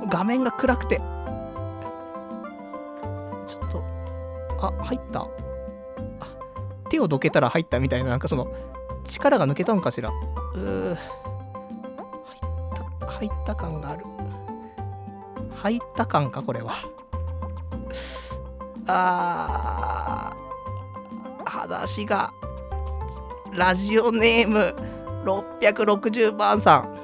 [0.07, 1.01] 画面が暗くて。
[3.47, 3.83] ちょっと、
[4.61, 5.27] あ、入った
[6.89, 8.53] 手をどけたら入ったみたいな、なんかその、
[9.05, 10.11] 力が抜けたのかしら。
[10.11, 10.95] うー。
[10.95, 10.99] 入っ
[13.01, 14.05] た、入った感がある。
[15.57, 16.75] 入った感か、これは。
[18.87, 22.33] あー、裸足が、
[23.53, 24.75] ラジオネーム
[25.25, 26.95] 660番さん。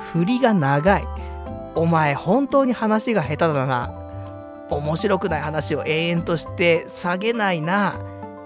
[0.00, 1.21] 振りが長い。
[1.74, 3.92] お前本当に話が下手だな。
[4.70, 7.94] 面白くない話を永遠として下げないな。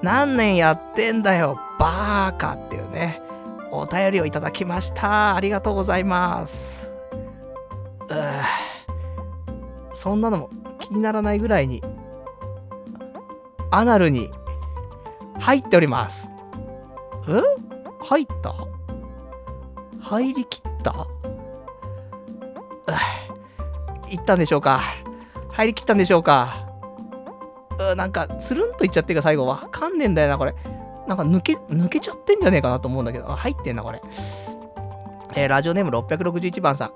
[0.02, 3.22] 何年やってんだよ、バーカっていうね。
[3.70, 5.34] お便りをいただきました。
[5.34, 6.92] ありがとうございます。
[8.08, 8.42] うぅ
[9.92, 11.82] そんなのも気にならないぐらいに、
[13.70, 14.30] アナルに
[15.38, 16.30] 入っております。
[17.28, 17.42] え？
[18.04, 18.54] 入った？
[20.00, 21.06] 入りきった？
[22.86, 24.80] うぅいったんでしょうか？
[25.52, 26.66] 入りきったんでしょうか？
[27.78, 30.54] うなんか、つるんといっちゃってるか最後わかんねえんだよな、これ。
[31.06, 34.00] なんか抜け、抜けちゃってんじゃねえかなと思うんだけど、あ入ってんな、これ。
[35.34, 36.92] えーラジオネーム661番さん。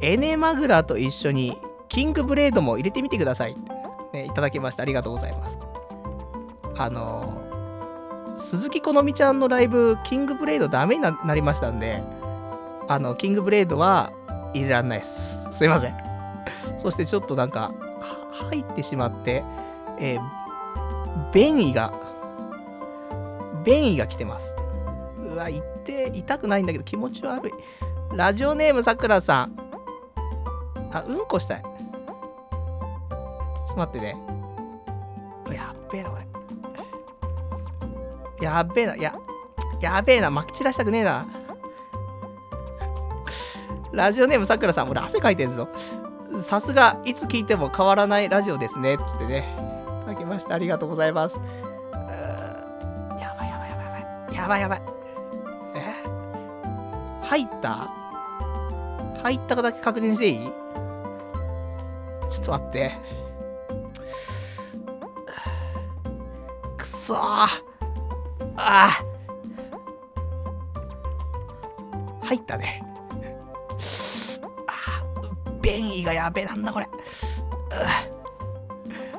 [0.00, 1.56] エネマグラと一緒に、
[1.88, 3.56] キングブレードも入れてみてください。
[4.12, 4.82] ね、いただきました。
[4.82, 5.58] ありがとうございます。
[6.76, 7.52] あのー
[8.34, 12.02] 鈴木好美ちゃんのライブ、キングブレードダメになりましたんで、
[12.88, 14.10] あの、キングブレードは
[14.54, 15.46] 入れらんないです。
[15.50, 15.96] すいません。
[16.78, 17.72] そしてちょっとなんか、
[18.32, 19.44] 入ってしまって、
[19.98, 21.92] えー、便意が、
[23.64, 24.54] 便意が来てます。
[25.18, 27.52] うわ、言って、痛くないんだけど気持ち悪い。
[28.14, 29.56] ラジオネームさくらさん。
[30.92, 31.62] あ、うんこしたい。
[31.62, 31.72] ちょっ
[33.68, 34.16] と待ってね。
[35.54, 36.26] やっべえな、これ。
[38.44, 39.14] やっべえな、や、
[39.80, 41.26] やべえな、まき散らしたくねえな。
[43.92, 45.68] ラジオネームさくらさん、俺汗かいてるぞ。
[46.40, 48.96] さすが、いつ聞いても変わらないラジオですね。
[48.96, 49.54] つってね。
[50.02, 50.54] いただきました。
[50.54, 51.38] ありがとうございます。
[53.20, 54.34] やばいやばいやばいやばい。
[54.34, 54.82] やばいやばい。
[55.76, 55.92] え？
[57.22, 57.90] 入った？
[59.22, 60.38] 入ったかだけ確認していい？
[62.30, 62.92] ちょっと待って。
[66.78, 67.14] くそ。
[67.18, 67.48] あ
[68.56, 68.88] あ。
[72.22, 72.82] 入ったね。
[74.66, 76.88] あー便意がやべえなんだこれ。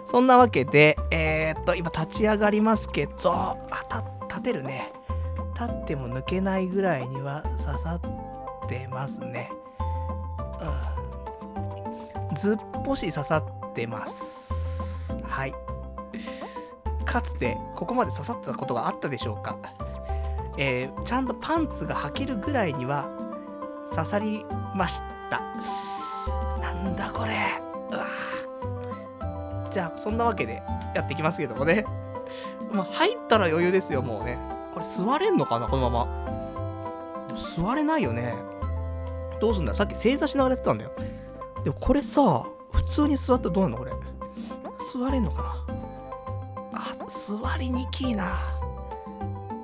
[0.05, 3.57] そんなわけで、えー、っと、今立ち上がりますけど、あ、
[3.89, 4.91] た、立てるね。
[5.59, 7.99] 立っても抜けないぐらいには刺さ
[8.65, 9.49] ってますね。
[12.29, 12.35] うん。
[12.35, 15.17] ずっぽし刺さっってます。
[15.23, 15.53] はい。
[17.05, 19.57] かつて、ここまで刺さったことがあったでしょうか
[20.55, 23.09] えー、ちゃんとパンツが履けるぐらいには
[23.95, 24.45] 刺さり
[24.75, 25.41] ました。
[26.59, 27.61] なんだこれ。
[27.91, 28.05] うわ
[29.71, 30.61] じゃあ、そんなわけで
[30.93, 31.85] やっていきますけどもね。
[32.71, 34.37] まあ、入ったら余裕ですよ、もうね。
[34.73, 36.23] これ座れんのかな、このまま。
[37.27, 38.35] でも座れないよね。
[39.39, 40.91] どうすんださっき正座しながらやってたんだよ。
[41.63, 43.91] でもこれさ、普通に座ったらどうなのこれ。
[44.93, 45.63] 座れんのか
[46.71, 48.33] なあ、座りにきいな。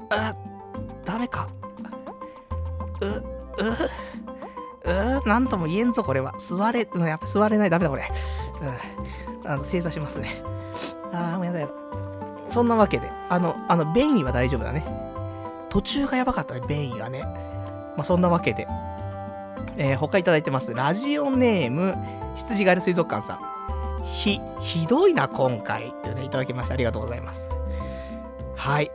[0.09, 0.35] あ、
[1.05, 1.47] ダメか。
[3.01, 3.23] う、う、
[4.93, 6.33] う、なんとも言えんぞ、これは。
[6.37, 7.69] 座れ、うん、やっぱ座れない。
[7.69, 8.03] ダメだ、これ。
[9.43, 9.51] うん。
[9.51, 10.41] あの、正座しますね。
[11.11, 11.73] あー、もうやだやだ。
[12.49, 14.85] そんなわけで、あの、あの、便意は大丈夫だね。
[15.69, 17.21] 途中がやばかったね、便意がね。
[17.21, 18.67] まあ、そんなわけで。
[19.77, 20.73] えー、他いただいてます。
[20.73, 21.95] ラジオネーム、
[22.35, 24.03] 羊ガエル水族館さん。
[24.03, 25.89] ひ、ひどいな、今回。
[25.89, 26.73] ってね、いただきました。
[26.73, 27.49] ありがとうございます。
[28.55, 28.91] はい。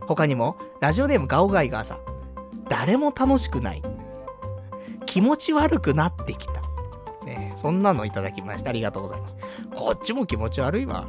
[0.00, 1.98] 他にも、ラジオネームガオガイガーさん。
[2.68, 3.82] 誰も楽しくない。
[5.14, 6.54] 気持ち悪くなってきた。
[7.24, 8.70] ねそんなのいただきました。
[8.70, 9.36] ありがとうございます。
[9.76, 11.06] こっちも気持ち悪いわ。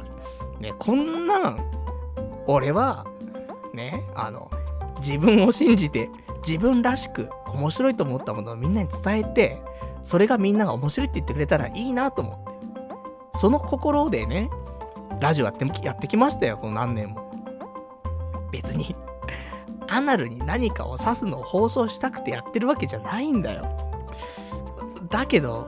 [0.60, 1.58] ねこんなん、
[2.46, 3.04] 俺は、
[3.74, 4.48] ね、あの、
[4.98, 6.08] 自分を信じて、
[6.46, 9.60] 自分らしく面白いと思ったものをみんなに伝えて、
[10.04, 12.30] それがみんなが面白いって言ってくれたらいいなと思
[13.32, 13.40] って。
[13.40, 14.50] その心でね、
[15.20, 17.28] ラジオやってやってきましたよ、この何年も。
[18.52, 18.94] 別に、
[19.88, 23.85] アナルに何かを指すのを放送したくてやってるわけじゃないんだよ。
[25.16, 25.66] だけど、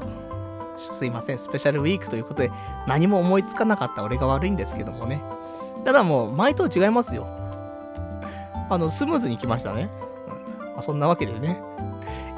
[0.77, 2.51] すいません、スペシャルウィークということで
[2.87, 5.23] 何も思いつかなかった俺が悪いんですけどもね。
[5.87, 7.27] ただもう、前と違いますよ。
[8.69, 9.89] あの、スムーズに来ましたね。
[10.61, 11.63] うんま、そんなわけでね。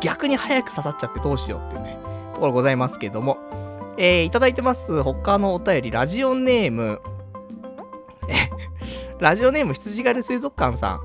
[0.00, 1.98] 逆に早く刺さっちゃってどうしようっていうね、
[2.32, 3.38] ところございますけども。
[3.96, 5.02] えー、いただいてます。
[5.02, 7.00] 他のお便り、ラジオネーム、
[8.28, 8.34] え、
[9.18, 11.00] ラジオネーム羊狩り水族館さん。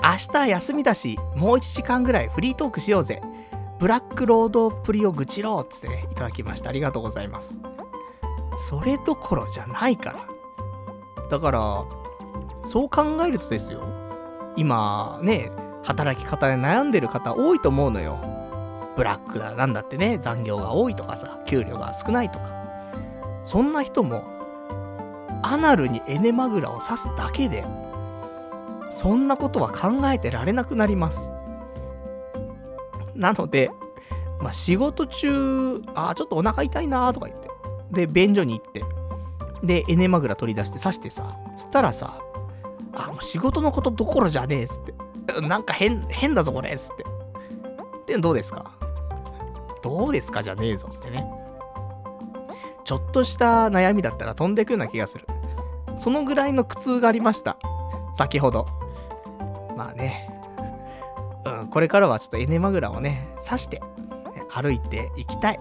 [0.00, 3.20] 明日休みだし、もう1時間ぐらいフリートークしようぜ。
[3.84, 6.70] ブラックロードプリを愚痴ろうっつってね、いただきました。
[6.70, 7.58] ありがとうございます。
[8.56, 11.28] それどころじゃないから。
[11.28, 11.84] だから、
[12.64, 13.82] そう考えるとですよ。
[14.56, 15.52] 今、ね、
[15.82, 18.18] 働き方で悩んでる方多いと思うのよ。
[18.96, 22.54] ブラックだなんだってね、残業が多いとかさ、給料が少ないとか。
[23.44, 24.24] そんな人も、
[25.42, 27.66] アナルにエネマグラを刺すだけで、
[28.88, 31.33] そんなことは考えてられなくなります。
[33.14, 33.70] なので、
[34.40, 37.48] まあ、仕事中、あーちょっとお腹痛いなーとか言って。
[37.92, 38.84] で、便所に行って。
[39.62, 41.36] で、エネマグラ取り出して刺してさ。
[41.56, 42.20] そしたらさ、
[42.92, 44.94] あ、もう仕事のことどころじゃねえっつって。
[45.40, 46.96] なんか変、変だぞこれっつっ
[48.06, 48.14] て。
[48.14, 48.72] で、どうですか？
[49.82, 50.42] どうですか？
[50.42, 51.26] じゃねえぞっつってね。
[52.84, 55.26] ちょっとした悩みだったら飛んでくような気がする。
[55.96, 57.56] そのぐらいの苦痛がありました。
[58.12, 58.66] 先ほど。
[59.76, 60.30] まあね。
[61.44, 63.80] うん、これからはちょっとエネマグラをね、刺して、
[64.50, 65.60] 歩いていきたい。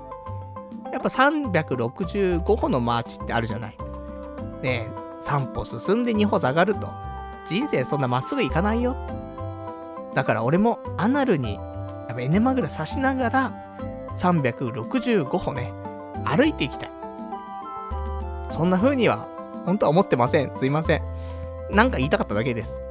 [0.92, 3.78] やっぱ365歩のマーチってあるじゃない。
[4.62, 4.88] ね、
[5.22, 6.90] 3歩進んで2歩下がると、
[7.46, 8.96] 人生そんなまっすぐいかないよ。
[10.14, 13.54] だから俺もアナルに、やっぱエネマグラ刺しながら、
[14.16, 15.74] 365歩ね、
[16.24, 16.92] 歩いていきたい。
[18.50, 19.28] そんな風には、
[19.66, 20.54] 本当は思ってません。
[20.54, 21.02] すいません。
[21.72, 22.84] なんか言いたかっただけです。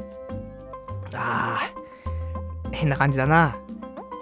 [1.14, 1.81] あー、
[2.72, 3.56] 変な感じだな。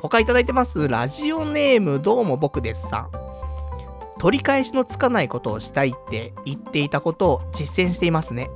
[0.01, 0.89] 他いただいてます。
[0.89, 3.11] ラジオネームどうも僕ですさん。
[4.19, 8.51] 取り返しのつかないことをしたいって言っていたことを実践していますね。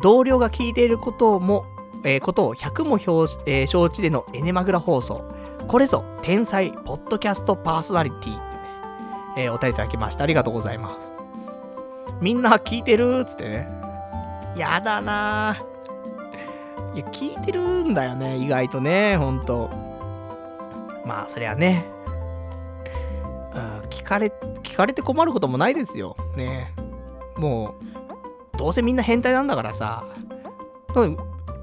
[0.00, 1.64] 同僚が聞いていることも、
[2.04, 5.24] えーことを100も表、えー承知でのエネマグラ放送。
[5.68, 8.62] これぞ天才ポッドキャストパーソナリティってね、
[9.36, 10.24] えーお便りいただきました。
[10.24, 11.12] ありがとうございます。
[12.20, 13.68] みんな聞いてるっつってね。
[14.56, 15.69] やだなぁ。
[16.94, 19.70] いや、聞いてるんだよね、意外とね、ほんと。
[21.04, 21.84] まあ、そりゃね。
[23.54, 26.16] うん、聞かれ、聞かれて困ることもないですよ。
[26.36, 26.72] ね
[27.36, 27.74] も
[28.54, 30.04] う、どうせみんな変態なんだからさ。
[30.94, 31.22] なんで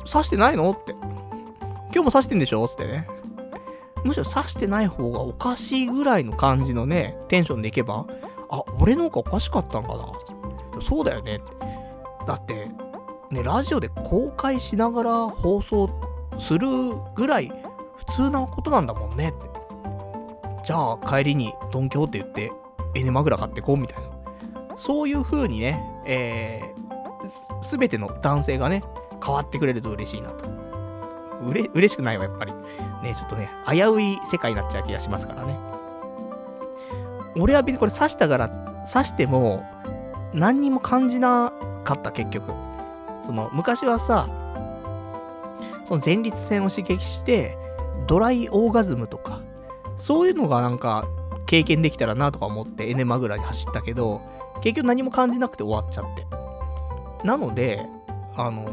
[0.10, 0.94] 刺してないのって。
[0.94, 2.68] 今日も刺してんでしょ？
[2.68, 3.08] つってね。
[4.04, 8.06] むしろ刺してない方がおかしいぐらいの感じのね、テンションでいけば、
[8.50, 10.06] あ、俺の方がおかしかったんかな。
[10.82, 11.42] そうだよね。
[12.26, 12.70] だって、
[13.32, 15.90] ね、ラジオで公開しながら放送
[16.40, 16.68] する
[17.16, 17.52] ぐらい
[17.98, 19.38] 普通なことなんだもんねって。
[20.64, 22.52] じゃあ帰りにドンキホーテ言って
[22.96, 24.10] エネマグラ買ってこうみたいな。
[24.78, 28.84] そういう風にね、えー、すべての男性がね、
[29.24, 30.46] 変わってくれると嬉しいなと。
[31.46, 32.54] うれ、嬉しくないわ、やっぱり。
[33.04, 35.58] ね、ちょっとね、危うい世界になっちゃう気がしますからね。
[37.38, 38.50] 俺は別にこれ刺したから
[38.92, 39.66] 刺しても、
[40.34, 41.52] 何にも感じな
[41.84, 42.67] かった、結局。
[43.24, 44.28] その、昔はさ、
[45.86, 47.58] その前立腺を刺激して、
[48.08, 49.42] ドライオーガズムとか、
[49.98, 51.08] そういうのがなんか、
[51.46, 54.22] 経験できたらなとか思ってエネマグラに走ったけど、
[54.62, 56.28] 結局何も感じなくて終わっちゃって。
[57.26, 57.86] なので、
[58.36, 58.66] あの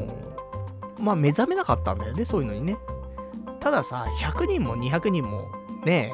[0.98, 2.76] まあ、目覚めなかったんだよね、そういうのにね。
[3.60, 5.46] たださ、100人も200人も、
[5.84, 6.12] ね、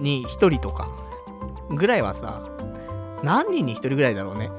[0.00, 0.88] に1人とか、
[1.70, 2.42] ぐらいはさ、
[3.22, 4.50] 何人に1人ぐらいだろうね。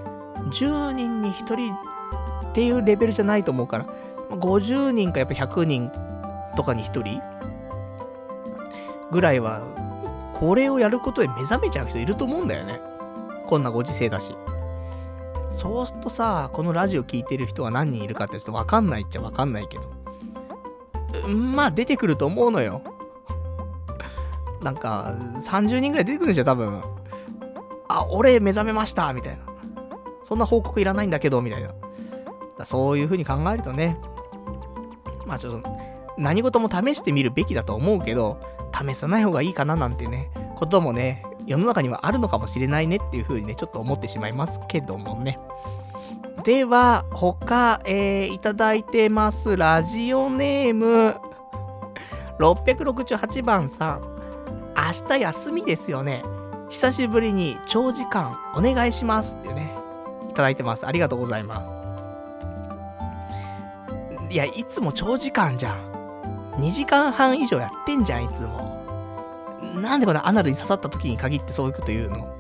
[0.52, 1.76] 10人に1人
[2.48, 3.86] っていうレベルじゃないと思うから、
[4.32, 5.92] 50人かやっぱ100人
[6.56, 7.22] とかに1人
[9.12, 9.62] ぐらいは、
[10.36, 12.80] これをやることで目覚めちゃう人いると思うんだよね。
[13.48, 14.36] こんなご時世だし。
[15.50, 20.00] そうするとさ、このラジオ聞いてる人が何人いるかってちょっとわかんないっちゃわかんないけど。
[21.28, 22.82] まあ、出てくると思うのよ。
[24.62, 26.82] なんか、30人ぐらい出てくるんでしょ、多分。
[27.88, 29.40] あ、俺目覚めましたみたいな。
[30.24, 31.70] そんな報告いらないんだけど、みたいな。
[32.60, 33.98] だそういう風に考えるとね、
[35.26, 35.70] まあちょっと、
[36.18, 38.40] 何事も試してみるべきだと思うけど、
[38.74, 45.40] 試さない方がいいかななんてね、こともね、世の中にはあるのかもしれないねっていう風にね、ちょっと思ってしまいますけどもね。
[46.44, 49.56] では、他、えー、いただいてます。
[49.56, 51.16] ラジオネーム、
[52.40, 54.02] 668番さん。
[54.76, 56.24] 明日休みですよね。
[56.70, 59.74] 久しぶりに長時間お願いしますってね、
[60.30, 60.86] いただいてます。
[60.86, 61.79] ありがとうございます。
[64.30, 65.90] いや、いつも長時間じゃん。
[66.58, 68.78] 2時間半以上やってんじゃん、いつも。
[69.76, 72.36] なんでこのアナルに刺さった時に限ってそういうこと言うの？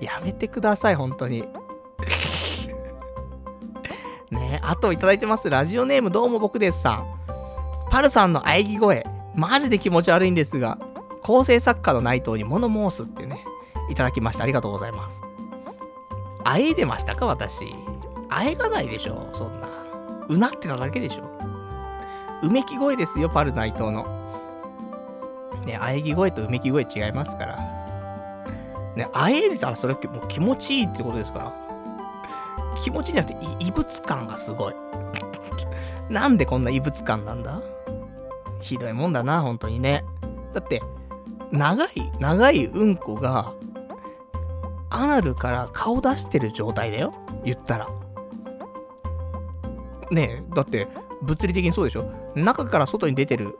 [0.00, 1.44] やめてください、本当に。
[4.30, 5.48] ねあといただいてます。
[5.48, 7.06] ラジオネームどうも僕ですさん。
[7.90, 10.78] パルさんの喘ぎ声、マジで気持ち悪いんですが、
[11.22, 13.44] 構成作家の内藤に物申すってね、
[13.90, 14.44] いただきました。
[14.44, 15.22] ありがとうございます。
[16.44, 17.74] あえいでましたか私。
[18.28, 19.81] あえがないでしょそんな。
[20.28, 21.24] うなってただけでしょ
[22.42, 24.04] うめき声ですよ、パル内藤の。
[25.64, 27.56] ね、喘ぎ声とうめき声違いますから。
[28.96, 31.52] ね、あえいでたらそれもう気持ちいいってことですから。
[32.82, 34.74] 気持ちいいんじゃなくて、異物感がすごい。
[36.10, 37.60] なんでこんな異物感なんだ？
[38.60, 40.04] ひどいもんだな、本当にね。
[40.52, 40.82] だって、
[41.52, 43.52] 長い、長いうんこが、
[44.90, 47.88] アナルから顔出してる状態だよ言ったら。
[50.12, 50.88] ねえ、だって、
[51.22, 52.04] 物理的にそうでしょ？
[52.34, 53.58] 中から外に出てる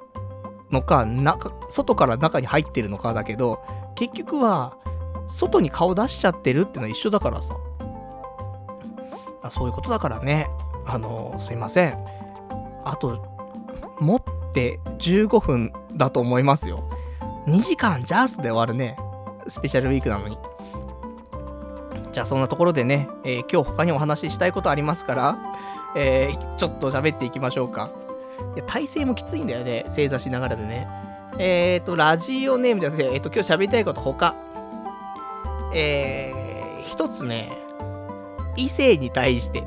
[0.70, 3.60] のか、中、外から中に入ってるのかだけど、
[3.94, 4.76] 結局は、
[5.28, 7.56] 外に顔出しちゃってるってのは一緒だからさ。
[9.42, 10.48] あそういうことだからね。
[10.86, 11.98] あの、すいません。
[12.84, 13.24] あと、
[13.98, 14.22] 持っ
[14.52, 16.88] て15分だと思いますよ。
[17.46, 18.96] 2時間ジャースで終わるね。
[19.48, 20.38] スペシャルウィークなのに。
[22.12, 25.38] じゃあそんなところでね、えー、今日他にお話ししたいことありますから、
[25.94, 27.90] えー、ちょっと喋っていきましょうか。
[28.54, 29.84] いや、体勢もきついんだよね。
[29.88, 30.88] 正座しながらでね。
[31.38, 34.34] えっ、ー、と、ラジオネームじゃなくて、えっ、ー、と、今日喋りたいこと他。
[35.74, 37.52] えー、一つね、
[38.56, 39.64] 異性に対して、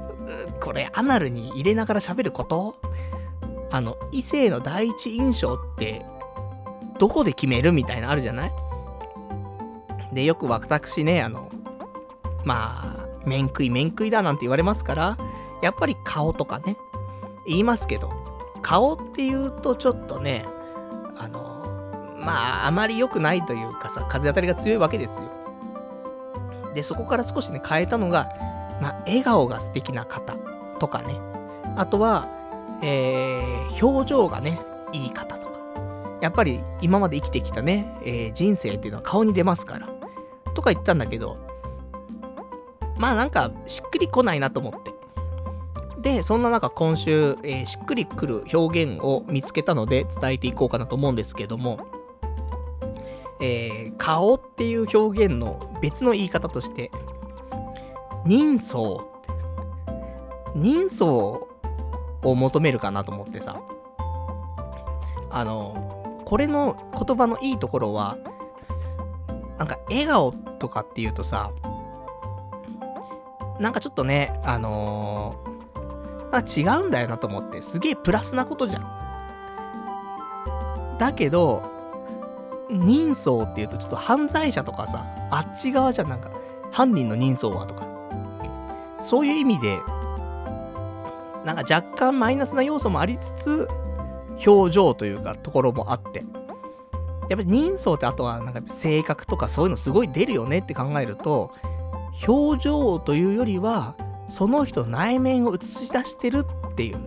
[0.59, 2.75] これ、アナルに入れながら喋ること？
[3.71, 6.05] あの、異性の第一印象って、
[6.99, 8.51] どこで決めるみたいなあるじゃない？
[10.13, 11.49] で、よく私ね、あの、
[12.43, 15.17] まあ、面食い面食いだなんて言われますから、
[15.61, 16.77] やっぱり顔とかね、
[17.45, 18.11] 言いますけど、
[18.61, 20.45] 顔っていうとちょっとね、
[21.17, 21.55] あの、
[22.19, 25.29] まあ、あまり良くないというかさ、風当たりが強いわけですよ。
[26.73, 28.29] で、そこから少しね、変えたのが、
[28.81, 30.35] まあ、笑顔が素敵な方
[30.79, 31.19] とかね。
[31.77, 32.27] あとは、
[32.81, 34.59] えー、表情がね、
[34.91, 35.55] いい方とか。
[36.21, 39.89] やっぱり今まで生きてきたね、えー、人生っていうのは顔に出ますから。
[40.53, 41.37] とか言ったんだけど、
[42.97, 44.94] まあなんか、しっくりこないなと思って。
[46.05, 51.79] で、そんな中今週、えー、しっくりくる表現を見つけたので伝えていこうかなと思うんですけども、
[53.41, 56.91] えー、顔っていう表現の別の言い方として、
[58.23, 59.03] 人相
[60.55, 61.39] 人相を
[62.23, 63.59] 求めるかなと思ってさ、
[65.31, 68.19] あの、これの言葉のいいところは、
[69.57, 71.49] なんか笑顔とかっていうとさ、
[73.59, 75.54] なんかちょっとね、あのー
[76.37, 78.87] あ、違うんだよなと思って、すげえプラスなことじゃん。
[80.97, 81.63] だけど、
[82.69, 86.31] 人相っていうとちょっと犯罪者とかさ、あっち側じゃん、なんか、
[86.71, 87.87] 犯人の人相はとか。
[88.99, 89.79] そういう意味で、
[91.45, 93.67] なんか若干マイナスな要素もありつつ、
[94.45, 96.25] 表情というか、ところもあって。
[97.29, 101.51] やっぱり人相ってあとは、なんか性格とかそういうのすごい出るよねって考えると、
[102.27, 103.95] 表情というよりは、
[104.27, 106.97] その人の内面を映し出してるっていう。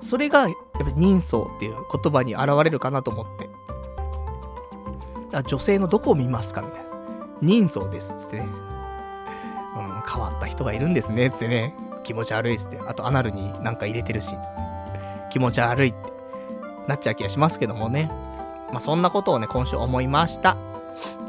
[0.00, 3.48] それが、やっぱり人相っていう言葉に現れるかなと思って。
[5.30, 6.90] だ女性のどこを見ますかみたいな。
[7.42, 8.16] 人相ですっ。
[8.16, 8.48] つってね。
[9.76, 11.30] うん、変わった人がいるんですねっ。
[11.30, 11.74] つってね。
[12.02, 12.78] 気持ち悪いっつって。
[12.86, 14.28] あとアナルになんか入れてるし。
[14.28, 14.70] つって。
[15.30, 15.98] 気持ち悪いって
[16.86, 18.10] なっちゃう気がしますけどもね。
[18.70, 20.56] まあ、そんなことをね、今週思いました。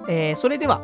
[0.08, 0.82] えー、それでは、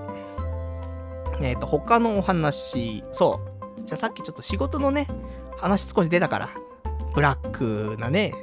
[1.41, 3.46] えっ、ー、と、他のお話、そう。
[3.85, 5.07] じゃあさっきちょっと仕事のね、
[5.57, 6.49] 話少し出たから、
[7.13, 8.33] ブラックなね、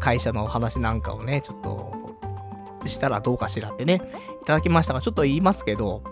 [0.00, 1.92] 会社の話なんかをね、ちょっと、
[2.86, 4.00] したらどうかしらってね、
[4.42, 6.02] いただきましたが、ちょっと言いますけど、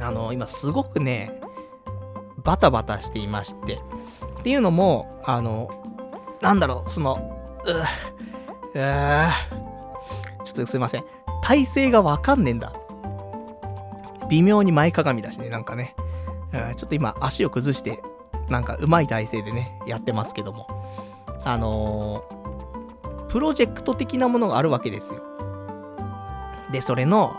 [0.00, 1.40] あの、今すごくね、
[2.44, 3.80] バタバタしていまして、
[4.40, 5.70] っていうのも、あの、
[6.40, 7.82] なんだろう、その、うぅ、
[8.74, 9.30] うぅ、
[10.44, 11.04] ちょっとすいません。
[11.42, 12.72] 体勢がわかんねえんだ。
[14.28, 15.94] 微妙に前かがみだしね、なんかね。
[16.52, 18.02] うん、ちょっと今足を崩して、
[18.48, 20.66] なんか上手い体勢でね、やってますけども。
[21.44, 25.20] あのー、プロジェクト的なものがあるわけですよ。
[26.70, 27.34] で、それの、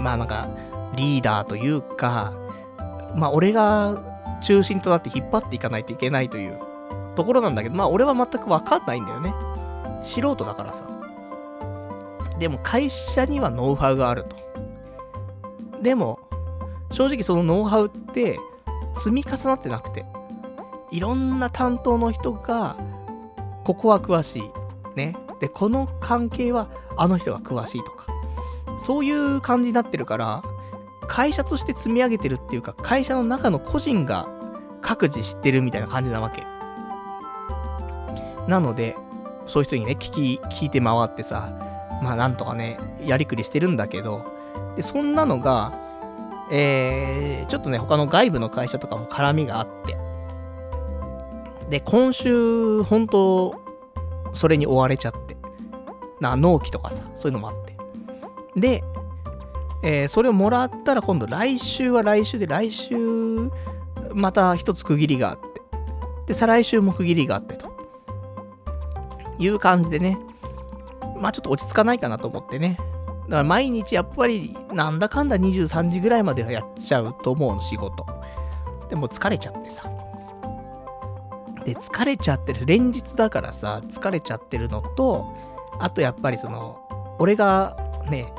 [0.00, 0.48] まあなんか、
[0.94, 2.32] リーダーというか、
[3.14, 6.58] まあ俺が中心となって引っ張っていかないといけないという
[7.14, 9.34] ところなんだけど、まあ俺は全くわかんないんだよね。
[10.02, 10.84] 素人だからさ。
[12.38, 14.36] でも会社にはノウハウがあると。
[15.82, 16.18] でも、
[16.90, 18.38] 正直そのノウハウって
[18.94, 20.04] 積み重なってなくて、
[20.90, 22.76] いろんな担当の人が、
[23.64, 24.42] ここは詳しい。
[24.96, 25.16] ね。
[25.40, 28.06] で、この関係はあの人が詳しいとか。
[28.78, 30.42] そういう感じになってるから、
[31.08, 34.28] 会社として積み上げてるっていうか、会社の中の個人が
[34.80, 36.44] 各自知ってるみたいな感じなわけ。
[38.48, 38.96] なので、
[39.46, 41.52] そういう人にね、聞き、聞いて回ってさ、
[42.02, 44.24] まあなんとかね、やりくりしてるんだけど、
[44.76, 45.72] で、そんなのが、
[46.54, 49.96] えー、ちょっとね、他の外部の会社とかも絡みがあって、
[51.70, 53.54] で、今週、本当
[54.34, 55.34] それに追われちゃって、
[56.20, 57.74] な、納期とかさ、そういうのもあって。
[58.60, 58.84] で、
[59.82, 62.94] えー、それをもらったら今度来週は来週で来週
[64.14, 65.62] また一つ区切りがあって、
[66.26, 67.72] で、再来週も区切りがあってと。
[69.38, 70.18] いう感じでね、
[71.18, 72.76] まあちょっと落ち着かないかなと思ってね。
[73.24, 78.06] だから毎日やっぱりなんだかんだ23時ぐらいまではやっちゃうと思うの、仕事。
[78.88, 79.90] でも疲れちゃってさ。
[81.64, 82.66] で、疲れちゃってる。
[82.66, 85.34] 連日だからさ、疲れちゃってるのと、
[85.78, 86.80] あとやっぱりその、
[87.18, 87.76] 俺が
[88.10, 88.32] ね、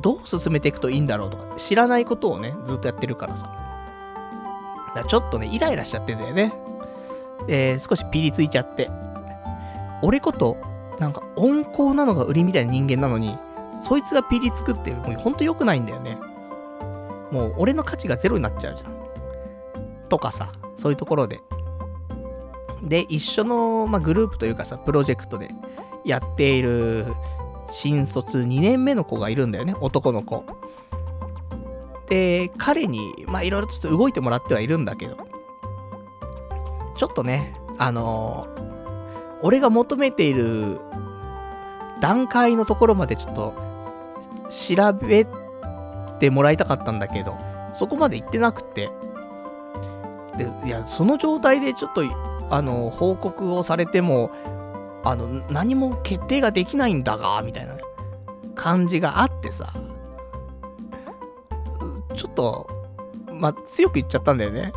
[0.00, 3.46] どう進めていくといいんだろうとか、知らないことをね、ずっとやってるからさ。
[3.46, 6.52] だからちょっとね、イライラしちゃってんだよね。
[7.48, 8.90] えー、少しピリついちゃって。
[10.02, 10.56] 俺こと、
[10.98, 13.36] なんか温厚なのが売りみたいな人間なのに、
[13.82, 16.18] そいつがピリつくって、もうほんと良くないんだよね。
[17.30, 19.00] もう俺の価値がゼロになっちゃうじゃん。
[20.08, 21.40] とかさ、そういうところで。
[22.82, 25.50] で、一緒の、まあ、グループというかさ、プロジェクトで
[26.04, 27.06] やっている
[27.70, 30.44] 新卒2年目の子がいるんだよね、男の子。
[32.08, 35.16] で、彼に、まあ、いろいろちょっと動いてもらってはいるんだけど、
[36.96, 40.80] ちょっとね、あのー、俺が求めている
[42.00, 43.69] 段階のところまでちょっと
[44.48, 45.26] 調べ
[46.18, 47.36] てもらいたかったんだけど、
[47.72, 48.90] そこまで行ってなくて。
[50.36, 52.02] で、いや、その状態でちょっと、
[52.50, 54.30] あの、報告をされても、
[55.04, 57.74] あの、何も決定ができないんだが、みたいな
[58.54, 59.72] 感じがあってさ、
[62.16, 62.68] ちょっと、
[63.32, 64.72] まあ、強く言っちゃったんだよね。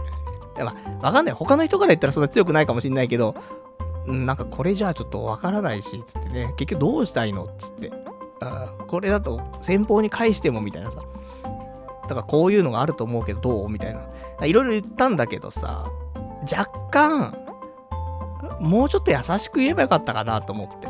[0.58, 1.36] まあ、わかんない。
[1.36, 3.36] 他の人から言ったらそんな強くないかもしんないけど、
[4.06, 7.48] なんかこれじゃあちょっとわからないし、つってね、結局どうしたいの？
[7.58, 7.92] つって。
[8.48, 11.00] あこれだと先方に返してもみたいなさ。
[12.04, 13.70] だからこういうのがあると思うけどどう？
[13.70, 14.46] みたいな。
[14.46, 15.86] いろいろ言ったんだけどさ、
[16.42, 17.38] 若干、
[18.60, 20.88] もうちょっと優しく言えばよかったかなと思って。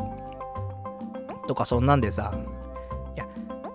[1.46, 2.34] とかそんなんでさ、
[3.14, 3.28] いや、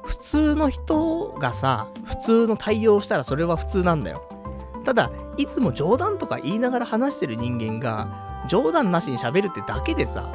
[0.03, 4.23] 普通の人がさ、普通の対応したらそれは普通なんだよ。
[4.83, 10.29] ただ、いつも冗談とか言いながら話してる人間が、冗談なしに喋るってだけでさ、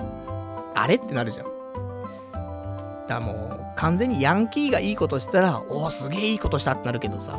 [0.74, 1.46] あれってなるじゃん。
[3.08, 7.38] だもう、完全にヤンキーがいいことしたら、おお、すげえいいことしたってなるけどさ、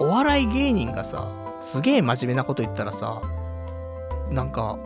[0.00, 1.26] お笑い芸人がさ、
[1.60, 3.22] すげえ真面目なこと言ったらさ、
[4.30, 4.78] なんか、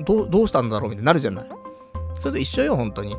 [0.00, 0.90] どどうしたんだろう？
[0.90, 1.48] みたいになるじゃない。
[2.20, 3.16] それと一緒よ、本当に。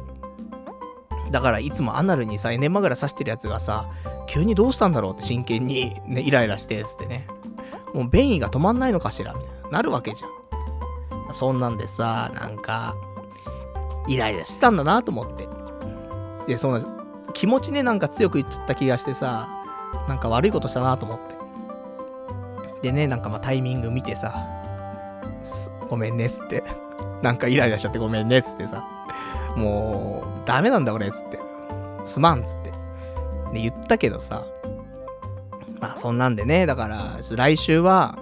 [1.32, 3.90] だからいつもアナルにさ、エネマグラ刺してるやつがさ、
[4.28, 5.14] 急にどうしたんだろう？
[5.14, 7.28] って真剣にね、イライラして、つってね。
[7.94, 9.34] もう便意が止まんないのかしら？
[9.34, 9.70] みたいな。
[9.70, 10.28] なるわけじゃ
[11.32, 11.34] ん。
[11.34, 12.96] そんなんでさ、なんか、
[14.08, 15.48] イライラしてたんだなと思って。
[16.48, 16.82] で、その、
[17.34, 19.50] 気持ちね、なんか強く言っちゃった気がしてさ、
[20.08, 21.36] なんか悪いことしたなと思って。
[22.82, 24.46] でね、なんかまあタイミング見てさ、
[25.90, 26.64] ごめんねっつって。
[27.22, 28.86] なんかイライラしちゃってごめんねっつってさ。
[29.56, 31.40] もう、ダメなんだ俺っつって。
[32.06, 32.72] すまんっつって。
[33.54, 34.44] で、言ったけどさ。
[35.80, 38.18] まあそんなんでね、だから、来週は、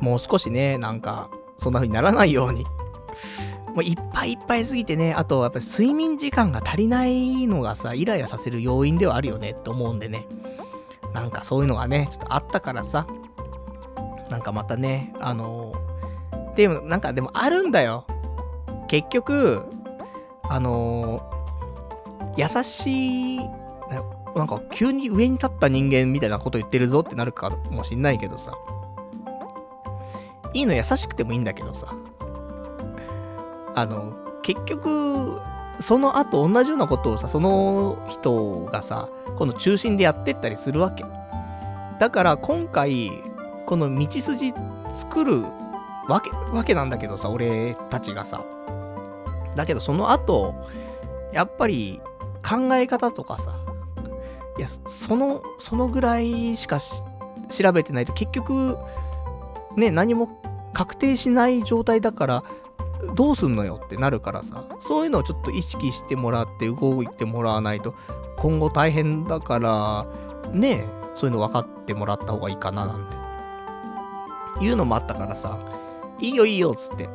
[0.00, 2.66] もう少しね、なんか、そんな風にならないように。
[3.74, 10.26] もういっぱいいっぱいすぎてね、あとやっぱり睡眠時間が足りないのがさ、イライラさせる要因ではあるよねって思うんでね。
[11.12, 13.06] なんかそういうのがね、ちょっとあったからさ、
[14.30, 18.06] なんかまたね、あのー、でもなんかでもあるんだよ。
[18.86, 19.64] 結局、
[20.44, 23.38] あのー、優しい、
[24.36, 28.56] なんか急に上に立った人間みたいなこと言ってるぞってなるかもしんないけどさ。
[30.52, 31.92] いいの優しくてもいいんだけどさ。
[33.74, 35.40] あの、結局、
[35.80, 41.04] その後同じようなことをさ、その人がさ、この中心でやってったりするわけ。
[41.98, 43.10] だから今回、
[43.66, 44.52] この道筋
[44.94, 45.42] 作る
[46.08, 48.44] わけ、わけなんだけどさ、俺たちがさ。
[49.56, 50.54] だけどその後、
[51.32, 52.00] やっぱり
[52.48, 53.56] 考え方とかさ、
[54.58, 58.78] いや、その、そのぐらいしか調べてないと結局、
[59.76, 60.28] ね、何も
[60.72, 62.44] 確定しない状態だから、
[63.14, 67.94] どうすんのよってなるからさ、そういうのをちょっと意識してもらって動いてもらわないと、
[68.38, 70.06] 今後大変だから、
[70.52, 73.24] ねそういうの分かってもらった方がいいかななんて。
[74.60, 75.58] いうのもあったからさ、
[76.20, 77.08] いいよいいよっつって。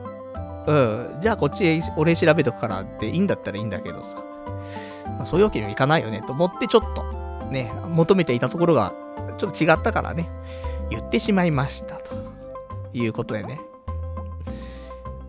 [0.67, 4.17] うん、じゃあこっちへ俺調べとくからっていいんだったらいいんだけどさ。
[5.05, 7.03] まあ、そういうわけにはいかないよねと思ってちょっと
[7.49, 8.93] ね、求めていたところが
[9.37, 10.29] ちょっと違ったからね、
[10.89, 12.13] 言ってしまいましたと
[12.93, 13.59] いうことでね。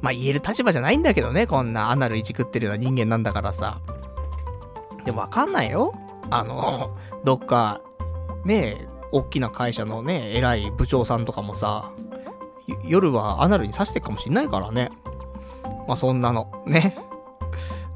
[0.00, 3.80] まあ言える立場じゃないんだけどね、こんなアナルいじくってるような人間なんだからさ。
[5.04, 5.94] でもわかんないよ。
[6.30, 7.80] あの、どっか、
[8.44, 11.90] ねえ、大きな会社のね、偉い部長さんとかもさ、
[12.84, 14.90] 夜はアナルに刺してるかもしんないからね。
[15.86, 16.96] まあそんなの、ね。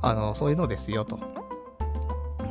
[0.02, 1.18] あの、そういうのですよと。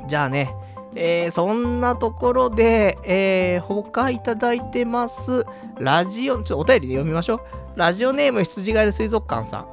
[0.07, 0.55] じゃあね、
[0.95, 5.45] えー、そんなところで、えー、他いただいてます。
[5.79, 7.39] ラジオ、ちょっとお便りで読みましょう。
[7.75, 9.67] ラジオネーム羊ガエル水族館さん。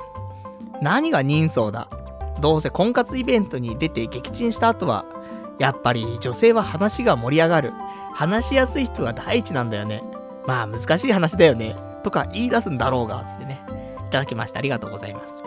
[0.81, 1.89] 何が人相だ？
[2.41, 5.05] どうせ婚活イベントに出て撃沈した後は、
[5.59, 7.73] やっぱり女性は話が盛り上がる。
[8.15, 10.03] 話しやすい人が第一なんだよね。
[10.47, 11.77] まあ難しい話だよね。
[12.03, 13.63] とか言い出すんだろうが、つってね。
[14.09, 15.43] いただきましてありがとうございます。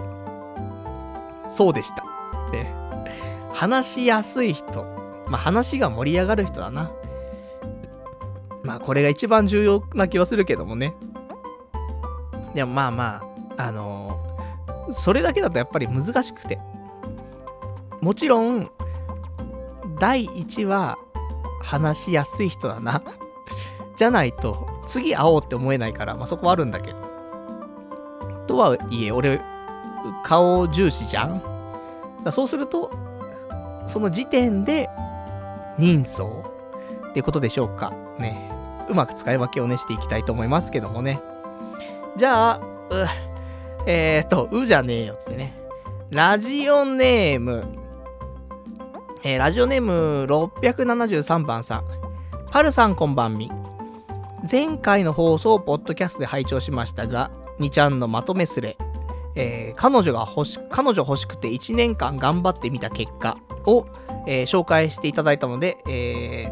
[1.47, 2.03] そうでした。
[2.51, 2.73] ね。
[3.51, 4.85] 話しやすい人。
[5.33, 6.91] まあ話が盛り上がる人だな。
[8.63, 10.93] まあこれが一番重要な気はするけどもね。
[12.53, 13.23] でもまあま
[13.57, 16.59] あ、あのー、それだけだとやっぱり難しくて。
[17.99, 18.69] もちろん、
[19.97, 20.99] 第1は
[21.63, 23.01] 話しやすい人だな
[23.97, 26.97] じゃないと、次会おうって思えないから、まあそこはあるんだけど。
[28.45, 29.41] とはいえ、俺、
[30.23, 31.41] 顔重視じゃん
[32.23, 32.91] だそうすると、
[33.87, 34.91] その時点で、
[35.77, 37.91] 人相ってことでしょうか？
[38.19, 38.51] ね。
[38.89, 41.21] うまく使い分けをね、していきたいと思いますけどもね。
[42.17, 42.61] じゃあ、う、
[43.85, 45.57] えーと、うじゃねえよ、つってね。
[46.09, 47.65] ラジオネーム、
[49.23, 51.85] えー、ラジオネーム673番さん。
[52.51, 53.51] パルさんこんばんみ。
[54.49, 58.77] 前回の放送をポッドキャストで拝聴しましたが、2ちゃんのまとめすれ、
[59.35, 63.87] えー、彼女が欲し、彼女欲しくて1年間頑張ってみた結果を、
[64.25, 66.47] えー、紹介していただいたので、え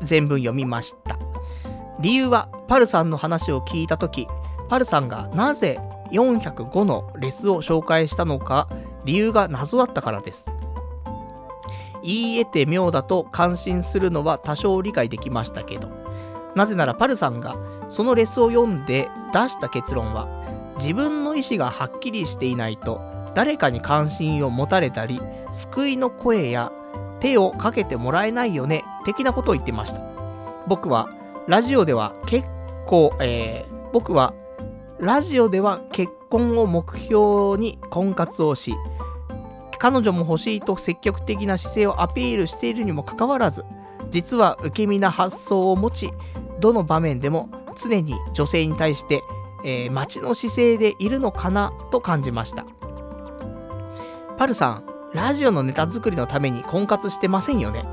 [0.00, 1.18] ー、全文読みました。
[2.00, 4.28] 理由は、パルさんの話を聞いたとき、
[4.68, 5.80] パルさんがなぜ
[6.12, 8.68] 405のレスを紹介したのか
[9.04, 10.50] 理由が謎だったからです。
[12.02, 15.88] 言い得て妙だと感心するのは多少理解できましたけど、
[16.54, 17.56] なぜならパルさんが
[17.90, 20.28] そのレスを読んで出した結論は、
[20.76, 23.00] 自分の意思がはっきりしていないと
[23.34, 25.20] 誰かに関心を持たれたり、
[25.50, 26.72] 救いの声や
[27.20, 30.00] 手をかけてもらえないよね、的なことを言ってました。
[30.66, 31.08] 僕は
[31.46, 32.46] ラジオでは結
[32.86, 34.34] 構、えー、僕は
[34.98, 38.74] ラジオでは結婚を目標に婚活をし、
[39.78, 43.64] 彼女も欲しいと積極的な姿勢をアピールしているにもかかわらず、
[44.10, 46.10] 実は受け身な発想を持ち、
[46.60, 47.48] どの場面でも
[47.80, 49.22] 常に女性に対して、
[49.64, 52.64] えー、待ちの姿勢でいるのかなと感じました。
[54.36, 57.84] パルさん、ラジオのネタ作りのために婚活してませんよね。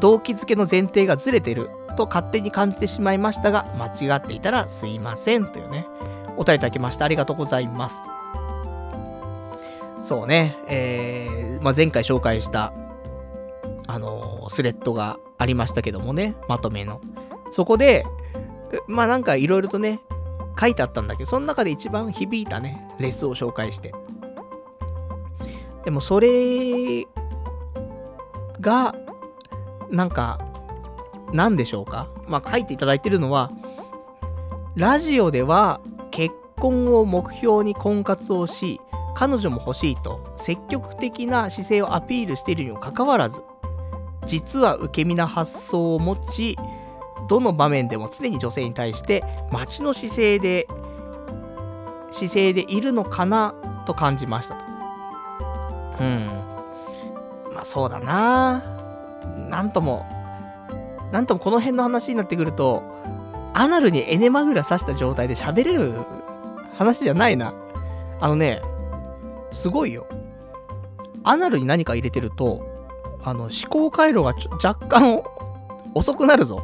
[0.00, 5.86] 動機づけの前提がずれてると勝手に感じてしまいましたが、間違っていたらすいませんというね。
[6.36, 7.04] お便りいただきました。
[7.04, 8.08] ありがとうございます。
[10.02, 12.72] そうね、えー、まあ、前回紹介した、
[13.86, 17.00] あのー、スレッドがありましたけどもね、まとめの。
[17.50, 18.06] そこで、
[18.86, 20.00] まあなんかいろいろとね、
[20.58, 23.92] 書いてあったんだけど、その中で一番響いたね、レスを紹介して。
[25.84, 27.06] でもそれ
[28.60, 28.94] が、
[29.90, 30.38] なんか、
[31.32, 32.08] 何でしょうか？
[32.28, 33.50] まあ書いていただいてるのは、
[34.74, 35.80] ラジオでは
[36.10, 38.80] 結婚を目標に婚活をし、
[39.14, 43.42] 彼女も欲しいと積極的な姿勢をアピールしているにもかかわらず、
[44.26, 46.56] 実は受け身な発想を持ち、
[47.28, 50.66] どの場面でも常に女性に対して待ちの姿勢で、
[52.10, 53.54] 姿勢でいるのかな
[53.86, 54.79] と感じましたと。
[56.00, 56.26] うん。
[57.54, 58.62] まあそうだな
[59.48, 60.06] なんとも、
[61.12, 62.82] なんともこの辺の話になってくると、
[63.52, 65.94] アナルにエネマグラ刺した状態で喋れる
[66.76, 67.52] 話じゃないな。
[68.20, 68.62] あのね、
[69.52, 70.06] すごいよ。
[71.24, 72.88] アナルに何か入れてると、
[73.22, 75.22] あの、思考回路が若干
[75.94, 76.62] 遅くなるぞ。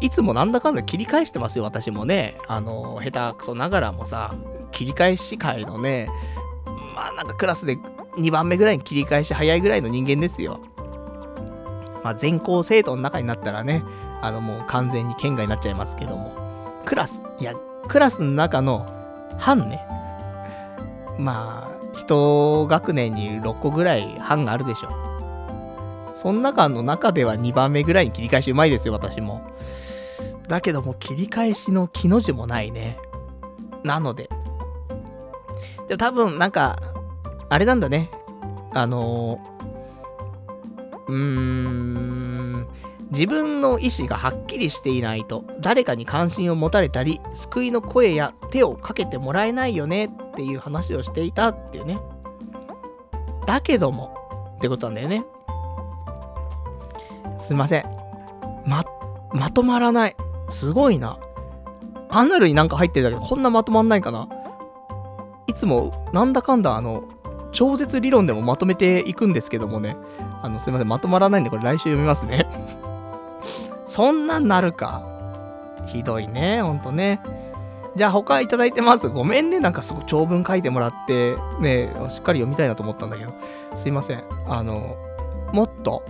[0.00, 2.36] いつもなんだかんだ切り返してますよ、私もね。
[2.48, 4.34] あの、下手くそながらもさ、
[4.72, 6.08] 切り返し会のね、
[6.94, 7.78] まあなんかクラスで
[8.16, 10.60] 2番目ぐらいに切り返し早いぐらいの人間ですよ。
[12.02, 13.82] まあ全校生徒の中になったらね、
[14.20, 16.34] あのもう完全に県外になっちゃいますけども。
[16.84, 17.54] クラス、いや、
[17.88, 18.86] クラスの中の
[19.38, 19.84] 班ね。
[21.18, 24.88] まあ、一学年に6個ぐらい班があるでしょ。
[26.14, 29.42] その中の中では2番目ぐらいに切り返しうまいですよ、私も。
[30.48, 32.98] だけども切り返しの木の字もないね。
[33.82, 34.28] なので。
[35.88, 36.78] でも多分なんか、
[37.48, 38.10] あれなんだね。
[38.72, 42.66] あのー、うーん、
[43.10, 51.98] 自分の意思がはっきりしていないと、誰かに関心を持たれたり、救いの声や手をかけてもらえないよねっていう話をしていたっていうね。
[53.46, 54.16] だけども、
[54.56, 55.24] ってことなんだよね。
[57.38, 57.84] すいません。
[58.66, 58.84] ま、
[59.32, 60.16] まとまらない。
[60.48, 61.18] すごいな。
[62.10, 64.28] アナルになんか入ってるだけでこんなまとまんないかな
[65.46, 67.04] いつも、なんだかんだあの、
[67.54, 69.96] 超絶理論でもまとめていくんですけどもね。
[70.42, 72.46] あの、すいません、まとまらないんで、これ来週読みますね
[73.86, 75.02] そんなんなるか。
[75.86, 77.22] ひどいね、ほんとね。
[77.96, 79.08] じゃあ他いただいてます。
[79.08, 83.32] ごめんね、なんかすごい長文書いてもらって、ね、しっかり読みたいなと思ったんだけど。
[83.74, 84.24] すいません。
[84.48, 84.96] あの、
[85.52, 86.04] もっと、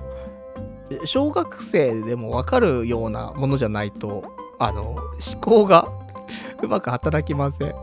[1.05, 4.25] 小学生でもわかるようなものじゃないと、
[4.59, 5.89] あの、思考が
[6.63, 7.69] うまく働きません。
[7.69, 7.77] も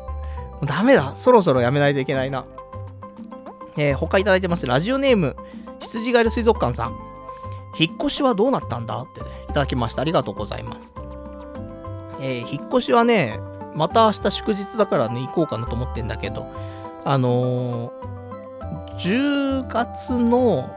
[0.64, 1.12] うダメだ。
[1.16, 2.46] そろそろやめないといけないな。
[3.78, 4.66] えー、他いただいてます。
[4.68, 5.36] ラジオネーム、
[5.80, 6.98] 羊ガエル水族館さん。
[7.80, 9.00] 引っ越しはどうなったんだ？
[9.00, 10.02] ってね、いただきました。
[10.02, 10.94] ありがとうございます。
[12.20, 13.40] えー、引っ越しはね、
[13.76, 16.46] また明日祝日だからね、行こうかなと思ってんだけど、
[17.06, 20.70] あのー、10月の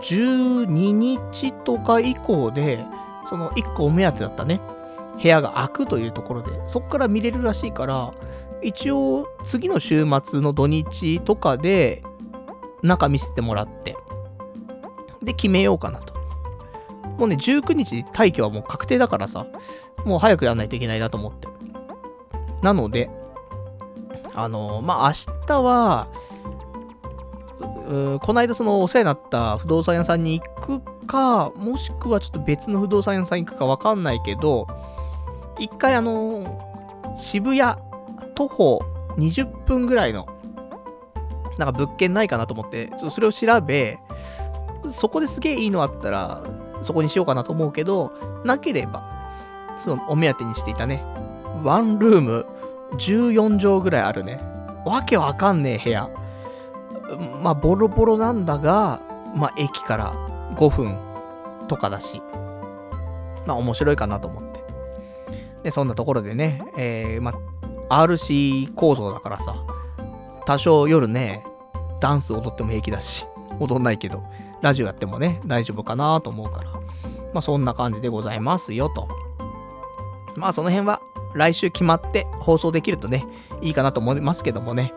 [0.00, 2.84] 12日とか以降で、
[3.26, 4.60] その1個お目当てだったね、
[5.20, 8.12] 部屋が開くというところで、そこから見れるらしいから、
[8.64, 12.02] 一応次の週末の土日とかで
[12.82, 13.94] 中見せてもらって、
[15.22, 16.14] で決めようかなと。
[17.18, 19.46] もうね、19日退去はもう確定だからさ、
[20.04, 21.46] もう早くやらないといけないなと思って。
[22.62, 23.10] なので、
[24.34, 26.08] あの、まあ、明日は、
[28.22, 34.66] この間そのお世話になった不動産屋さんに行くか、もしくはちょっと別の不動産屋さん行くかわかんないけど、
[35.58, 36.58] 一回あの、
[37.16, 37.78] 渋谷
[38.34, 38.80] 徒歩
[39.16, 40.26] 20分ぐらいの、
[41.58, 43.98] なんか物件ないかなと思って、ちょっとそれを調べ、
[44.90, 46.42] そこですげえいいのあったら、
[46.82, 48.12] そこにしようかなと思うけど、
[48.44, 49.02] なければ、
[49.78, 51.02] そのお目当てにしていたね、
[51.62, 52.46] ワンルーム
[52.92, 54.40] 14畳ぐらいあるね、
[54.84, 56.10] わけわかんねえ部屋。
[57.42, 59.00] まあ、ボロボロなんだが、
[59.34, 60.12] まあ、駅から
[60.56, 60.98] 5分
[61.68, 62.22] とかだし、
[63.46, 64.64] まあ、面白いかなと思って。
[65.62, 67.34] で、そんなところでね、えー、まあ、
[67.88, 69.54] RC 構造だからさ、
[70.46, 71.44] 多少夜ね、
[72.00, 73.26] ダンス踊っても平気だし、
[73.60, 74.22] 踊んないけど、
[74.60, 76.72] ラジオやってもね、大丈夫かなと思うから。
[77.32, 79.08] まあそんな感じでございますよと。
[80.36, 81.00] まあその辺は
[81.34, 83.24] 来週決まって放送できるとね、
[83.60, 84.92] いいかなと思いますけどもね。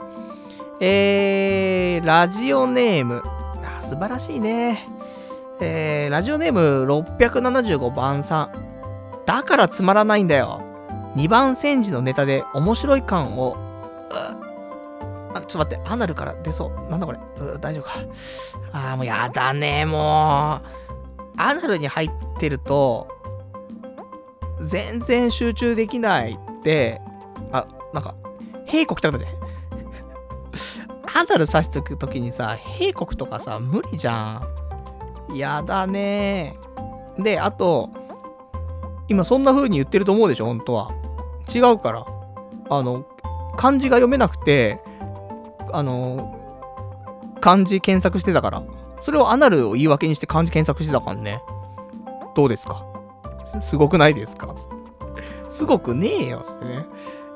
[0.80, 3.24] えー、ラジオネーム。
[3.26, 4.88] あ素晴らしいね。
[5.60, 8.52] えー、ラジオネーム675番さん。
[9.26, 10.62] だからつまらないんだよ。
[11.18, 13.58] 2番戦時のネタで面白い感を、
[15.34, 16.92] あ、ちょっと待って、アナルから出そう。
[16.92, 17.18] なんだこれ。
[17.60, 17.94] 大丈夫か。
[18.72, 21.38] あーもうやだね、もう。
[21.38, 23.08] アナルに入ってると、
[24.62, 27.02] 全然集中できないって、
[27.52, 28.14] あ、なんか、
[28.68, 29.26] 閉国ってことで。
[31.16, 34.44] アナル刺しとくときにさ、閉国とかさ、無理じゃ
[35.34, 35.36] ん。
[35.36, 36.58] やだね
[37.18, 37.90] で、あと、
[39.08, 41.07] 今そんな風に言ってると思うでしょ、本当は。
[41.54, 42.06] 違うから。
[42.70, 43.06] あの、
[43.56, 44.80] 漢字が読めなくて、
[45.72, 46.36] あの、
[47.40, 48.64] 漢字検索してたから。
[49.00, 51.42] それをアナルを言い訳にして漢字検索してたからね。
[52.36, 52.84] どうですか？
[53.62, 54.54] すごくないですか？
[54.56, 54.76] つって。
[55.50, 56.86] すごくねえよ、つってね。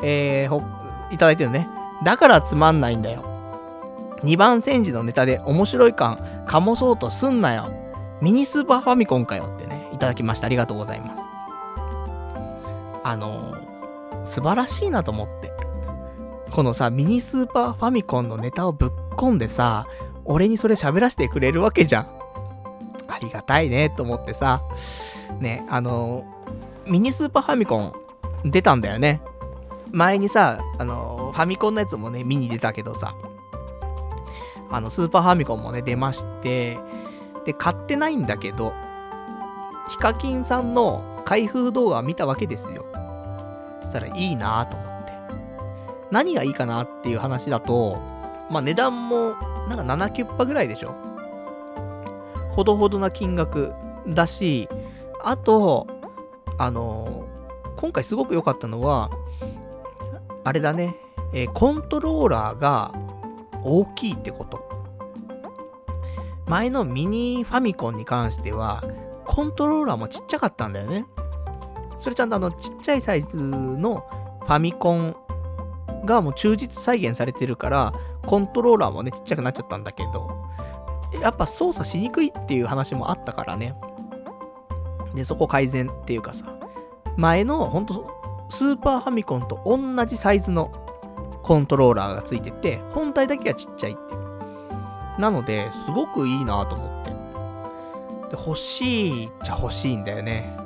[0.03, 0.61] えー、ほ、
[1.11, 1.67] いただいてるね。
[2.03, 3.23] だからつまんないんだよ。
[4.23, 6.17] 二番煎じのネタで面白い感、
[6.47, 7.71] 醸そうとすんなよ。
[8.21, 10.45] ミニスーパーファミコンかよってね、いただきました。
[10.47, 11.23] ありがとうございます。
[13.03, 13.55] あの、
[14.23, 15.51] 素晴らしいなと思って。
[16.51, 19.87] このさ、ミニスーパーファミコンのネタをぶっ込んでさ、
[20.25, 22.07] 俺にそれ喋らせてくれるわけじゃん。
[23.07, 24.61] ありがたいね、と思ってさ。
[25.39, 26.25] ね、あの、
[26.85, 27.93] ミニスーパーファミコン
[28.43, 29.21] 出たんだよね。
[29.91, 33.13] 前にさ、あの、ファミコンのやつもね、見に出たけどさ、
[34.69, 36.79] あの、スーパーファミコンもね、出まして、
[37.45, 38.73] で、買ってないんだけど、
[39.89, 42.85] ヒカキンさんの開封動画見たわけですよ。
[43.83, 45.13] したらいいなと思って。
[46.11, 47.99] 何がいいかなっていう話だと、
[48.49, 49.35] まあ値段も
[49.69, 50.93] なんか7キュッパぐらいでしょ。
[52.51, 53.73] ほどほどな金額
[54.07, 54.67] だし、
[55.23, 55.87] あと、
[56.57, 59.09] あのー、今回すごく良かったのは、
[60.43, 60.95] あれだね、
[61.33, 62.93] えー、コントローラーが
[63.63, 64.69] 大きいってこと。
[66.45, 68.83] 前のミニファミコンに関しては、
[69.25, 71.05] コントローラーもちっちゃかったんだよね。
[72.01, 74.03] それちゃんとあの、ちっちゃいサイズの
[74.41, 75.15] ファミコン
[76.03, 77.93] がもう忠実再現されてるから、
[78.25, 80.27] コントローラーもね、ちっちゃくなっちゃったんだけど、
[81.21, 83.75] やっぱ操作しにくいっていう話もあったからね。
[85.13, 86.57] で、そこ改善っていうかさ、
[87.17, 90.71] 前のほんとスーパーファミコンと同じサイズの
[91.43, 94.15] コントローラーがついてて、本体だけがちっちゃいって。
[95.21, 97.11] なので、すごくいいなと思って。
[98.35, 100.60] で、欲しいっちゃ欲しいんだよね。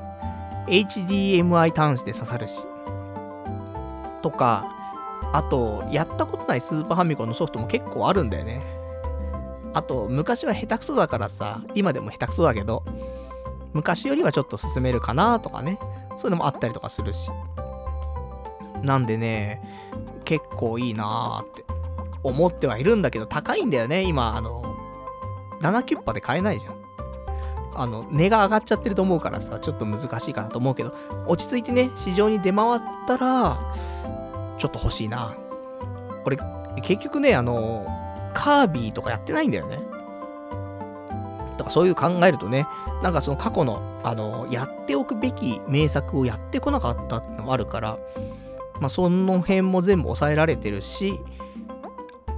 [0.68, 2.66] HDMI 端子で刺さるし。
[4.22, 4.72] とか、
[5.34, 8.62] あと、やったことないスーパーファミコンのソフトも結構あるんだよね。
[9.74, 12.84] あと、昔は下手くそだからさ、今でも下手くそだけど、
[13.74, 15.78] 昔よりはちょっと進めるかなとかね。
[16.18, 17.30] そういうのもあったりとかするし。
[18.82, 19.62] なんでね、
[20.24, 21.66] 結構いいなーって
[22.24, 24.64] 思ってはいるんだけど、高いんだよね、今、あの、
[25.62, 26.85] 7キュッパで買えないじゃん。
[27.76, 30.94] あの、値が上がっちゃってると思うからさ、ちょっと難しいかなと思うけど、
[31.28, 33.60] 落ち着いてね、市場に出回ったら、
[34.58, 35.36] ちょっと欲しいな。
[36.26, 36.38] 俺、
[36.82, 37.86] 結局ね、あの、
[38.34, 39.80] カービィとかやってないんだよね。
[41.58, 42.68] とかそういう考えるとね、
[43.02, 47.98] なんかその過去の、あの、やっておくべき名作をやってこなかったってのもあるから、
[48.80, 51.20] まあその辺も全部抑えられてるし、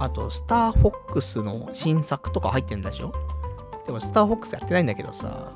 [0.00, 3.12] あと、スターフォックスの新作とか入ってんだでしょ
[3.88, 5.50] でも、スターフォックスやってないんだけどさ、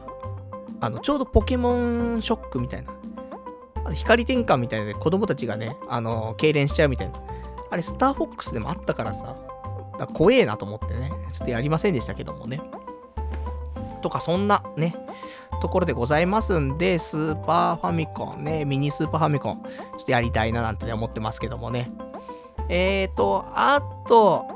[0.81, 3.93] あの、ちょうどポケモンショックみたいな。
[3.93, 7.23] 光転換みたいなで子供たちがね、あの、痙攣しちゃうみたいな。
[7.71, 9.37] あれ、スターフォックスでもあったからさ、
[9.93, 12.63] だから怖えなと思ってね、ちょっとやりませんでしたけどもね。
[14.01, 14.97] とか、そんなね、
[15.61, 21.93] ところでございますんで、スーパーファミコンね、ミニスーパーファミコン、ちょっとやりたいななんてね、思ってますけどもね。
[22.71, 24.47] えーと、あと、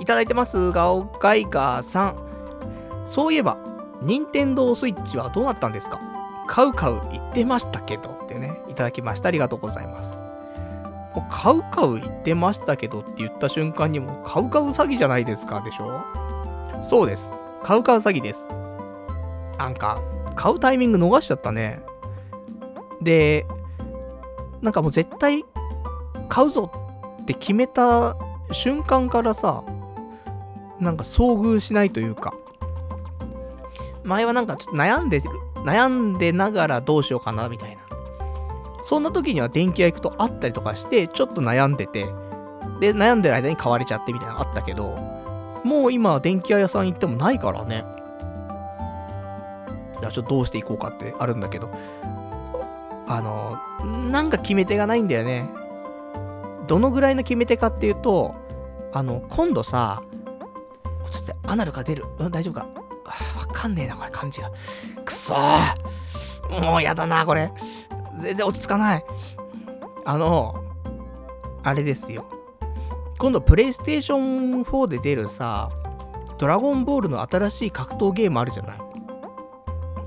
[0.00, 2.25] いただいてますガオガイガーさん。
[3.06, 3.56] そういえば、
[4.02, 5.98] 任天堂スイッチはどうなったんですか？
[6.46, 9.28] 買う買う言ってましたけどってね、いただきました。
[9.28, 10.16] ありがとうございます。
[11.14, 16.04] もう買う買う言ってましたけどって言った瞬間にもう買う買う詐欺じゃないですかでしょ？
[16.82, 17.32] そうです。
[17.62, 18.48] 買う買う詐欺です。
[19.58, 20.02] なんか、
[20.34, 21.80] 買うタイミング逃しちゃったね。
[23.00, 23.46] で、
[24.60, 25.44] なんかもう絶対
[26.28, 26.70] 買うぞ
[27.22, 28.16] って決めた
[28.52, 29.64] 瞬間からさ、
[30.78, 32.34] なんか遭遇しないというか、
[34.06, 37.82] 前はなんかちょっと悩んでる、悩んでながらどうしようかなみたいな。
[38.82, 42.06] そんな時には電気屋行くとあったりとかして、ちょっと悩んでて、
[42.80, 44.96] で、悩んでる間に買われちゃってみたいなのあったけど、
[45.64, 47.84] もう今、電気屋さん行ってもないからね。
[50.00, 51.68] いや、ちょっとどうしていこうかってあるんだけど、
[53.08, 53.58] あの、
[54.10, 55.50] なんか決め手がないんだよね。
[56.68, 58.34] どのぐらいの決め手かっていうと、
[58.92, 60.02] あの、今度さ、
[61.10, 62.04] ちょっとアナルが出る。
[62.18, 62.66] うん、大丈夫か？
[63.06, 64.50] わかんねえな、これ、感じが。
[65.04, 67.52] くそーもうやだな、これ。
[68.20, 69.04] 全然落ち着かない。
[70.04, 70.54] あの、
[71.62, 72.26] あれですよ。
[73.18, 75.68] 今度、プレイステーション4で出るさ、
[76.38, 78.78] ドラゴンボールの新しい格闘ゲームあるじゃない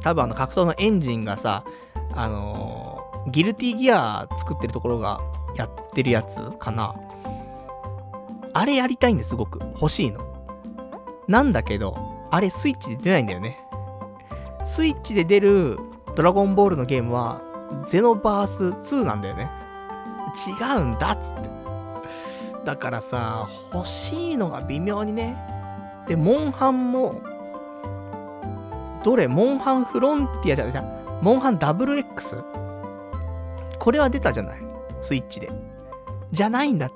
[0.02, 1.66] 多分あの格闘のエンジンがさ、
[2.14, 5.20] あのー、ギルティギア作ってるところが
[5.56, 6.96] やってるやつかな。
[8.54, 9.60] あれやりたいんですすごく。
[9.60, 10.48] 欲しいの。
[11.28, 13.60] なんだけど、あれスイッチで出ないんだよね。
[14.64, 15.80] スイッチで出る
[16.16, 17.42] ドラゴンボールのゲームは
[17.88, 18.64] ゼノバース
[18.96, 19.50] 2なんだよね。
[20.48, 21.50] 違うんだっつって。
[22.66, 25.38] だからさ、欲しいのが微妙にね。
[26.08, 27.22] で、モンハンも、
[29.04, 29.28] どれ？
[29.28, 30.84] モンハンフロンティアじゃ、じゃ、
[31.22, 32.44] モンハン WX?
[33.80, 34.60] これは出たじゃない？
[35.02, 35.50] スイッチで。
[36.32, 36.96] じゃないんだって。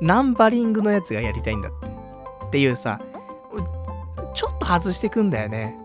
[0.00, 1.88] ナンバリングのやつがやりたいんだって。
[2.46, 3.00] っていうさ、
[4.62, 5.78] と外してくんだよね。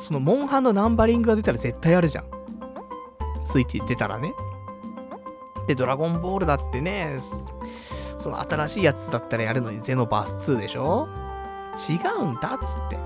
[0.00, 2.24] そのモンハンのナンバリングが出たら絶対あるじゃん。
[3.44, 4.32] スイッチ出たらね。
[5.66, 7.18] で、ドラゴンボールだってね、
[8.16, 11.08] その新しいやつだったらやるのにゼノバース2でしょ？
[11.88, 12.98] 違うんだっつって。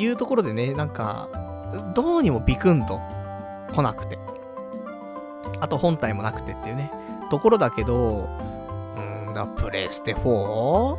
[0.00, 1.28] いうところでね、なんか、
[1.94, 3.00] どうにもビクンと
[3.72, 4.18] 来なくて。
[5.60, 6.90] あと本体もなくてっていうね、
[7.30, 8.28] ところだけど、
[9.26, 10.96] うんだ、プレステ 4?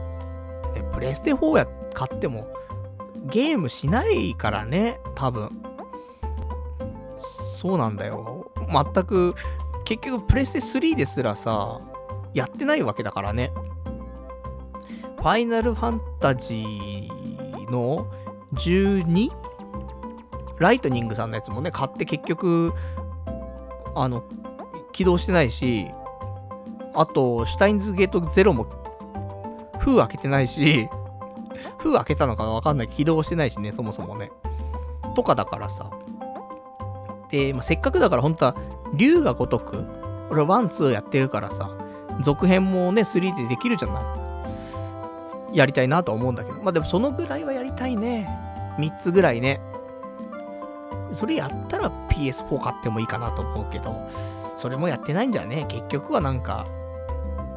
[0.76, 1.68] え、プレステ4やっ、
[1.98, 2.48] 買っても、
[3.26, 5.50] ゲームしないからね、多分。
[7.58, 8.52] そうなんだよ。
[8.72, 9.34] 全く、
[9.84, 11.82] 結局プレステ3ですらさ、
[12.36, 13.52] やってないわけだからね。
[15.18, 18.06] ファイナルファンタジーの
[18.54, 19.32] 12?
[20.60, 22.74] ライトニングさんのやつもね、買って結局、
[23.96, 24.24] あの、
[24.92, 25.88] 起動してないし、
[26.94, 28.68] あと、シュタインズゲートゼロも、
[29.80, 30.88] 封開けてないし、
[31.78, 32.88] 封開けたのかわかんない。
[32.88, 34.32] 起動してないしね、そもそもね。
[35.16, 35.90] とかだからさ。
[37.30, 38.56] で、まあ、せっかくだから本当は、
[38.94, 39.86] 龍が如く、
[40.30, 41.72] 俺ワン、ツーやってるからさ、
[42.22, 44.02] 続編もね、3でできるじゃな
[45.54, 45.58] い。
[45.58, 46.58] やりたいなとは思うんだけど。
[46.62, 48.30] まあでもそのぐらいはやりたいね。
[48.80, 49.62] 3つぐらいね。
[51.12, 53.96] それやったら PS4 買ってもいいかなと思うけど、
[54.58, 56.66] それもやってないんじゃね結局はなんか、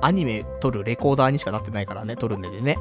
[0.03, 2.79] アニメ撮るレコーダーにしかなってないからね、撮るんでね。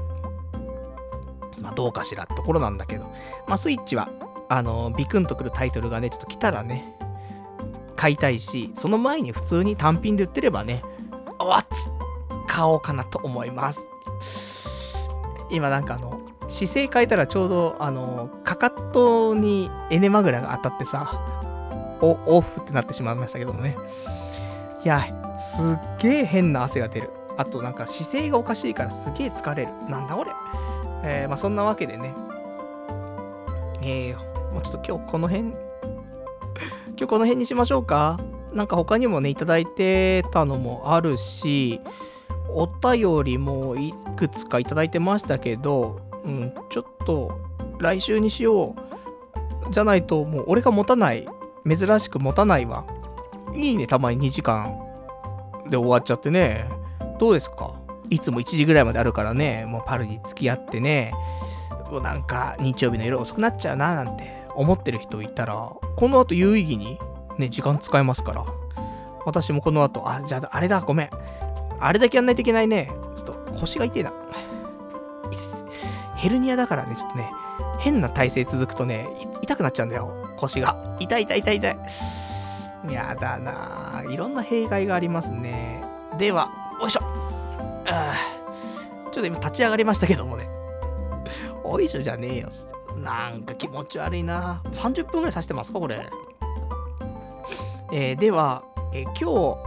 [1.62, 3.06] まあどうかしらってところなんだけど。
[3.48, 4.10] まあスイッチは、
[4.50, 6.96] あの、ビクンとくるタイトルがね、ちょっと来たらね、
[7.96, 10.84] 買いたいし、その前に普通に単品で売ってればね、
[11.40, 11.90] わっつ
[12.48, 13.88] 買おうかなと思います。
[15.50, 21.22] 今なんかあの、姿勢変えたらちょうど、あの、かかとにエネマグラが当たってさ、
[22.02, 23.78] オフってなってしまいましたけどもね。
[24.84, 25.02] いや、
[25.38, 27.12] すっげえ変な汗が出る。
[27.38, 29.74] あとなんか姿勢がおかしいからすげえ疲れる。
[29.90, 30.32] なんだ俺。
[31.04, 32.14] えー、まあそんなわけでね。
[33.82, 35.56] えー、もうちょっと今日この辺、 今
[36.98, 38.20] 日この辺にしましょうか。
[38.54, 41.82] なんか他にもね、いただいてたのもあるし、
[42.52, 47.32] お便りもいくつかいただいてましたけど、うん、ちょっと
[47.80, 48.76] 来週にしよ
[49.68, 49.72] う。
[49.72, 51.28] じゃないともう俺が持たない。
[51.68, 52.86] 珍しく持たないわ。
[53.56, 54.80] いいね、たまに2時間
[55.70, 56.68] で終わっちゃってね。
[57.20, 57.79] どうですか？
[58.10, 61.14] いつも1時ぐらいまであるからね、もうパルに付き合ってね、
[61.92, 65.56] もうなんか日曜日の夜遅くなっちゃうななんて思ってる人いたら、
[65.96, 67.00] この後有意義に
[67.38, 68.46] ね、時間使えますから。
[69.26, 71.10] 私もこの後、あ、じゃあ、あれだ、ごめん。
[71.80, 72.92] あれだけやんないといけないね。
[73.16, 74.14] ちょっと腰が痛いな。
[76.16, 77.32] ヘルニアだからね、ちょっとね、
[77.80, 79.08] 変な体勢続くとね、
[79.42, 80.12] 痛くなっちゃうんだよ。
[80.36, 80.98] 腰が。
[81.00, 81.78] 痛い痛い痛い痛い。
[82.92, 84.12] やだなぁ。
[84.12, 85.84] いろんな弊害がありますね。
[86.18, 86.50] では、
[86.82, 87.29] おいしょ。
[87.90, 88.40] ああ
[89.12, 90.50] ちょっと今立ち上がりましたけどもね。
[91.64, 92.50] おいしょじゃねえよ。
[92.98, 96.06] なんか気持ち悪いな30分ぐらいさしてますかこれ。
[97.92, 98.64] えー、では、
[98.94, 99.58] えー、今日、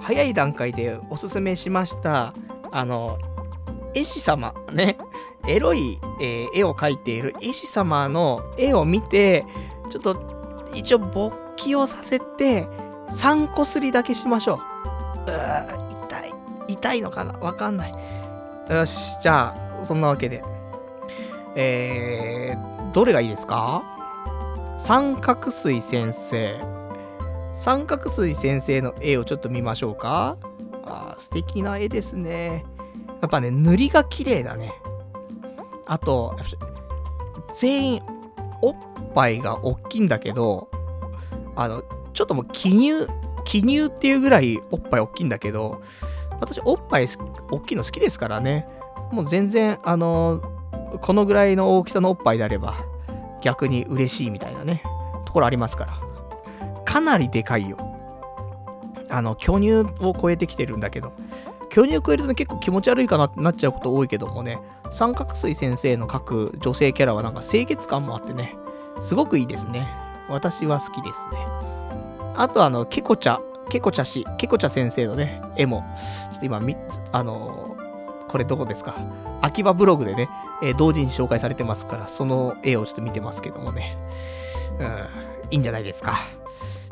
[0.00, 2.32] 早い段階でおすすめしました、
[2.70, 3.18] あの、
[3.92, 4.98] 絵師様、ね、
[5.48, 9.44] エロい、えー、絵を描いている絵師様の絵を見て、
[9.90, 10.16] ちょっと、
[10.74, 12.68] 一応勃起をさせて、
[13.08, 15.30] 3個すりだけしましょう。
[15.96, 15.99] う、
[16.72, 17.00] 痛い。
[17.00, 17.32] のかな？
[17.38, 17.94] わかんない。
[18.68, 20.42] よし、じゃあ、そんなわけで。
[21.56, 23.82] えー、どれがいいですか？
[24.78, 26.60] 三角錐先生。
[27.52, 30.36] 三角錐先生の絵をちょっと見ましょうか。
[30.84, 32.64] あ素敵な絵ですね。
[33.20, 34.72] やっぱね、塗りが綺麗だね。
[35.86, 36.36] あと、
[37.52, 38.02] 全員、
[38.62, 38.76] おっ
[39.14, 40.68] ぱいが大きいんだけど、
[41.56, 41.82] あの、
[42.12, 43.08] ちょっともう記入、
[43.44, 45.82] 記入っていうぐらいおっぱい大きいんだけど、
[46.40, 47.06] 私おっぱい
[47.50, 48.66] 大きいの好きですからね。
[49.12, 50.40] もう全然、あの
[51.00, 52.74] このぐらいの大きさのおっぱいであれば、
[53.40, 54.82] 逆に嬉しいみたいなね、
[55.24, 56.00] ところありますから。
[56.84, 57.76] かなりでかいよ。
[59.08, 61.12] あの、巨乳を超えてきてるんだけど、
[61.68, 64.58] 巨乳を超えると、ね、結構気持ち悪いかなってなっちゃうこと多いけどもね、
[64.90, 68.56] 三角錐先生の描く女性キャラはなんか清潔感もあってね、
[69.00, 69.88] すごくいいですね。
[70.28, 71.38] 私は好きですね。
[72.36, 73.40] あとあの、ケコチャ、
[73.70, 75.84] ケコチャ氏、ケコチャ先生のね、絵も、
[76.32, 76.60] ちょっと今、
[77.12, 77.76] あの
[78.28, 78.94] これどこですか？
[79.40, 80.28] 秋葉ブログでね、
[80.62, 83.96] えー、同時に紹介されてますから、その絵をちょっと見てますけどもね。
[84.78, 86.14] うんいいんじゃないですか。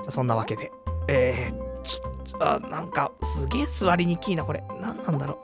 [0.02, 0.72] じゃそんなわけで。
[1.08, 4.64] えー、ちょ、あ、なんか、すげえ座りにくいな、これ。
[4.80, 5.38] なんなんだろ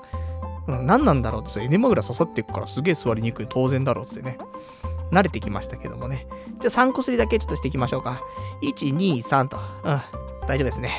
[0.67, 0.73] う。
[0.73, 3.47] うん、何なんだろうって、エネマグラ刺さっていくからすげえ座りにくい。
[3.49, 4.39] 当然だろうってね。
[5.11, 6.27] 慣れてきましたけどもね。
[6.61, 8.21] じゃあ3個すりだけちょっとしていきましょうか。
[8.63, 9.59] 1、2、3と。
[9.85, 10.01] うん。
[10.47, 10.91] 大丈夫ですね。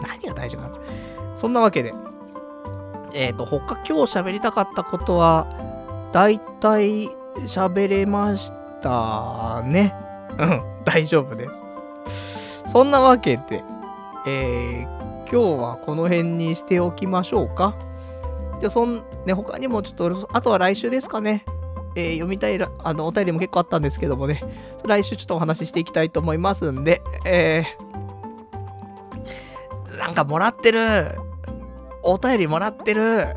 [0.00, 0.78] 何が大丈夫なの
[1.34, 1.94] そんなわけで。
[3.12, 5.46] えっ、ー、と、他今日喋りたかったことは、
[6.12, 7.08] だいたい
[7.46, 8.52] 喋れまし
[8.82, 9.94] たね。
[10.38, 12.62] うん、大丈夫です。
[12.66, 13.64] そんなわけで、
[14.26, 17.76] えー、今日はこの辺にしておきましょうか。
[18.60, 21.44] じゃ、そん、ね、他にもちょっと、あとは来週ですかね。
[21.96, 24.42] えー、読みたいあのお便りも結構あったんですけどもね、
[24.84, 27.83] 来週ちょっとお話ししていきたいと思いますんで、えー、
[29.98, 30.80] なんかもらってる。
[32.02, 33.36] お便りもらってる。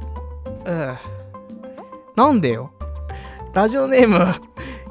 [0.65, 0.97] うん。
[2.15, 2.71] なんでよ。
[3.53, 4.35] ラジオネーム、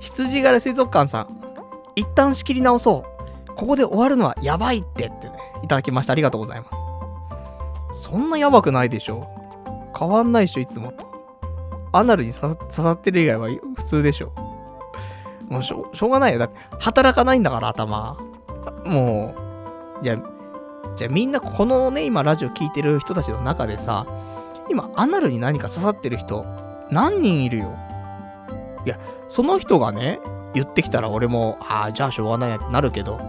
[0.01, 1.41] 羊柄水族館さん。
[1.95, 3.05] 一旦仕切り直そ
[3.49, 3.55] う。
[3.55, 6.13] ここで終わるのはやばいってってね、いただきました。
[6.13, 6.67] ありがとうございま
[7.93, 8.01] す。
[8.03, 9.29] そんなやばくないでしょ。
[9.99, 11.07] 変わんないでしょ、いつもと。
[11.93, 14.33] アナルに刺さってる以外は普通でしょ。
[15.49, 16.39] もうしょしょうがないよ。
[16.39, 18.19] だって、働かないんだから、頭。
[18.85, 19.35] も
[20.01, 20.36] う、じゃあ、
[20.97, 24.07] じゃあみんなこのね、今ラジオ聞いてる人たちの中でさ、
[24.71, 26.45] 今アナルに何か刺さってる人、
[26.91, 27.77] 何人いるよ？
[28.85, 28.99] いや、
[29.29, 30.21] その人がね、
[30.55, 33.21] 言ってきたら俺も、ああ、じゃあしょうがないなってなるけど、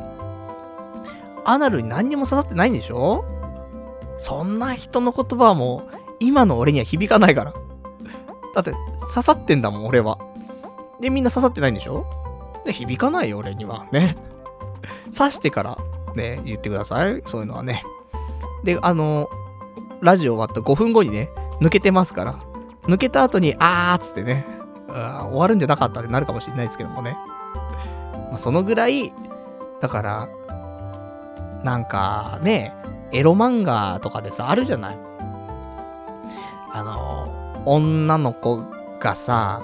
[1.46, 3.26] アナルに何にも刺さってないんでしょ？
[4.18, 7.54] そんな人の言葉はもう、今の俺には響かないから。
[8.56, 10.18] だって、刺さってんだもん、俺は。
[11.02, 12.06] で、みんな刺さってないんでしょ？
[12.66, 13.86] で、響かないよ、俺には。
[13.92, 14.16] ね。
[15.16, 15.78] 刺してから、
[16.18, 17.22] ね、言ってください。
[17.26, 17.84] そういうのはね。
[18.66, 19.30] で、あの、
[20.02, 21.30] ラジオ終わった5分後にね、
[21.62, 22.40] 抜けてますから。
[22.84, 24.46] 抜けた後に、あーっつってね、
[24.88, 27.18] 終わるんじゃなかったってなるかもしれないですけどもね。
[28.32, 29.14] まあ、そのぐらい、
[29.80, 30.30] だから、
[31.64, 32.74] なんかね、
[33.12, 34.98] エロ漫画とかでさ、あるじゃない。
[36.72, 38.64] あの、女の子
[39.00, 39.62] がさ、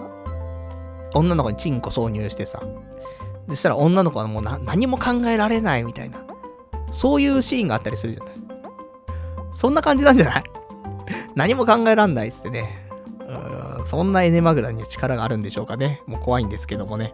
[1.13, 2.61] 女の子にチンコ挿入してさ、
[3.49, 6.25] そしたら女の子はもう何も考えられないみたいな、
[6.93, 8.35] そういうシーンがあったりするじゃない。
[9.51, 10.43] そんな感じなんじゃない？
[11.35, 12.79] 何も考えらんないっつってね。
[13.79, 16.01] うん、そんなエネマグラに力があるんでしょうかね。
[16.07, 17.13] もう怖いんですけどもね。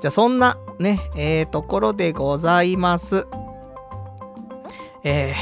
[0.00, 3.26] じゃあそんなね、えー、ところでございます。
[5.04, 5.34] え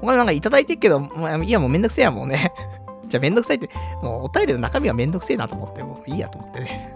[0.00, 1.00] これなんかいただいてるけど、
[1.44, 2.52] いやもうめんどくせえやもんね。
[3.08, 3.68] じゃあめんどくさいって、
[4.02, 6.94] もうお便りの中身はめんどくせえなと思って、もういいやと思ってね。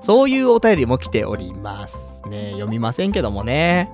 [0.00, 2.52] そういうお便りも来ておりますね。
[2.52, 3.90] 読みませんけどもね。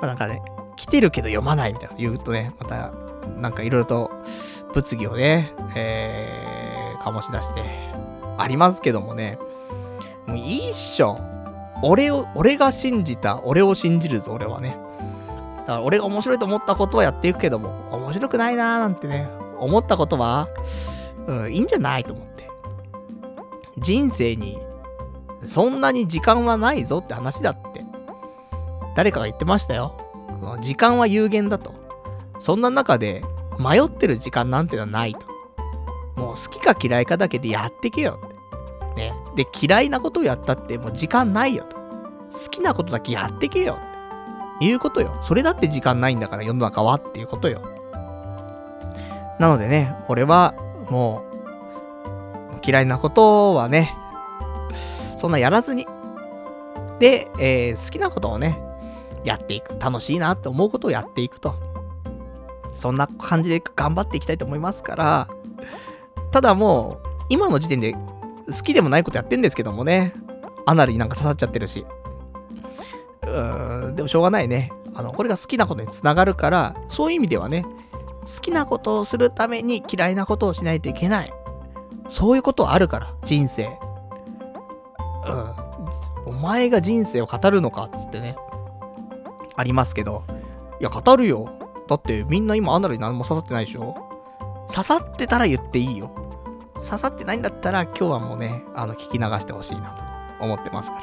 [0.00, 0.42] まあ、なんかね、
[0.76, 2.92] 来てるけど読まないみたいな言うとね、また、
[3.38, 4.10] なんかいろいろと
[4.72, 7.62] 物議をね、えー、醸し出して、
[8.38, 9.38] ありますけどもね。
[10.26, 11.18] もういいっしょ。
[11.82, 14.78] 俺を、俺が信じた、俺を信じるぞ、俺はね。
[15.58, 19.28] だから俺が面白いと思ったことはやっていくけども、面白くないなーなんてね、
[19.58, 20.48] 思ったことは、
[21.26, 22.48] うん、いいんじゃないと思って。
[23.78, 24.58] 人生に、
[25.46, 27.84] そんなに時間はないぞって話だって。
[28.94, 29.96] 誰かが言ってましたよ。
[30.60, 31.72] 時間は有限だと。
[32.38, 33.22] そんな中で、
[33.58, 35.26] 迷ってる時間なんてのはないと。
[36.16, 39.00] もう好きか嫌いかだけでやってけよって。
[39.00, 39.12] ね。
[39.36, 41.76] で、嫌いなことをやったってもう時間ないよと。
[41.76, 43.90] 好きなことだけやってけよって。
[44.60, 45.16] いうことよ。
[45.22, 47.62] それだって時間ないんだから世の中はっていうことよ。
[49.38, 50.54] なのでね、俺は
[50.90, 51.24] も
[52.54, 53.96] う嫌いなことはね、
[55.16, 55.86] そんなやらずに。
[56.98, 58.62] で、えー、好きなことをね、
[59.24, 59.78] やっていく。
[59.78, 61.54] 楽しいなって思うことをやっていくと。
[62.72, 65.28] そんな感じで頑張っていきたいと思いますから、
[66.30, 70.14] ただもう、今の時点で好きでもないことやってんですけどもね、
[70.66, 71.84] アナルになんか刺さっちゃってるし。
[73.22, 74.72] うーん、でもしょうがないね。
[74.94, 77.64] あの、これが好きなことにつながるから、そういう意味ではね、
[78.26, 81.32] 好きなことをするために嫌いなことをしないといけない。
[82.08, 83.78] そういうことあるから、人生。
[86.26, 86.30] うん。
[86.30, 88.36] お前が人生を語るのかっつってね。
[89.60, 90.24] ありますけど。
[90.80, 91.52] いや、語るよ。
[91.88, 93.94] だってみんな今アナルに何も刺さってないでしょ？
[94.68, 96.10] 刺さってたら言っていいよ。
[96.74, 99.90] 刺さってないんだったら今日はもうね、あの、聞き流してほしいな
[100.38, 101.02] と思ってますから。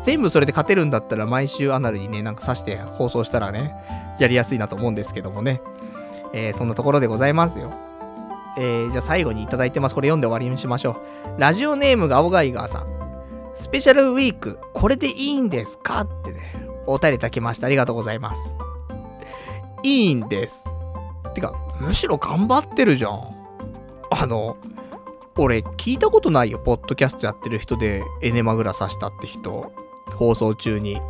[0.00, 3.74] 全部それで勝てるんだったら毎週アナルにね、なんか刺して放送したらね、
[4.18, 5.60] やりやすいなと思うんですけどもね。
[6.32, 7.72] えー、そんなところでございますよ。
[8.58, 9.94] えー、じゃあ最後にいただいてます。
[9.94, 10.96] これ読んで終わりにしましょ
[11.36, 11.40] う。
[11.40, 12.86] ラジオネームが青ガイガーさん。
[13.54, 16.00] スペシャルウィーク、これでいいんですか？
[16.00, 17.66] ってね、お便りいただきました。
[17.66, 18.56] ありがとうございます。
[19.82, 20.64] いいんです。
[21.34, 23.34] てか、むしろ頑張ってるじゃん。
[24.10, 24.56] あの、
[25.36, 26.58] 俺聞いたことないよ。
[26.58, 29.72] ポッドキャストやってる人でエネマグラ刺したって人。
[30.16, 31.00] 放送中に。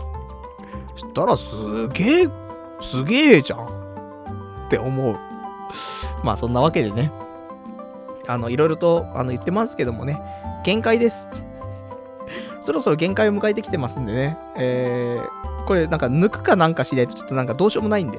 [0.95, 2.29] したらすげえ、
[2.81, 3.67] すげえじゃん。
[4.67, 5.19] って思う。
[6.23, 7.13] まあそんなわけでね。
[8.29, 10.23] あの、いろいろとあの言ってますけどもね、
[10.65, 11.29] 限界です。
[12.63, 14.39] そろそろ限界を迎えてきてますんでね。
[14.57, 18.19] えー、これなんか抜くかなんかしないとちょっとなんかどうしようもないんで。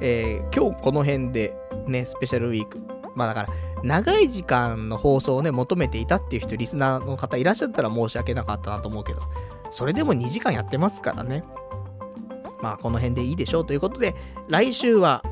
[0.00, 1.54] えー、今日この辺で
[1.86, 2.80] ね、スペシャルウィーク。
[3.14, 3.48] まあだから、
[3.82, 9.20] 長い時間の放送をね、求めていたっていう人、リスナーの方いらっしゃったら申し訳なかったなと思うけど、
[9.70, 11.44] それでも2時間やってますからね。
[12.62, 14.14] まあ、この辺でいいでしょうということで、
[14.48, 15.22] 来週は、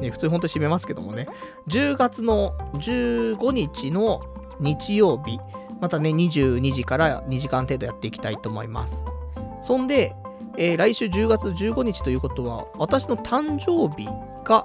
[0.00, 1.26] ね、普通ほんと締めますけどもね、
[1.68, 4.20] 10月の15日の
[4.60, 5.38] 日曜日、
[5.82, 9.04] またね、22時から2時間程度やっていきたいと思います。
[9.60, 10.14] そんで、
[10.56, 14.06] えー、来週10月15日ということは、私の誕生日
[14.44, 14.64] が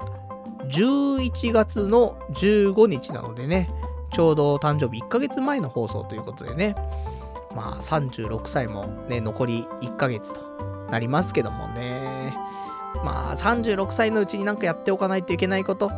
[0.70, 3.68] 11月の15日なのでね、
[4.12, 6.76] ちょうど誕生日1ヶ月前の放送ということでね、
[7.56, 10.42] まあ36歳もね、残り1ヶ月と
[10.92, 12.38] なりますけどもね、
[13.04, 15.90] まあ36歳のうちになんかやっておかないといけないこと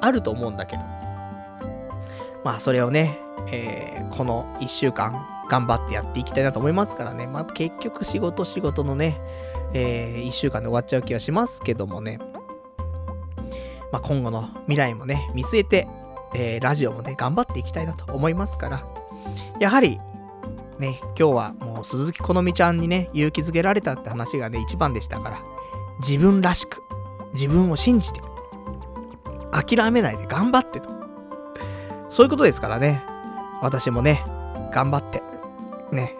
[0.00, 0.82] あると思うんだけど、
[2.44, 3.18] まあそれをね、
[3.50, 9.20] えー、この1週間頑張ってやっていきたいなと思いますからね、まあ結局仕事仕事のね、
[9.72, 12.18] えー、1週間で終わっちゃう気はしますけどもね、
[13.92, 15.88] まあ、今後の未来もね、見据えて、
[16.34, 18.86] えー、ラジオもね、頑張っていきたいなと思いますから、
[19.60, 20.00] やはり、
[20.80, 25.38] ね、今日はもう鈴木好美ちゃんにね、勇気づけられたって話がね、一番でしたから、
[26.00, 26.82] 自分らしく、
[27.34, 28.20] 自分を信じて、
[29.52, 30.90] 諦めないで頑張ってと。
[32.08, 33.04] そういうことですからね、
[33.64, 34.22] 私もね、
[34.72, 35.22] 頑張って、
[35.90, 36.14] ね、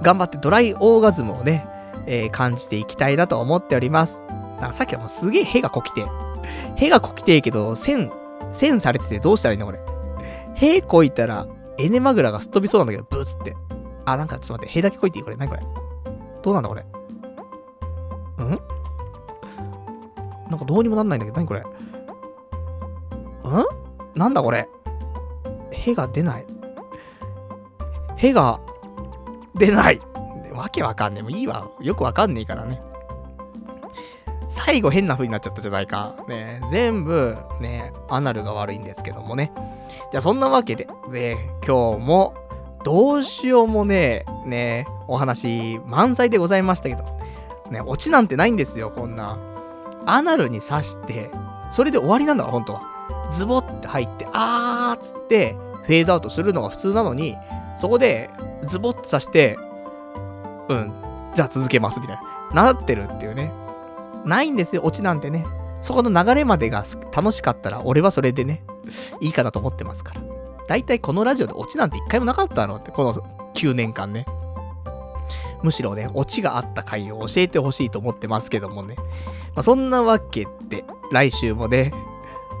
[0.00, 1.68] 頑張ってドライオーガズムをね、
[2.06, 4.22] えー、感じていきたいなと思っております。
[4.58, 6.06] なんかさっきはもうすげえ屁がこきて、
[6.74, 8.10] 屁がこきてえけど、線、
[8.50, 9.80] 線されててどうしたらいいのこれ。
[10.54, 11.46] 屁こいたら、
[11.76, 13.54] エネマグラがすっ飛びそうなんだけど、ブーツって。
[14.06, 15.36] あ、なんかちょっと待って、屁だけこいていいこれ。
[15.36, 15.62] 何これ。
[16.42, 16.80] どうなんだこれ。
[16.82, 16.86] ん？
[20.48, 21.60] なんかどうにもなんないんだけど、何これ。
[21.60, 21.64] ん？
[24.14, 24.66] なんだこれ。
[25.72, 26.46] 屁が出ない。
[28.16, 28.60] 屁が
[29.54, 30.00] 出ない。
[30.52, 31.22] わけわかんねえ。
[31.22, 31.70] もういいわ。
[31.80, 32.80] よくわかんねえからね。
[34.48, 36.14] 最後変な風になっちゃったじゃないか。
[36.28, 39.50] ね、全部、ね、アナルが悪いんですけどもね。
[40.10, 42.34] じゃあそんなわけで、ね、今日も、
[42.84, 47.04] どうしようもねえ、ね、お話満載でございましたけど、
[47.70, 49.38] ね、オチなんてないんですよ、こんな。
[50.04, 51.30] アナルに刺して、
[51.70, 52.91] それで終わりなんだから、本当は。
[53.32, 57.36] ズボって入って、あーっつって、フェードアウトするのが普通なのに、
[57.76, 58.30] そこで、
[58.64, 59.58] ズボって刺して、
[60.68, 60.92] うん、
[61.34, 62.16] じゃあ続けます、みたい
[62.54, 62.64] な。
[62.64, 63.52] なってるっていうね。
[64.24, 65.44] ないんですよ、オチなんてね。
[65.80, 66.84] そこの流れまでが
[67.14, 68.62] 楽しかったら、俺はそれでね、
[69.20, 70.20] いいかなと思ってますから。
[70.68, 73.14] だいたいこのラジオでオチなんて一回もなかったのって、この
[73.54, 74.26] 9年間ね。
[75.62, 78.96] むしろね、オチがあった回を教えてほしいと思ってますけどもね。
[78.96, 81.92] まあ、そんなわけで、来週もね、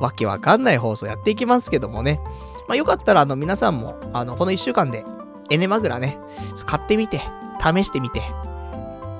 [0.02, 2.20] わけわかんない放送やっていきますけどもね。
[2.68, 5.04] まあ、よかったら、あの、皆さんも、あの、この1週間で、
[5.50, 6.18] エネマグラね、
[6.66, 7.20] 買ってみて、
[7.60, 8.20] 試してみて、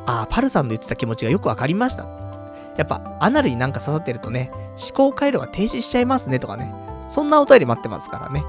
[0.06, 2.04] ああ、パルさんの言ってた気持ちがよくわかりました。
[2.76, 6.74] やっぱアナルになんか刺さってるとね、思考回路が停止しちゃいますねとかね。
[7.08, 8.44] そんなお便り待ってますからね。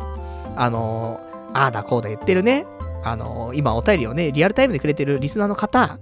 [0.56, 2.66] あのー、ああだこうだ言ってるね。
[3.04, 6.00] あのー、今お便りをね、リアルタイムでくれてるリスナーの方、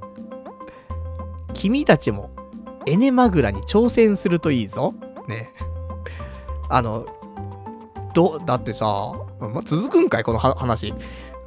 [1.53, 2.29] 君たちも
[2.85, 4.93] エネマグラに挑戦するといいぞ。
[5.27, 5.49] ね。
[6.71, 7.05] あの、
[8.13, 10.93] ど、だってさ、ま、続くんかいこの話。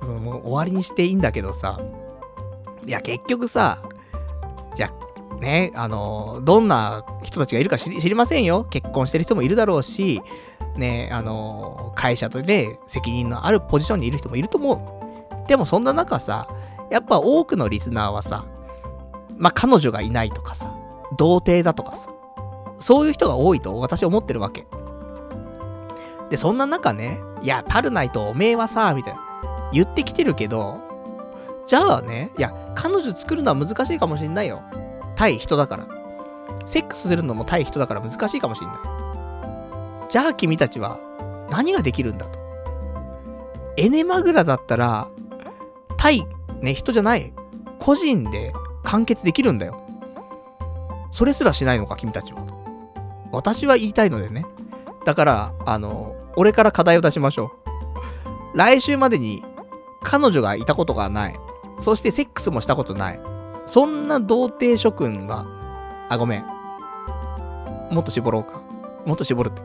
[0.02, 1.80] もう終わりにしていいんだけどさ。
[2.86, 3.78] いや、結局さ、
[4.74, 4.92] じゃ、
[5.40, 8.64] ね、あの、どんな人たちがいるか知りませんよ。
[8.64, 10.20] 結婚してる人もいるだろうし、
[10.76, 15.48] ね、あの、会社とね、責任のあるポジションにいる人もいると思う。
[15.48, 16.48] でもそんな中さ、
[16.90, 18.44] やっぱ多くのリスナーはさ、
[19.36, 20.74] まあ、彼女がいないとかさ、
[21.16, 22.10] 童貞だとかさ、
[22.78, 24.66] そういう人が多いと私は思ってるわけ。
[26.30, 29.20] で、そんな中ね、いや、パルナイトおめえはさ、みたいな、
[29.72, 30.80] 言ってきてるけど、
[31.66, 34.62] じゃあね、いや、彼女作るのは難しいかもしんないよ。
[35.16, 35.86] 対人だから。
[36.66, 38.76] セックスするのも対人だから難しいかもしんない。
[40.08, 40.98] じゃあ君たちは
[41.50, 42.38] 何ができるんだと。
[43.76, 45.08] エネマグラだったら、
[45.96, 46.26] 対、
[46.60, 47.32] ね、人じゃない、
[47.78, 48.52] 個人で
[48.82, 49.80] 完結できるんだよ。
[51.10, 52.44] それすらしないのか、君たちは。
[53.32, 54.44] 私は言いたいのでね。
[55.04, 57.52] だから、あの、俺から課題を出しましょ
[58.54, 58.58] う。
[58.58, 59.44] 来週までに
[60.02, 61.36] 彼女がいたことがない。
[61.78, 63.20] そしてセックスもしたことない。
[63.66, 65.46] そんな童貞諸君は、
[66.08, 66.44] あ、ごめん。
[67.90, 68.62] もっと絞ろうか。
[69.04, 69.62] もっと絞るって。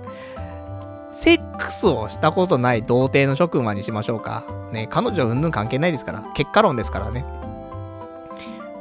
[1.11, 4.43] セックスをしたことない童貞の諸君はにしましょうか。
[4.71, 6.23] ね、彼女うんぬん関係ないですから。
[6.35, 7.25] 結果論ですからね。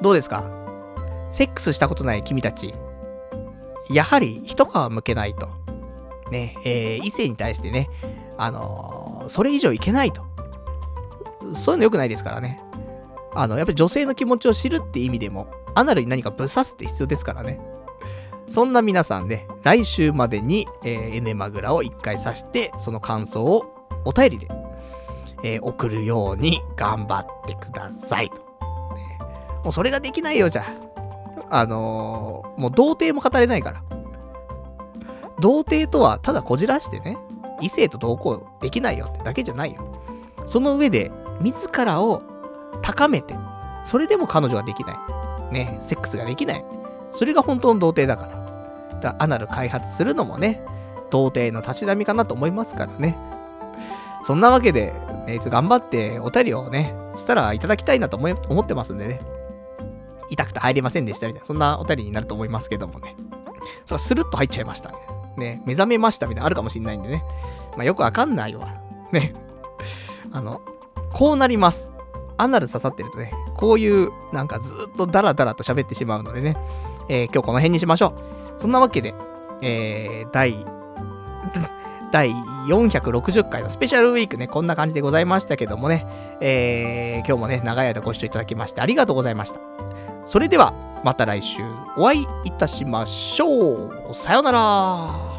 [0.03, 0.45] どうですか？
[1.31, 2.75] セックスしたことない君たち、
[3.91, 5.49] やはり一皮むけないと。
[6.31, 7.89] ね、えー、異性に対してね、
[8.37, 10.23] あのー、それ以上いけないと。
[11.55, 12.61] そういうの良くないですからね。
[13.35, 17.61] あの、やっぱり女性の気持ちを知るって意味でも、アナルに何かぶっ刺すって必要ですからね。
[18.49, 23.65] そんな皆さんね、来週までに、えー、エネマグラを一回刺して、その感想を
[24.05, 24.49] お便りで、
[25.45, 28.43] えー、送るように頑張ってくださいと。
[29.65, 30.65] もうそれができないよ、じゃ
[31.51, 31.59] あ。
[31.61, 33.83] あのー、もう童貞も語れないから。
[35.41, 37.17] 童貞とはただこじらしてね、
[37.61, 39.87] 異性と同行できないよってだけじゃないよ。
[40.47, 41.11] その上で、
[41.41, 42.23] 自らを
[42.83, 43.35] 高めて、
[43.85, 44.95] それでも彼女ができな
[45.51, 45.53] い。
[45.53, 46.65] ね、セックスができない。
[47.11, 48.39] それが本当の童貞だから。
[49.01, 50.63] だからアナル開発するのもね、
[51.11, 53.17] 童貞のたしなみかなと思いますからね。
[54.23, 54.93] そんなわけで、
[55.27, 59.21] ね、頑張ってお便りをね、したらいただきたいなと思思ってますんでね。
[60.31, 63.17] 痛くて入れませんでしたみたいな、そんなお便りになると思いますけどもね。
[63.85, 64.97] それはスルッと入っちゃいましたね。
[65.39, 67.25] ね、目覚めましたみたいなのあるかもしんないんでね。
[67.77, 68.69] まあ、よくわかんないわ。
[69.13, 69.35] ね。
[70.33, 70.61] あの、
[71.13, 71.91] こうなります。
[72.37, 76.57] アナル刺さってるとね、こういう、なんかずっとダラダラと喋ってしまうのでね、
[77.09, 78.15] えー、今日この辺にしましょ
[78.57, 78.61] う。
[78.61, 79.15] そんなわけで、
[79.61, 80.65] えー、第、
[82.13, 82.31] 第
[82.69, 86.07] 460回のスペシャルウィークね、こんな感じでございましたけどもね、
[86.41, 89.61] えー、今日もね、長い間ご視聴いただきましてありがとうございました。
[90.25, 90.73] それでは、
[91.05, 91.63] また来週
[91.97, 94.15] お会いいたしましょう。
[94.15, 95.38] さようなら。